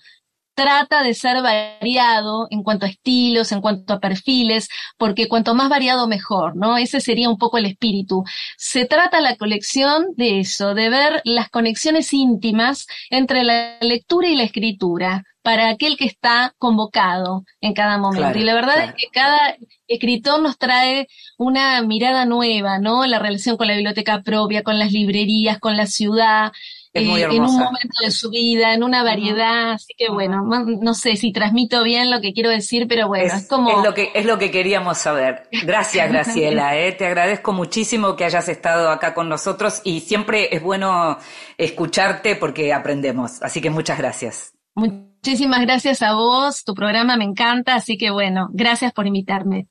trata 0.54 1.04
de 1.04 1.14
ser 1.14 1.42
variado 1.42 2.48
en 2.50 2.64
cuanto 2.64 2.86
a 2.86 2.90
estilos, 2.90 3.52
en 3.52 3.62
cuanto 3.62 3.94
a 3.94 4.00
perfiles, 4.00 4.70
porque 4.98 5.28
cuanto 5.28 5.56
más 5.56 5.70
variado 5.70 6.08
mejor, 6.08 6.56
¿no? 6.56 6.78
Ese 6.78 7.02
sería 7.02 7.30
un 7.30 7.38
poco 7.38 7.58
el 7.58 7.66
espíritu. 7.66 8.24
Se 8.58 8.86
trata 8.86 9.22
la 9.22 9.36
colección 9.36 10.08
de 10.16 10.40
eso, 10.40 10.74
de 10.74 10.90
ver 10.90 11.22
las 11.26 11.50
conexiones 11.50 12.14
íntimas 12.14 12.88
entre 13.10 13.44
la 13.44 13.78
lectura 13.82 14.28
y 14.28 14.36
la 14.36 14.44
escritura 14.44 15.24
para 15.44 15.70
aquel 15.70 15.98
que 15.98 16.06
está 16.06 16.56
convocado 16.58 17.44
en 17.60 17.74
cada 17.74 17.98
momento. 17.98 18.22
Claro, 18.22 18.40
y 18.40 18.44
la 18.44 18.56
verdad 18.56 18.76
claro. 18.76 18.90
es 18.90 18.96
que 18.96 19.10
cada 19.12 19.58
escritor 19.88 20.42
nos 20.42 20.58
trae 20.58 21.08
una 21.38 21.82
mirada 21.82 22.26
nueva, 22.26 22.80
¿no? 22.80 23.06
La 23.06 23.20
relación 23.20 23.58
con 23.58 23.68
la 23.68 23.74
biblioteca 23.74 24.22
propia, 24.24 24.64
con 24.64 24.80
las 24.80 24.94
librerías, 24.94 25.60
con 25.60 25.76
la 25.76 25.86
ciudad, 25.86 26.54
Es 26.94 27.08
muy 27.08 27.22
eh, 27.22 27.26
en 27.26 27.42
un 27.42 27.58
momento 27.58 28.04
de 28.04 28.12
su 28.12 28.30
vida, 28.30 28.74
en 28.74 28.84
una 28.84 29.04
variedad, 29.04 29.72
así 29.72 29.96
que 29.98 30.10
bueno, 30.10 30.44
no, 30.44 30.64
no 30.64 30.94
sé 30.94 31.16
si 31.16 31.34
transmito 31.34 31.84
bien 31.84 32.12
lo 32.12 32.22
que 32.22 32.34
quiero 32.34 32.52
decir, 32.52 32.88
pero 32.88 33.08
bueno, 33.08 33.26
es, 33.26 33.34
es, 33.34 33.48
como... 33.48 33.72
es 33.72 33.84
lo 33.84 33.96
que, 33.96 34.12
es 34.14 34.26
lo 34.26 34.38
que 34.38 34.52
queríamos 34.52 35.00
saber. 35.00 35.48
Gracias, 35.64 36.08
Graciela. 36.12 36.78
¿eh? 36.78 36.92
Te 36.92 37.08
agradezco 37.08 37.52
muchísimo 37.52 38.16
que 38.16 38.26
hayas 38.26 38.48
estado 38.48 38.90
acá 38.90 39.16
con 39.16 39.28
nosotros 39.28 39.82
y 39.84 40.02
siempre 40.02 40.56
es 40.56 40.62
bueno 40.62 41.18
escucharte 41.58 42.36
porque 42.36 42.72
aprendemos. 42.72 43.42
Así 43.42 43.60
que 43.60 43.72
muchas 43.72 43.98
gracias. 43.98 44.54
Muchísimas 44.76 45.62
gracias 45.62 46.04
a 46.04 46.14
vos, 46.14 46.64
tu 46.64 46.76
programa 46.76 47.18
me 47.18 47.26
encanta, 47.26 47.76
así 47.76 47.98
que 47.98 48.12
bueno, 48.12 48.50
gracias 48.52 48.94
por 48.94 49.08
invitarme. 49.08 49.68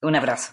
Un 0.00 0.16
abrazo. 0.16 0.52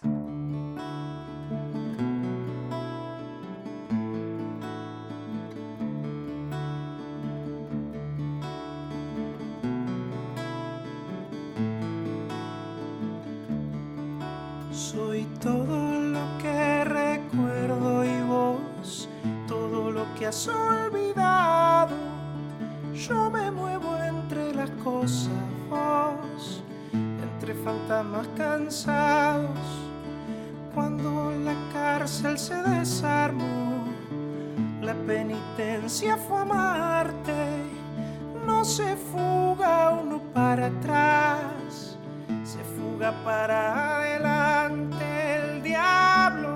Has 20.25 20.47
olvidado. 20.47 21.95
Yo 22.93 23.29
me 23.29 23.51
muevo 23.51 23.95
entre 23.97 24.53
las 24.53 24.69
cosas, 24.83 25.29
vos, 25.69 26.63
entre 26.93 27.53
fantasmas 27.53 28.27
cansados. 28.35 29.59
cuando 30.73 31.31
la 31.31 31.55
cárcel 31.71 32.37
se 32.37 32.55
desarmó. 32.55 33.85
La 34.81 34.93
penitencia 34.93 36.17
fue 36.17 36.41
amarte, 36.41 37.47
no 38.45 38.65
se 38.65 38.97
fuga 38.97 39.91
uno 39.91 40.21
para 40.33 40.67
atrás, 40.67 41.97
se 42.43 42.59
fuga 42.75 43.13
para 43.23 43.99
adelante. 43.99 45.05
El 45.37 45.63
diablo 45.63 46.54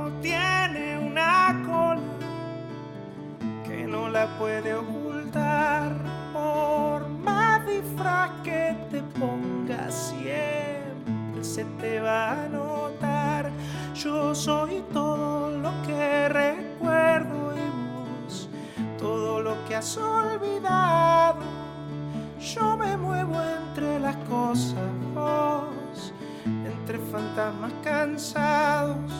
no 3.99 4.09
la 4.09 4.27
puede 4.37 4.73
ocultar 4.73 5.91
por 6.31 7.09
más 7.09 7.65
disfraz 7.65 8.29
que 8.43 8.75
te 8.89 9.01
pongas 9.19 10.13
siempre 10.13 11.43
se 11.43 11.65
te 11.81 11.99
va 11.99 12.31
a 12.31 12.47
notar. 12.47 13.51
Yo 13.93 14.33
soy 14.33 14.83
todo 14.93 15.49
lo 15.49 15.71
que 15.85 16.29
recuerdo 16.29 17.53
y 17.57 17.67
vos 17.81 18.49
todo 18.97 19.41
lo 19.41 19.55
que 19.65 19.75
has 19.75 19.97
olvidado. 19.97 21.41
Yo 22.39 22.77
me 22.77 22.95
muevo 22.95 23.35
entre 23.41 23.99
las 23.99 24.15
cosas, 24.29 24.89
vos, 25.13 26.13
entre 26.45 26.99
fantasmas 27.11 27.73
cansados. 27.83 29.11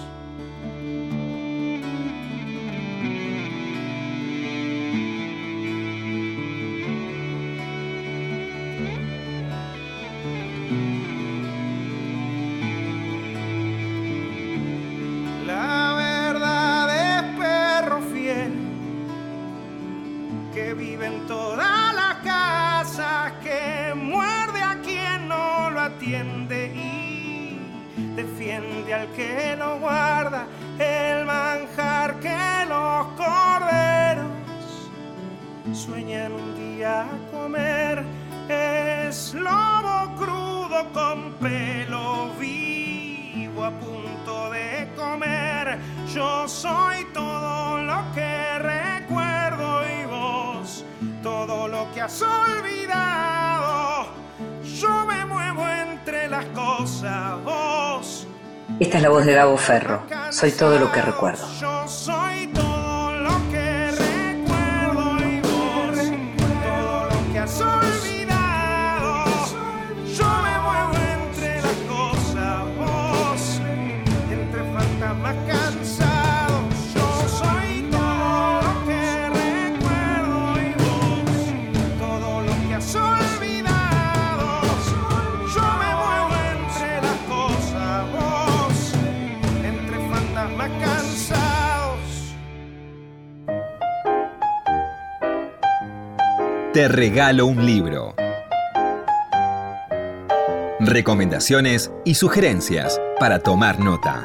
Esta 58.80 58.96
es 58.96 59.04
la 59.04 59.10
voz 59.10 59.26
de 59.26 59.34
Gabo 59.34 59.58
Ferro. 59.58 60.04
Soy 60.32 60.52
todo 60.52 60.80
lo 60.80 60.90
que 60.90 61.02
recuerdo. 61.02 61.46
Te 96.80 96.88
regalo 96.88 97.46
un 97.46 97.66
libro. 97.66 98.16
Recomendaciones 100.80 101.92
y 102.06 102.16
sugerencias 102.16 103.02
para 103.20 103.40
tomar 103.40 103.82
nota. 103.82 104.24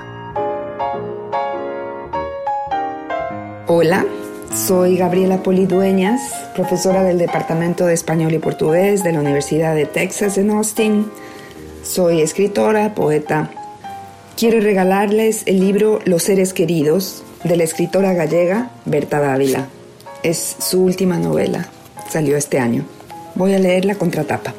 Hola, 3.66 4.06
soy 4.54 4.96
Gabriela 4.96 5.42
Polidueñas, 5.42 6.20
profesora 6.54 7.02
del 7.02 7.18
Departamento 7.18 7.86
de 7.86 7.94
Español 7.94 8.34
y 8.34 8.38
Portugués 8.38 9.02
de 9.02 9.10
la 9.10 9.18
Universidad 9.18 9.74
de 9.74 9.86
Texas 9.86 10.38
en 10.38 10.50
Austin. 10.50 11.10
Soy 11.82 12.20
escritora, 12.20 12.94
poeta. 12.94 13.50
Quiero 14.36 14.60
regalarles 14.60 15.42
el 15.46 15.58
libro 15.58 15.98
Los 16.04 16.22
seres 16.22 16.52
queridos 16.52 17.24
de 17.42 17.56
la 17.56 17.64
escritora 17.64 18.12
gallega 18.12 18.70
Berta 18.84 19.18
Dávila. 19.18 19.66
Es 20.22 20.54
su 20.60 20.84
última 20.84 21.18
novela, 21.18 21.68
salió 22.08 22.36
este 22.36 22.58
año. 22.58 22.84
Voy 23.34 23.54
a 23.54 23.58
leer 23.58 23.84
la 23.84 23.96
contratapa. 23.96 24.54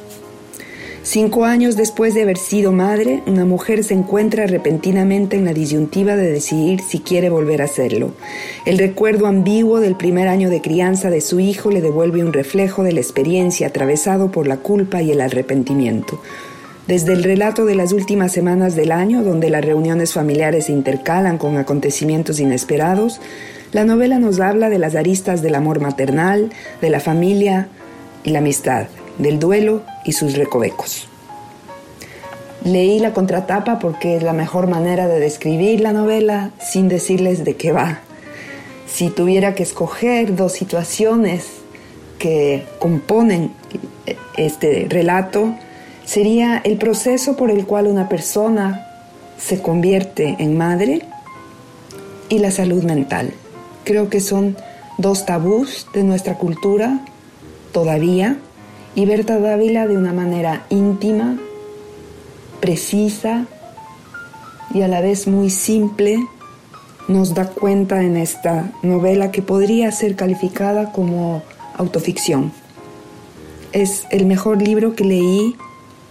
Cinco 1.06 1.46
años 1.46 1.78
después 1.78 2.16
de 2.16 2.24
haber 2.24 2.38
sido 2.38 2.72
madre, 2.72 3.22
una 3.28 3.46
mujer 3.46 3.84
se 3.84 3.94
encuentra 3.94 4.48
repentinamente 4.48 5.36
en 5.36 5.46
la 5.46 5.54
disyuntiva 5.54 6.16
de 6.16 6.32
decidir 6.32 6.82
si 6.82 7.00
quiere 7.00 7.30
volver 7.30 7.62
a 7.62 7.66
hacerlo. 7.66 8.16
El 8.66 8.80
recuerdo 8.80 9.28
ambiguo 9.28 9.80
del 9.80 9.96
primer 9.96 10.28
año 10.28 10.50
de 10.50 10.62
crianza 10.62 11.12
de 11.12 11.22
su 11.22 11.40
hijo 11.40 11.70
le 11.70 11.82
devuelve 11.82 12.24
un 12.24 12.34
reflejo 12.34 12.82
de 12.82 12.92
la 12.92 13.02
experiencia 13.02 13.68
atravesado 13.68 14.32
por 14.32 14.48
la 14.48 14.58
culpa 14.58 15.04
y 15.04 15.12
el 15.12 15.22
arrepentimiento. 15.22 16.20
Desde 16.88 17.14
el 17.14 17.24
relato 17.24 17.66
de 17.66 17.76
las 17.76 17.94
últimas 17.94 18.32
semanas 18.32 18.76
del 18.76 18.92
año, 18.92 19.24
donde 19.24 19.52
las 19.52 19.64
reuniones 19.64 20.14
familiares 20.14 20.66
se 20.66 20.72
intercalan 20.72 21.38
con 21.38 21.58
acontecimientos 21.58 22.40
inesperados, 22.40 23.22
la 23.72 23.86
novela 23.86 24.20
nos 24.20 24.40
habla 24.40 24.70
de 24.70 24.80
las 24.80 24.96
aristas 24.96 25.42
del 25.42 25.56
amor 25.56 25.80
maternal, 25.80 26.52
de 26.82 26.90
la 26.90 27.00
familia 27.00 27.68
y 28.24 28.30
la 28.30 28.40
amistad, 28.40 28.88
del 29.18 29.40
duelo 29.40 29.84
y 30.04 30.14
sus 30.14 30.36
recovecos. 30.36 31.08
Leí 32.64 33.00
la 33.00 33.14
contratapa 33.14 33.80
porque 33.80 34.16
es 34.16 34.24
la 34.24 34.34
mejor 34.34 34.68
manera 34.68 35.08
de 35.08 35.20
describir 35.20 35.82
la 35.82 35.94
novela 35.94 36.52
sin 36.60 36.88
decirles 36.88 37.44
de 37.44 37.56
qué 37.56 37.72
va. 37.72 38.00
Si 38.88 39.10
tuviera 39.10 39.54
que 39.54 39.64
escoger 39.64 40.36
dos 40.36 40.54
situaciones 40.54 41.46
que 42.18 42.66
componen 42.80 43.52
este 44.38 44.88
relato, 44.90 45.54
sería 46.06 46.62
el 46.64 46.78
proceso 46.78 47.36
por 47.36 47.52
el 47.52 47.66
cual 47.66 47.88
una 47.88 48.10
persona 48.10 48.88
se 49.38 49.62
convierte 49.62 50.36
en 50.40 50.58
madre 50.58 51.02
y 52.30 52.40
la 52.40 52.52
salud 52.52 52.84
mental. 52.84 53.34
Creo 53.86 54.10
que 54.10 54.20
son 54.20 54.58
dos 54.98 55.26
tabús 55.26 55.88
de 55.94 56.04
nuestra 56.04 56.38
cultura 56.38 57.06
todavía 57.72 58.38
y 58.96 59.06
Berta 59.06 59.40
Dávila 59.40 59.88
de 59.88 59.96
una 59.96 60.12
manera 60.12 60.66
íntima, 60.70 61.38
precisa 62.60 63.46
y 64.74 64.82
a 64.82 64.88
la 64.88 65.02
vez 65.02 65.28
muy 65.28 65.52
simple 65.52 66.18
nos 67.08 67.36
da 67.36 67.48
cuenta 67.48 68.02
en 68.02 68.18
esta 68.18 68.72
novela 68.82 69.32
que 69.32 69.44
podría 69.44 69.92
ser 69.92 70.16
calificada 70.16 70.92
como 70.92 71.44
autoficción. 71.78 72.52
Es 73.72 74.08
el 74.10 74.26
mejor 74.26 74.62
libro 74.62 74.96
que 74.96 75.04
leí 75.04 75.56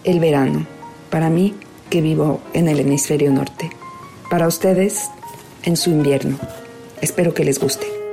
el 0.04 0.20
verano, 0.20 0.66
para 1.10 1.28
mí 1.28 1.54
que 1.90 2.00
vivo 2.00 2.40
en 2.52 2.68
el 2.68 2.78
hemisferio 2.78 3.32
norte, 3.32 3.70
para 4.30 4.46
ustedes 4.46 5.10
en 5.64 5.76
su 5.76 5.90
invierno. 5.90 6.38
Espero 7.04 7.34
que 7.34 7.44
les 7.44 7.58
guste. 7.58 8.03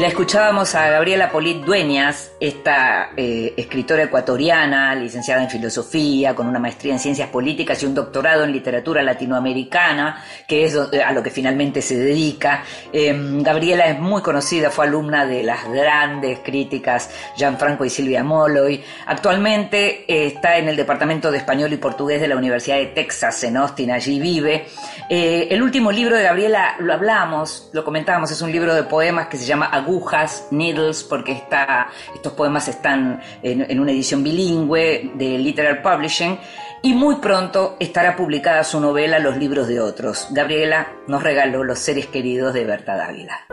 La 0.00 0.06
escuchábamos 0.06 0.74
a 0.76 0.88
Gabriela 0.88 1.30
Polit 1.30 1.62
Dueñas, 1.62 2.32
esta 2.40 3.10
eh, 3.18 3.52
escritora 3.58 4.04
ecuatoriana, 4.04 4.94
licenciada 4.94 5.42
en 5.42 5.50
filosofía, 5.50 6.34
con 6.34 6.46
una 6.46 6.58
maestría 6.58 6.94
en 6.94 6.98
ciencias 6.98 7.28
políticas 7.28 7.82
y 7.82 7.86
un 7.86 7.94
doctorado 7.94 8.44
en 8.44 8.50
literatura 8.50 9.02
latinoamericana, 9.02 10.24
que 10.48 10.64
es 10.64 10.74
a 10.74 11.12
lo 11.12 11.22
que 11.22 11.28
finalmente 11.28 11.82
se 11.82 11.98
dedica. 11.98 12.64
Eh, 12.94 13.14
Gabriela 13.42 13.88
es 13.88 14.00
muy 14.00 14.22
conocida, 14.22 14.70
fue 14.70 14.86
alumna 14.86 15.26
de 15.26 15.42
las 15.42 15.70
grandes 15.70 16.38
críticas 16.38 17.10
Gianfranco 17.36 17.84
y 17.84 17.90
Silvia 17.90 18.24
Molloy. 18.24 18.82
Actualmente 19.04 20.06
eh, 20.08 20.28
está 20.28 20.56
en 20.56 20.70
el 20.70 20.76
Departamento 20.76 21.30
de 21.30 21.36
Español 21.36 21.74
y 21.74 21.76
Portugués 21.76 22.22
de 22.22 22.28
la 22.28 22.36
Universidad 22.36 22.76
de 22.76 22.86
Texas 22.86 23.44
en 23.44 23.58
Austin, 23.58 23.90
allí 23.90 24.18
vive. 24.18 24.64
el 25.10 25.62
último 25.62 25.92
libro 25.92 26.16
de 26.16 26.22
Gabriela, 26.22 26.76
lo 26.78 26.94
hablamos, 26.94 27.68
lo 27.74 27.84
comentábamos, 27.84 28.30
es 28.30 28.40
un 28.40 28.50
libro 28.50 28.74
de 28.74 28.84
poemas 28.84 29.28
que 29.28 29.36
se 29.36 29.44
llama 29.44 29.66
Agujas, 29.90 30.46
Needles, 30.52 31.02
porque 31.02 31.32
está, 31.32 31.88
estos 32.14 32.32
poemas 32.34 32.68
están 32.68 33.20
en, 33.42 33.68
en 33.68 33.80
una 33.80 33.90
edición 33.90 34.22
bilingüe 34.22 35.10
de 35.14 35.36
Literal 35.36 35.82
Publishing. 35.82 36.38
Y 36.82 36.94
muy 36.94 37.16
pronto 37.16 37.76
estará 37.80 38.16
publicada 38.16 38.62
su 38.62 38.78
novela 38.78 39.18
Los 39.18 39.36
libros 39.36 39.66
de 39.66 39.80
otros. 39.80 40.28
Gabriela 40.30 40.92
nos 41.08 41.24
regaló 41.24 41.64
Los 41.64 41.80
seres 41.80 42.06
queridos 42.06 42.54
de 42.54 42.64
Berta 42.64 42.96
Dávila. 42.96 43.46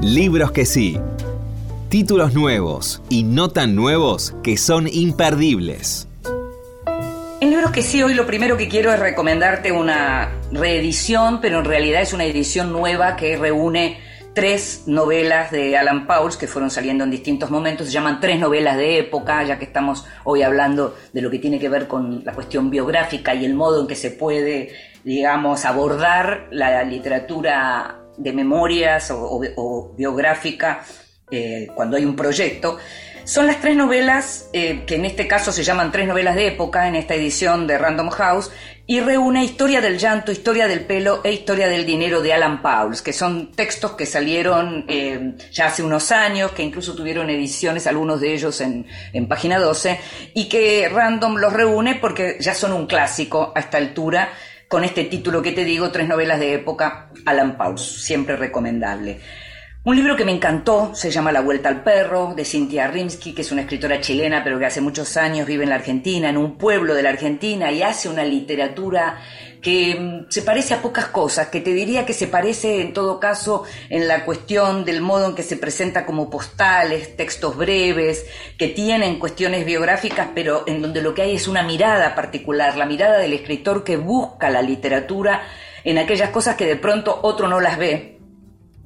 Libros 0.00 0.52
que 0.52 0.66
sí. 0.66 1.00
Títulos 1.88 2.32
nuevos 2.32 3.02
y 3.08 3.24
no 3.24 3.48
tan 3.48 3.74
nuevos 3.74 4.36
que 4.44 4.56
son 4.56 4.86
imperdibles. 4.86 6.06
En 7.40 7.50
libros 7.50 7.70
que 7.70 7.82
sí, 7.82 8.02
hoy 8.02 8.14
lo 8.14 8.26
primero 8.26 8.56
que 8.56 8.68
quiero 8.68 8.92
es 8.94 8.98
recomendarte 8.98 9.70
una 9.70 10.30
reedición, 10.52 11.40
pero 11.40 11.58
en 11.58 11.64
realidad 11.64 12.02
es 12.02 12.12
una 12.12 12.24
edición 12.24 12.72
nueva 12.72 13.16
que 13.16 13.36
reúne 13.36 13.98
tres 14.36 14.82
novelas 14.86 15.50
de 15.50 15.78
Alan 15.78 16.06
Pauls 16.06 16.36
que 16.36 16.46
fueron 16.46 16.70
saliendo 16.70 17.04
en 17.04 17.10
distintos 17.10 17.50
momentos. 17.50 17.86
Se 17.86 17.92
llaman 17.92 18.20
tres 18.20 18.38
novelas 18.38 18.76
de 18.76 18.98
época, 18.98 19.42
ya 19.44 19.58
que 19.58 19.64
estamos 19.64 20.04
hoy 20.24 20.42
hablando 20.42 20.94
de 21.12 21.22
lo 21.22 21.30
que 21.30 21.38
tiene 21.38 21.58
que 21.58 21.70
ver 21.70 21.88
con 21.88 22.22
la 22.22 22.34
cuestión 22.34 22.68
biográfica 22.68 23.34
y 23.34 23.46
el 23.46 23.54
modo 23.54 23.80
en 23.80 23.86
que 23.86 23.94
se 23.94 24.10
puede, 24.10 24.72
digamos, 25.04 25.64
abordar 25.64 26.48
la 26.50 26.84
literatura 26.84 28.02
de 28.18 28.32
memorias 28.34 29.10
o, 29.10 29.94
biográfica 29.96 30.84
eh, 31.30 31.68
cuando 31.74 31.96
hay 31.96 32.04
un 32.04 32.14
proyecto. 32.14 32.78
Son 33.26 33.48
las 33.48 33.60
tres 33.60 33.74
novelas, 33.74 34.48
eh, 34.52 34.84
que 34.86 34.94
en 34.94 35.04
este 35.04 35.26
caso 35.26 35.50
se 35.50 35.64
llaman 35.64 35.90
tres 35.90 36.06
novelas 36.06 36.36
de 36.36 36.46
época, 36.46 36.86
en 36.86 36.94
esta 36.94 37.16
edición 37.16 37.66
de 37.66 37.76
Random 37.76 38.08
House, 38.10 38.52
y 38.86 39.00
reúne 39.00 39.42
Historia 39.42 39.80
del 39.80 39.98
llanto, 39.98 40.30
Historia 40.30 40.68
del 40.68 40.84
pelo 40.84 41.22
e 41.24 41.32
Historia 41.32 41.66
del 41.66 41.84
dinero 41.84 42.22
de 42.22 42.32
Alan 42.32 42.62
Pauls, 42.62 43.02
que 43.02 43.12
son 43.12 43.50
textos 43.50 43.96
que 43.96 44.06
salieron 44.06 44.84
eh, 44.86 45.34
ya 45.50 45.66
hace 45.66 45.82
unos 45.82 46.12
años, 46.12 46.52
que 46.52 46.62
incluso 46.62 46.94
tuvieron 46.94 47.28
ediciones, 47.28 47.88
algunos 47.88 48.20
de 48.20 48.32
ellos 48.32 48.60
en, 48.60 48.86
en 49.12 49.26
página 49.26 49.58
12, 49.58 49.98
y 50.34 50.48
que 50.48 50.88
Random 50.88 51.38
los 51.38 51.52
reúne 51.52 51.96
porque 51.96 52.36
ya 52.38 52.54
son 52.54 52.72
un 52.74 52.86
clásico 52.86 53.52
a 53.56 53.58
esta 53.58 53.78
altura, 53.78 54.28
con 54.68 54.84
este 54.84 55.02
título 55.02 55.42
que 55.42 55.50
te 55.50 55.64
digo, 55.64 55.90
tres 55.90 56.06
novelas 56.06 56.38
de 56.38 56.54
época, 56.54 57.10
Alan 57.24 57.56
Pauls, 57.56 57.82
siempre 57.82 58.36
recomendable. 58.36 59.18
Un 59.86 59.94
libro 59.94 60.16
que 60.16 60.24
me 60.24 60.32
encantó 60.32 60.96
se 60.96 61.12
llama 61.12 61.30
La 61.30 61.42
Vuelta 61.42 61.68
al 61.68 61.84
Perro, 61.84 62.34
de 62.34 62.44
Cynthia 62.44 62.88
Rimsky, 62.88 63.32
que 63.32 63.42
es 63.42 63.52
una 63.52 63.60
escritora 63.60 64.00
chilena, 64.00 64.42
pero 64.42 64.58
que 64.58 64.66
hace 64.66 64.80
muchos 64.80 65.16
años 65.16 65.46
vive 65.46 65.62
en 65.62 65.70
la 65.70 65.76
Argentina, 65.76 66.28
en 66.28 66.36
un 66.36 66.58
pueblo 66.58 66.92
de 66.92 67.04
la 67.04 67.10
Argentina, 67.10 67.70
y 67.70 67.84
hace 67.84 68.08
una 68.08 68.24
literatura 68.24 69.20
que 69.62 69.94
mm, 69.94 70.26
se 70.28 70.42
parece 70.42 70.74
a 70.74 70.82
pocas 70.82 71.06
cosas, 71.06 71.50
que 71.50 71.60
te 71.60 71.72
diría 71.72 72.04
que 72.04 72.14
se 72.14 72.26
parece 72.26 72.80
en 72.80 72.94
todo 72.94 73.20
caso 73.20 73.62
en 73.88 74.08
la 74.08 74.24
cuestión 74.24 74.84
del 74.84 75.02
modo 75.02 75.28
en 75.28 75.36
que 75.36 75.44
se 75.44 75.56
presenta 75.56 76.04
como 76.04 76.30
postales, 76.30 77.16
textos 77.16 77.56
breves, 77.56 78.26
que 78.58 78.66
tienen 78.66 79.20
cuestiones 79.20 79.64
biográficas, 79.64 80.30
pero 80.34 80.64
en 80.66 80.82
donde 80.82 81.00
lo 81.00 81.14
que 81.14 81.22
hay 81.22 81.36
es 81.36 81.46
una 81.46 81.62
mirada 81.62 82.16
particular, 82.16 82.76
la 82.76 82.86
mirada 82.86 83.18
del 83.18 83.34
escritor 83.34 83.84
que 83.84 83.96
busca 83.96 84.50
la 84.50 84.62
literatura 84.62 85.44
en 85.84 85.98
aquellas 85.98 86.30
cosas 86.30 86.56
que 86.56 86.66
de 86.66 86.74
pronto 86.74 87.20
otro 87.22 87.46
no 87.46 87.60
las 87.60 87.78
ve, 87.78 88.15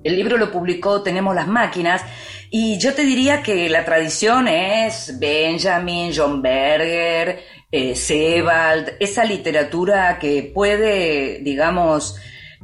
el 0.03 0.17
libro 0.17 0.37
lo 0.37 0.51
publicó 0.51 1.03
Tenemos 1.03 1.35
las 1.35 1.49
máquinas 1.49 2.03
y 2.51 2.79
yo 2.79 2.95
te 2.95 3.03
diría 3.03 3.43
que 3.43 3.69
la 3.69 3.85
tradición 3.85 4.49
es 4.49 5.19
Benjamin, 5.21 6.13
John 6.15 6.43
Berger, 6.43 7.45
eh, 7.71 7.95
Sebald, 7.95 8.97
esa 8.99 9.25
literatura 9.25 10.19
que 10.19 10.51
puede, 10.53 11.39
digamos, 11.43 12.17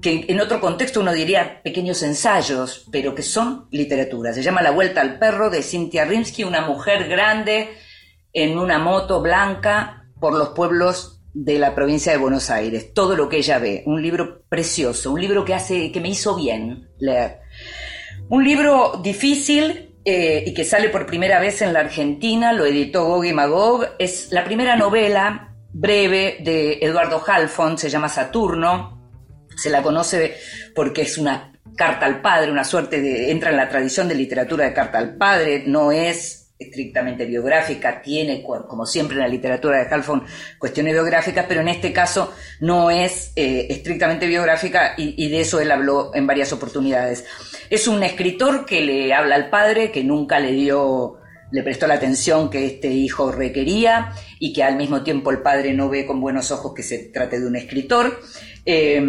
que 0.02 0.24
en 0.26 0.40
otro 0.40 0.60
contexto 0.60 1.00
uno 1.00 1.12
diría 1.12 1.62
pequeños 1.62 2.02
ensayos, 2.02 2.88
pero 2.90 3.14
que 3.14 3.22
son 3.22 3.68
literatura. 3.70 4.32
Se 4.32 4.42
llama 4.42 4.60
La 4.60 4.72
Vuelta 4.72 5.00
al 5.00 5.20
Perro 5.20 5.50
de 5.50 5.62
Cynthia 5.62 6.04
Rimsky, 6.04 6.42
una 6.42 6.62
mujer 6.62 7.08
grande 7.08 7.68
en 8.32 8.58
una 8.58 8.80
moto 8.80 9.22
blanca 9.22 10.08
por 10.18 10.34
los 10.34 10.48
pueblos 10.48 11.22
de 11.32 11.58
la 11.58 11.74
provincia 11.74 12.10
de 12.12 12.18
Buenos 12.18 12.50
Aires, 12.50 12.92
todo 12.92 13.14
lo 13.14 13.28
que 13.28 13.36
ella 13.36 13.58
ve, 13.58 13.82
un 13.86 14.02
libro 14.02 14.45
precioso, 14.56 15.12
un 15.12 15.20
libro 15.20 15.44
que 15.44 15.52
hace 15.52 15.92
que 15.92 16.00
me 16.00 16.08
hizo 16.08 16.34
bien 16.34 16.88
leer. 16.98 17.40
Un 18.30 18.42
libro 18.42 18.98
difícil 19.02 19.94
eh, 20.02 20.44
y 20.46 20.54
que 20.54 20.64
sale 20.64 20.88
por 20.88 21.04
primera 21.04 21.38
vez 21.38 21.60
en 21.60 21.74
la 21.74 21.80
Argentina, 21.80 22.54
lo 22.54 22.64
editó 22.64 23.04
Gog 23.04 23.26
y 23.26 23.34
Magog, 23.34 23.86
es 23.98 24.28
la 24.30 24.44
primera 24.44 24.74
novela 24.74 25.54
breve 25.74 26.38
de 26.40 26.78
Eduardo 26.80 27.22
Halfon, 27.26 27.76
se 27.76 27.90
llama 27.90 28.08
Saturno, 28.08 29.10
se 29.54 29.68
la 29.68 29.82
conoce 29.82 30.36
porque 30.74 31.02
es 31.02 31.18
una 31.18 31.52
carta 31.76 32.06
al 32.06 32.22
padre, 32.22 32.50
una 32.50 32.64
suerte 32.64 33.02
de, 33.02 33.30
entra 33.30 33.50
en 33.50 33.58
la 33.58 33.68
tradición 33.68 34.08
de 34.08 34.14
literatura 34.14 34.64
de 34.64 34.72
carta 34.72 34.96
al 34.96 35.16
padre, 35.16 35.64
no 35.66 35.92
es 35.92 36.45
estrictamente 36.58 37.26
biográfica, 37.26 38.00
tiene, 38.00 38.42
como 38.42 38.86
siempre 38.86 39.16
en 39.16 39.22
la 39.22 39.28
literatura 39.28 39.78
de 39.78 39.94
Halfon, 39.94 40.24
cuestiones 40.58 40.94
biográficas, 40.94 41.44
pero 41.48 41.60
en 41.60 41.68
este 41.68 41.92
caso 41.92 42.32
no 42.60 42.90
es 42.90 43.32
eh, 43.36 43.66
estrictamente 43.68 44.26
biográfica 44.26 44.94
y, 44.96 45.14
y 45.22 45.28
de 45.28 45.40
eso 45.40 45.60
él 45.60 45.70
habló 45.70 46.14
en 46.14 46.26
varias 46.26 46.52
oportunidades. 46.52 47.24
Es 47.68 47.88
un 47.88 48.02
escritor 48.02 48.64
que 48.64 48.80
le 48.80 49.12
habla 49.12 49.34
al 49.34 49.50
padre, 49.50 49.90
que 49.90 50.02
nunca 50.02 50.40
le 50.40 50.52
dio, 50.52 51.18
le 51.50 51.62
prestó 51.62 51.86
la 51.86 51.94
atención 51.94 52.48
que 52.48 52.64
este 52.64 52.88
hijo 52.88 53.30
requería 53.32 54.12
y 54.38 54.52
que 54.52 54.62
al 54.62 54.76
mismo 54.76 55.02
tiempo 55.02 55.30
el 55.30 55.42
padre 55.42 55.74
no 55.74 55.88
ve 55.90 56.06
con 56.06 56.20
buenos 56.20 56.50
ojos 56.52 56.72
que 56.74 56.82
se 56.82 56.98
trate 56.98 57.38
de 57.38 57.46
un 57.46 57.56
escritor. 57.56 58.18
Eh, 58.68 59.00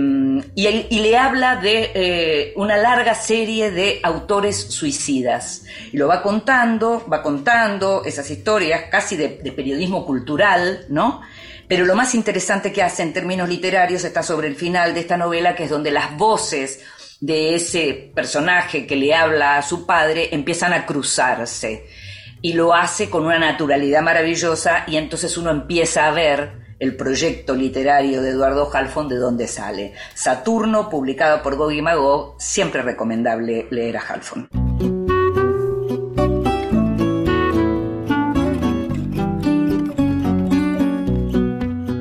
y, 0.53 0.67
y 0.67 0.99
le 0.99 1.17
habla 1.17 1.55
de 1.55 1.91
eh, 1.95 2.53
una 2.57 2.77
larga 2.77 3.15
serie 3.15 3.71
de 3.71 3.99
autores 4.03 4.55
suicidas. 4.69 5.63
Y 5.91 5.97
lo 5.97 6.07
va 6.07 6.21
contando, 6.21 7.05
va 7.11 7.23
contando 7.23 8.03
esas 8.05 8.29
historias 8.29 8.83
casi 8.91 9.17
de 9.17 9.29
periodismo 9.51 10.05
cultural, 10.05 10.85
¿no? 10.89 11.21
Pero 11.67 11.85
lo 11.85 11.95
más 11.95 12.15
interesante 12.15 12.71
que 12.71 12.81
hace 12.81 13.03
en 13.03 13.13
términos 13.13 13.49
literarios 13.49 14.03
está 14.03 14.23
sobre 14.23 14.47
el 14.47 14.55
final 14.55 14.93
de 14.93 15.01
esta 15.01 15.17
novela, 15.17 15.55
que 15.55 15.65
es 15.65 15.69
donde 15.69 15.91
las 15.91 16.15
voces 16.15 16.79
de 17.19 17.55
ese 17.55 18.11
personaje 18.13 18.85
que 18.85 18.95
le 18.95 19.13
habla 19.13 19.57
a 19.57 19.63
su 19.63 19.85
padre 19.85 20.29
empiezan 20.31 20.71
a 20.73 20.85
cruzarse. 20.85 21.85
Y 22.41 22.53
lo 22.53 22.73
hace 22.73 23.09
con 23.09 23.25
una 23.25 23.39
naturalidad 23.39 24.01
maravillosa 24.01 24.83
y 24.87 24.95
entonces 24.95 25.35
uno 25.37 25.49
empieza 25.49 26.07
a 26.07 26.11
ver 26.11 26.66
el 26.79 26.95
proyecto 26.95 27.55
literario 27.55 28.21
de 28.21 28.29
Eduardo 28.29 28.69
Halfon 28.71 29.09
de 29.09 29.17
dónde 29.17 29.47
sale. 29.47 29.93
Saturno, 30.13 30.89
publicado 30.89 31.41
por 31.41 31.55
Gog 31.55 31.71
y 31.71 31.83
siempre 32.37 32.81
recomendable 32.81 33.67
leer 33.71 33.97
a 33.97 34.01
Halfon. 34.01 34.49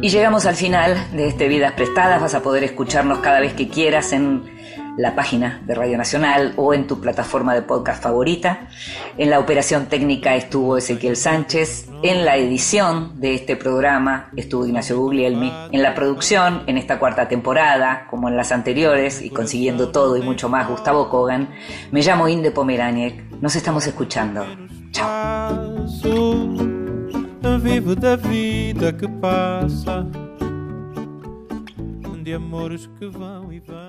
Y 0.02 0.08
llegamos 0.08 0.46
al 0.46 0.54
final 0.54 0.96
de 1.16 1.26
este 1.26 1.48
Vidas 1.48 1.72
Prestadas. 1.72 2.20
Vas 2.20 2.34
a 2.34 2.42
poder 2.42 2.62
escucharnos 2.62 3.18
cada 3.18 3.40
vez 3.40 3.54
que 3.54 3.68
quieras 3.68 4.12
en 4.12 4.55
la 4.96 5.14
página 5.14 5.62
de 5.66 5.74
Radio 5.74 5.98
Nacional 5.98 6.54
o 6.56 6.74
en 6.74 6.86
tu 6.86 7.00
plataforma 7.00 7.54
de 7.54 7.62
podcast 7.62 8.02
favorita. 8.02 8.68
En 9.18 9.30
la 9.30 9.38
operación 9.38 9.86
técnica 9.86 10.34
estuvo 10.36 10.76
Ezequiel 10.76 11.16
Sánchez. 11.16 11.88
En 12.02 12.24
la 12.24 12.36
edición 12.36 13.20
de 13.20 13.34
este 13.34 13.56
programa 13.56 14.30
estuvo 14.36 14.66
Ignacio 14.66 14.98
Guglielmi. 14.98 15.52
En 15.72 15.82
la 15.82 15.94
producción, 15.94 16.62
en 16.66 16.78
esta 16.78 16.98
cuarta 16.98 17.28
temporada, 17.28 18.06
como 18.10 18.28
en 18.28 18.36
las 18.36 18.52
anteriores, 18.52 19.22
y 19.22 19.30
consiguiendo 19.30 19.88
todo 19.88 20.16
y 20.16 20.22
mucho 20.22 20.48
más, 20.48 20.68
Gustavo 20.68 21.08
Kogan. 21.08 21.48
Me 21.90 22.02
llamo 22.02 22.28
Inde 22.28 22.50
Pomeraniec. 22.50 23.22
Nos 23.40 23.56
estamos 23.56 23.86
escuchando. 23.86 24.46
Vão. 33.10 33.52